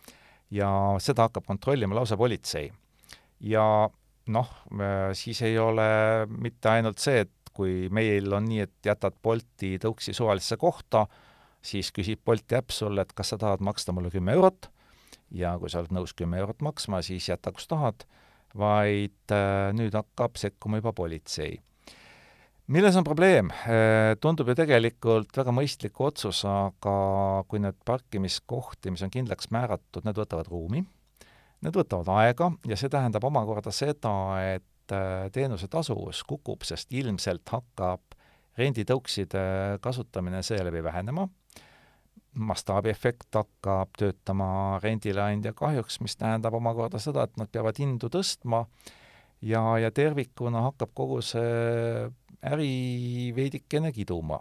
ja 0.51 0.71
seda 1.01 1.29
hakkab 1.29 1.47
kontrollima 1.47 1.95
lausa 1.95 2.17
politsei. 2.17 2.73
ja 3.41 3.89
noh, 4.35 4.49
siis 5.17 5.41
ei 5.47 5.59
ole 5.59 5.89
mitte 6.29 6.71
ainult 6.73 7.01
see, 7.03 7.25
et 7.25 7.53
kui 7.59 7.89
meil 7.95 8.31
on 8.37 8.47
nii, 8.47 8.63
et 8.69 8.87
jätad 8.87 9.17
Bolti 9.23 9.77
tõuksi 9.83 10.15
suvalisse 10.15 10.59
kohta, 10.61 11.07
siis 11.65 11.91
küsib 11.95 12.23
Bolti 12.25 12.59
äpp 12.59 12.75
sulle, 12.75 13.03
et 13.03 13.15
kas 13.17 13.35
sa 13.35 13.39
tahad 13.41 13.65
maksta 13.65 13.95
mulle 13.97 14.13
kümme 14.15 14.37
eurot 14.37 14.71
ja 15.35 15.57
kui 15.61 15.71
sa 15.73 15.83
oled 15.83 15.95
nõus 15.97 16.15
kümme 16.17 16.39
eurot 16.41 16.63
maksma, 16.65 17.03
siis 17.05 17.29
jäta, 17.29 17.53
kus 17.53 17.67
tahad, 17.69 18.07
vaid 18.57 19.35
äh, 19.35 19.71
nüüd 19.77 19.97
hakkab 19.99 20.39
sekkuma 20.41 20.81
juba 20.81 20.95
politsei 20.97 21.59
milles 22.69 22.97
on 23.01 23.05
probleem? 23.05 23.51
Äh, 23.65 24.15
tundub 24.21 24.51
ju 24.51 24.57
tegelikult 24.59 25.33
väga 25.41 25.53
mõistlik 25.57 25.99
otsus, 26.05 26.43
aga 26.49 26.95
kui 27.49 27.63
need 27.65 27.77
parkimiskohti, 27.89 28.93
mis 28.93 29.05
on 29.05 29.13
kindlaks 29.13 29.51
määratud, 29.55 30.05
need 30.05 30.21
võtavad 30.21 30.51
ruumi, 30.53 30.85
need 31.65 31.79
võtavad 31.79 32.11
aega 32.21 32.53
ja 32.69 32.79
see 32.79 32.91
tähendab 32.93 33.25
omakorda 33.29 33.73
seda, 33.75 34.13
et 34.55 34.95
äh, 34.95 35.27
teenuse 35.35 35.69
tasuvus 35.71 36.23
kukub, 36.29 36.65
sest 36.67 36.93
ilmselt 36.95 37.49
hakkab 37.53 38.19
renditõukside 38.59 39.79
kasutamine 39.83 40.43
seeläbi 40.43 40.83
vähenema, 40.83 41.29
mastaabiefekt 42.39 43.35
hakkab 43.35 43.95
töötama 43.99 44.79
rendileandja 44.83 45.53
kahjuks, 45.57 46.01
mis 46.05 46.17
tähendab 46.19 46.55
omakorda 46.59 47.01
seda, 47.03 47.27
et 47.27 47.37
nad 47.39 47.51
peavad 47.51 47.79
hindu 47.79 48.11
tõstma 48.13 48.65
ja, 49.43 49.63
ja 49.79 49.91
tervikuna 49.95 50.65
hakkab 50.69 50.95
kogu 50.99 51.21
see 51.25 52.09
äri 52.49 53.33
veidikene 53.35 53.93
kiduma. 53.93 54.41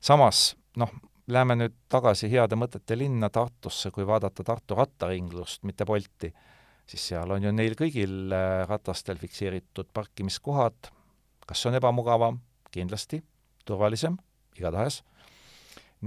samas, 0.00 0.56
noh, 0.76 0.90
läheme 1.30 1.56
nüüd 1.58 1.74
tagasi 1.92 2.30
heade 2.32 2.56
mõtete 2.58 2.96
linna 2.98 3.30
Tartusse, 3.30 3.92
kui 3.94 4.06
vaadata 4.06 4.44
Tartu 4.46 4.76
rattaringlust, 4.78 5.62
mitte 5.68 5.86
Bolti, 5.86 6.32
siis 6.86 7.04
seal 7.12 7.30
on 7.30 7.46
ju 7.46 7.52
neil 7.54 7.76
kõigil 7.78 8.32
äh, 8.34 8.62
ratastel 8.68 9.20
fikseeritud 9.20 9.92
parkimiskohad, 9.94 10.90
kas 11.46 11.62
see 11.62 11.72
on 11.72 11.78
ebamugavam? 11.78 12.40
kindlasti, 12.72 13.18
turvalisem, 13.68 14.14
igatahes. 14.56 15.02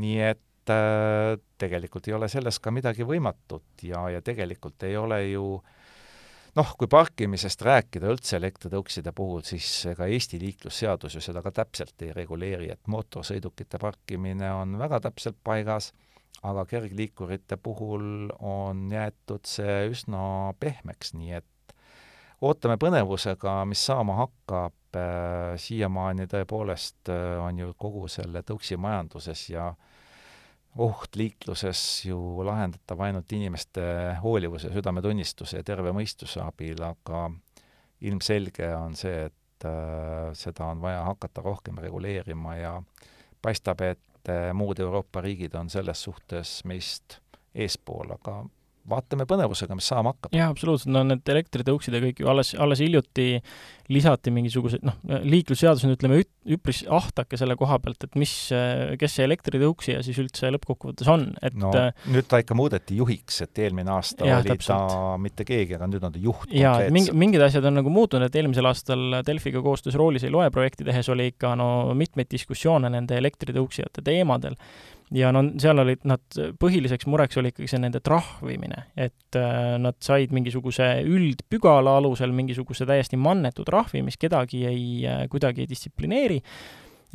nii 0.02 0.16
et 0.32 0.72
äh, 0.74 1.36
tegelikult 1.62 2.08
ei 2.10 2.16
ole 2.18 2.30
selles 2.32 2.58
ka 2.60 2.74
midagi 2.74 3.06
võimatut 3.06 3.86
ja, 3.86 4.08
ja 4.10 4.22
tegelikult 4.26 4.84
ei 4.84 4.98
ole 4.98 5.20
ju 5.28 5.44
äh, 5.60 5.85
noh, 6.56 6.74
kui 6.80 6.90
parkimisest 6.92 7.64
rääkida 7.66 8.10
üldse 8.14 8.38
elektritõukside 8.40 9.12
puhul, 9.16 9.44
siis 9.48 9.68
ega 9.92 10.08
Eesti 10.12 10.40
liiklusseadus 10.42 11.18
ju 11.18 11.24
seda 11.24 11.44
ka 11.46 11.52
täpselt 11.56 12.02
ei 12.06 12.14
reguleeri, 12.16 12.72
et 12.74 12.92
mootorsõidukite 12.92 13.80
parkimine 13.82 14.52
on 14.56 14.78
väga 14.80 15.02
täpselt 15.08 15.38
paigas, 15.44 15.92
aga 16.46 16.66
kergliikurite 16.70 17.58
puhul 17.58 18.30
on 18.40 18.88
jäetud 18.92 19.48
see 19.50 19.84
üsna 19.92 20.54
pehmeks, 20.60 21.14
nii 21.18 21.36
et 21.40 21.76
ootame 22.46 22.78
põnevusega, 22.80 23.58
mis 23.68 23.82
saama 23.88 24.20
hakkab, 24.22 24.78
äh, 24.96 25.56
siiamaani 25.60 26.28
tõepoolest 26.32 27.12
äh, 27.12 27.36
on 27.42 27.60
ju 27.64 27.74
kogu 27.80 28.08
selle 28.12 28.44
tõuksi 28.48 28.78
majanduses 28.80 29.50
ja 29.50 29.70
äh, 29.72 29.95
oht 30.76 31.16
liikluses 31.16 32.06
ju 32.06 32.18
lahendatav 32.44 33.00
ainult 33.08 33.32
inimeste 33.32 33.84
hoolivuse, 34.24 34.72
südametunnistuse 34.74 35.62
ja 35.62 35.68
terve 35.68 35.94
mõistuse 35.96 36.42
abil, 36.44 36.82
aga 36.84 37.30
ilmselge 38.06 38.70
on 38.76 38.98
see, 39.00 39.30
et 39.30 39.68
äh, 39.68 40.34
seda 40.36 40.72
on 40.74 40.82
vaja 40.84 41.06
hakata 41.08 41.44
rohkem 41.46 41.80
reguleerima 41.82 42.58
ja 42.60 42.74
paistab, 43.42 43.82
et 43.88 44.32
äh, 44.32 44.52
muud 44.54 44.80
Euroopa 44.84 45.24
riigid 45.24 45.56
on 45.56 45.72
selles 45.72 46.04
suhtes 46.04 46.60
meist 46.68 47.20
eespool, 47.56 48.12
aga 48.18 48.42
vaatame 48.90 49.26
põnevusega, 49.30 49.78
mis 49.78 49.88
saama 49.90 50.14
hakkab. 50.14 50.36
jaa, 50.36 50.50
absoluutselt, 50.54 50.92
no 50.94 51.04
need 51.08 51.34
elektritõuksid 51.36 51.96
ja 51.98 52.02
kõik 52.04 52.22
ju 52.22 52.30
alles, 52.32 52.54
alles 52.62 52.82
hiljuti 52.84 53.42
lisati 53.94 54.32
mingisugused, 54.34 54.82
noh, 54.86 54.98
liiklusseadus 55.26 55.86
on, 55.86 55.94
ütleme, 55.94 56.22
üpris 56.56 56.82
ahtake 56.90 57.38
selle 57.38 57.58
koha 57.60 57.78
pealt, 57.84 58.08
et 58.08 58.18
mis, 58.18 58.34
kes 59.02 59.18
see 59.18 59.28
elektritõuksija 59.28 60.02
siis 60.06 60.18
üldse 60.22 60.50
lõppkokkuvõttes 60.56 61.10
on, 61.12 61.28
et 61.46 61.58
no 61.58 61.72
nüüd 62.14 62.30
ta 62.30 62.42
ikka 62.42 62.58
muudeti 62.58 62.98
juhiks, 62.98 63.44
et 63.46 63.62
eelmine 63.66 63.94
aasta 63.94 64.26
jah, 64.26 64.42
oli 64.42 64.56
täpselt. 64.56 64.90
ta 64.90 65.20
mitte 65.22 65.46
keegi, 65.48 65.78
aga 65.78 65.90
nüüd 65.92 66.08
on 66.08 66.16
ta 66.16 66.22
juht 66.22 66.56
jaa, 66.56 66.80
et 66.88 66.96
mingi, 66.96 67.14
mingid 67.26 67.46
asjad 67.46 67.70
on 67.70 67.78
nagu 67.82 67.94
muutunud, 67.94 68.26
et 68.30 68.42
eelmisel 68.42 68.70
aastal 68.70 69.22
Delfiga 69.26 69.62
koostöös 69.66 69.98
Roolis 70.00 70.26
ei 70.26 70.34
loe 70.34 70.50
projekti 70.54 70.88
tehes 70.88 71.10
oli 71.14 71.30
ikka 71.34 71.54
no 71.60 71.70
mitmeid 71.98 72.32
diskussioone 72.34 72.90
nende 72.94 73.22
elektritõuksijate 73.22 74.06
teemadel 74.06 74.58
ja 75.14 75.32
no 75.36 75.44
seal 75.62 75.82
olid 75.84 76.06
nad, 76.10 76.24
põhiliseks 76.62 77.06
mureks 77.12 77.38
oli 77.42 77.52
ikkagi 77.54 77.70
see 77.70 77.82
nende 77.84 78.02
trahvimine, 78.06 78.88
et 78.98 79.38
äh, 79.40 79.76
nad 79.82 80.00
said 80.04 80.34
mingisuguse 80.36 80.88
üldpügala 81.06 81.98
alusel 82.00 82.34
mingisuguse 82.36 82.88
täiesti 82.90 83.20
mannetu 83.20 83.66
trahvi, 83.68 84.02
mis 84.06 84.18
kedagi 84.22 84.66
ei 84.70 84.88
äh,, 85.06 85.28
kuidagi 85.32 85.66
ei 85.66 85.70
distsiplineeri 85.70 86.42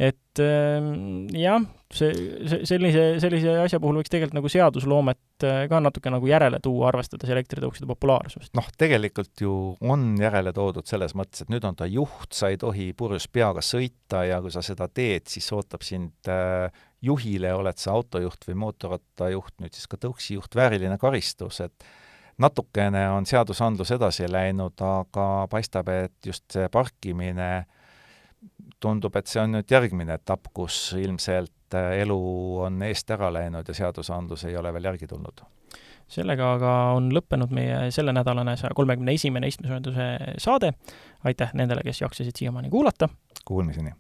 et 0.01 0.41
ähm, 0.41 1.27
jah, 1.37 1.61
see, 1.93 2.09
see, 2.49 2.63
sellise, 2.69 3.03
sellise 3.21 3.57
asja 3.61 3.81
puhul 3.83 3.99
võiks 4.01 4.13
tegelikult 4.13 4.39
nagu 4.39 4.51
seadusloomet 4.53 5.45
äh, 5.45 5.59
ka 5.69 5.81
natuke 5.85 6.13
nagu 6.13 6.31
järele 6.31 6.61
tuua, 6.65 6.89
arvestades 6.89 7.29
elektritõukside 7.35 7.89
populaarsust. 7.91 8.55
noh, 8.57 8.71
tegelikult 8.81 9.45
ju 9.45 9.55
on 9.85 10.15
järele 10.21 10.55
toodud 10.57 10.89
selles 10.89 11.13
mõttes, 11.19 11.45
et 11.45 11.53
nüüd 11.53 11.67
on 11.69 11.77
ta 11.77 11.89
juht, 11.91 12.31
sa 12.37 12.49
ei 12.49 12.61
tohi 12.61 12.91
purjus 12.97 13.29
peaga 13.29 13.65
sõita 13.65 14.25
ja 14.31 14.41
kui 14.41 14.55
sa 14.55 14.65
seda 14.65 14.89
teed, 14.89 15.29
siis 15.29 15.51
ootab 15.57 15.85
sind 15.85 16.33
äh, 16.33 16.71
juhile, 17.03 17.55
oled 17.55 17.81
sa 17.81 17.95
autojuht 17.97 18.45
või 18.49 18.59
mootorrattajuht, 18.65 19.57
nüüd 19.63 19.77
siis 19.77 19.89
ka 19.91 19.99
tõuksijuht, 20.01 20.55
vääriline 20.57 20.99
karistus, 21.01 21.61
et 21.65 21.87
natukene 22.41 23.07
on 23.11 23.27
seadusandlus 23.29 23.93
edasi 23.97 24.29
läinud, 24.31 24.81
aga 24.85 25.27
paistab, 25.51 25.89
et 25.93 26.27
just 26.27 26.47
see 26.53 26.69
parkimine 26.73 27.51
tundub, 28.81 29.17
et 29.17 29.29
see 29.29 29.41
on 29.43 29.57
nüüd 29.59 29.71
järgmine 29.71 30.17
etapp, 30.17 30.49
kus 30.57 30.91
ilmselt 30.97 31.77
äh, 31.77 32.01
elu 32.01 32.21
on 32.67 32.83
eest 32.89 33.11
ära 33.13 33.29
läinud 33.33 33.69
ja 33.69 33.77
seadusandlus 33.77 34.47
ei 34.49 34.57
ole 34.57 34.73
veel 34.77 34.91
järgi 34.93 35.09
tulnud. 35.11 35.45
sellega 36.11 36.55
aga 36.57 36.71
on 36.97 37.13
lõppenud 37.15 37.53
meie 37.55 37.91
sellenädalane 37.95 38.57
saja 38.59 38.75
kolmekümne 38.75 39.13
esimene 39.15 39.49
istmesoojenduse 39.53 40.11
saade. 40.39 40.73
aitäh 41.25 41.53
nendele, 41.55 41.85
kes 41.85 42.01
jaksasid 42.01 42.37
siiamaani 42.37 42.71
kuulata! 42.71 43.09
Kuulmiseni! 43.45 43.93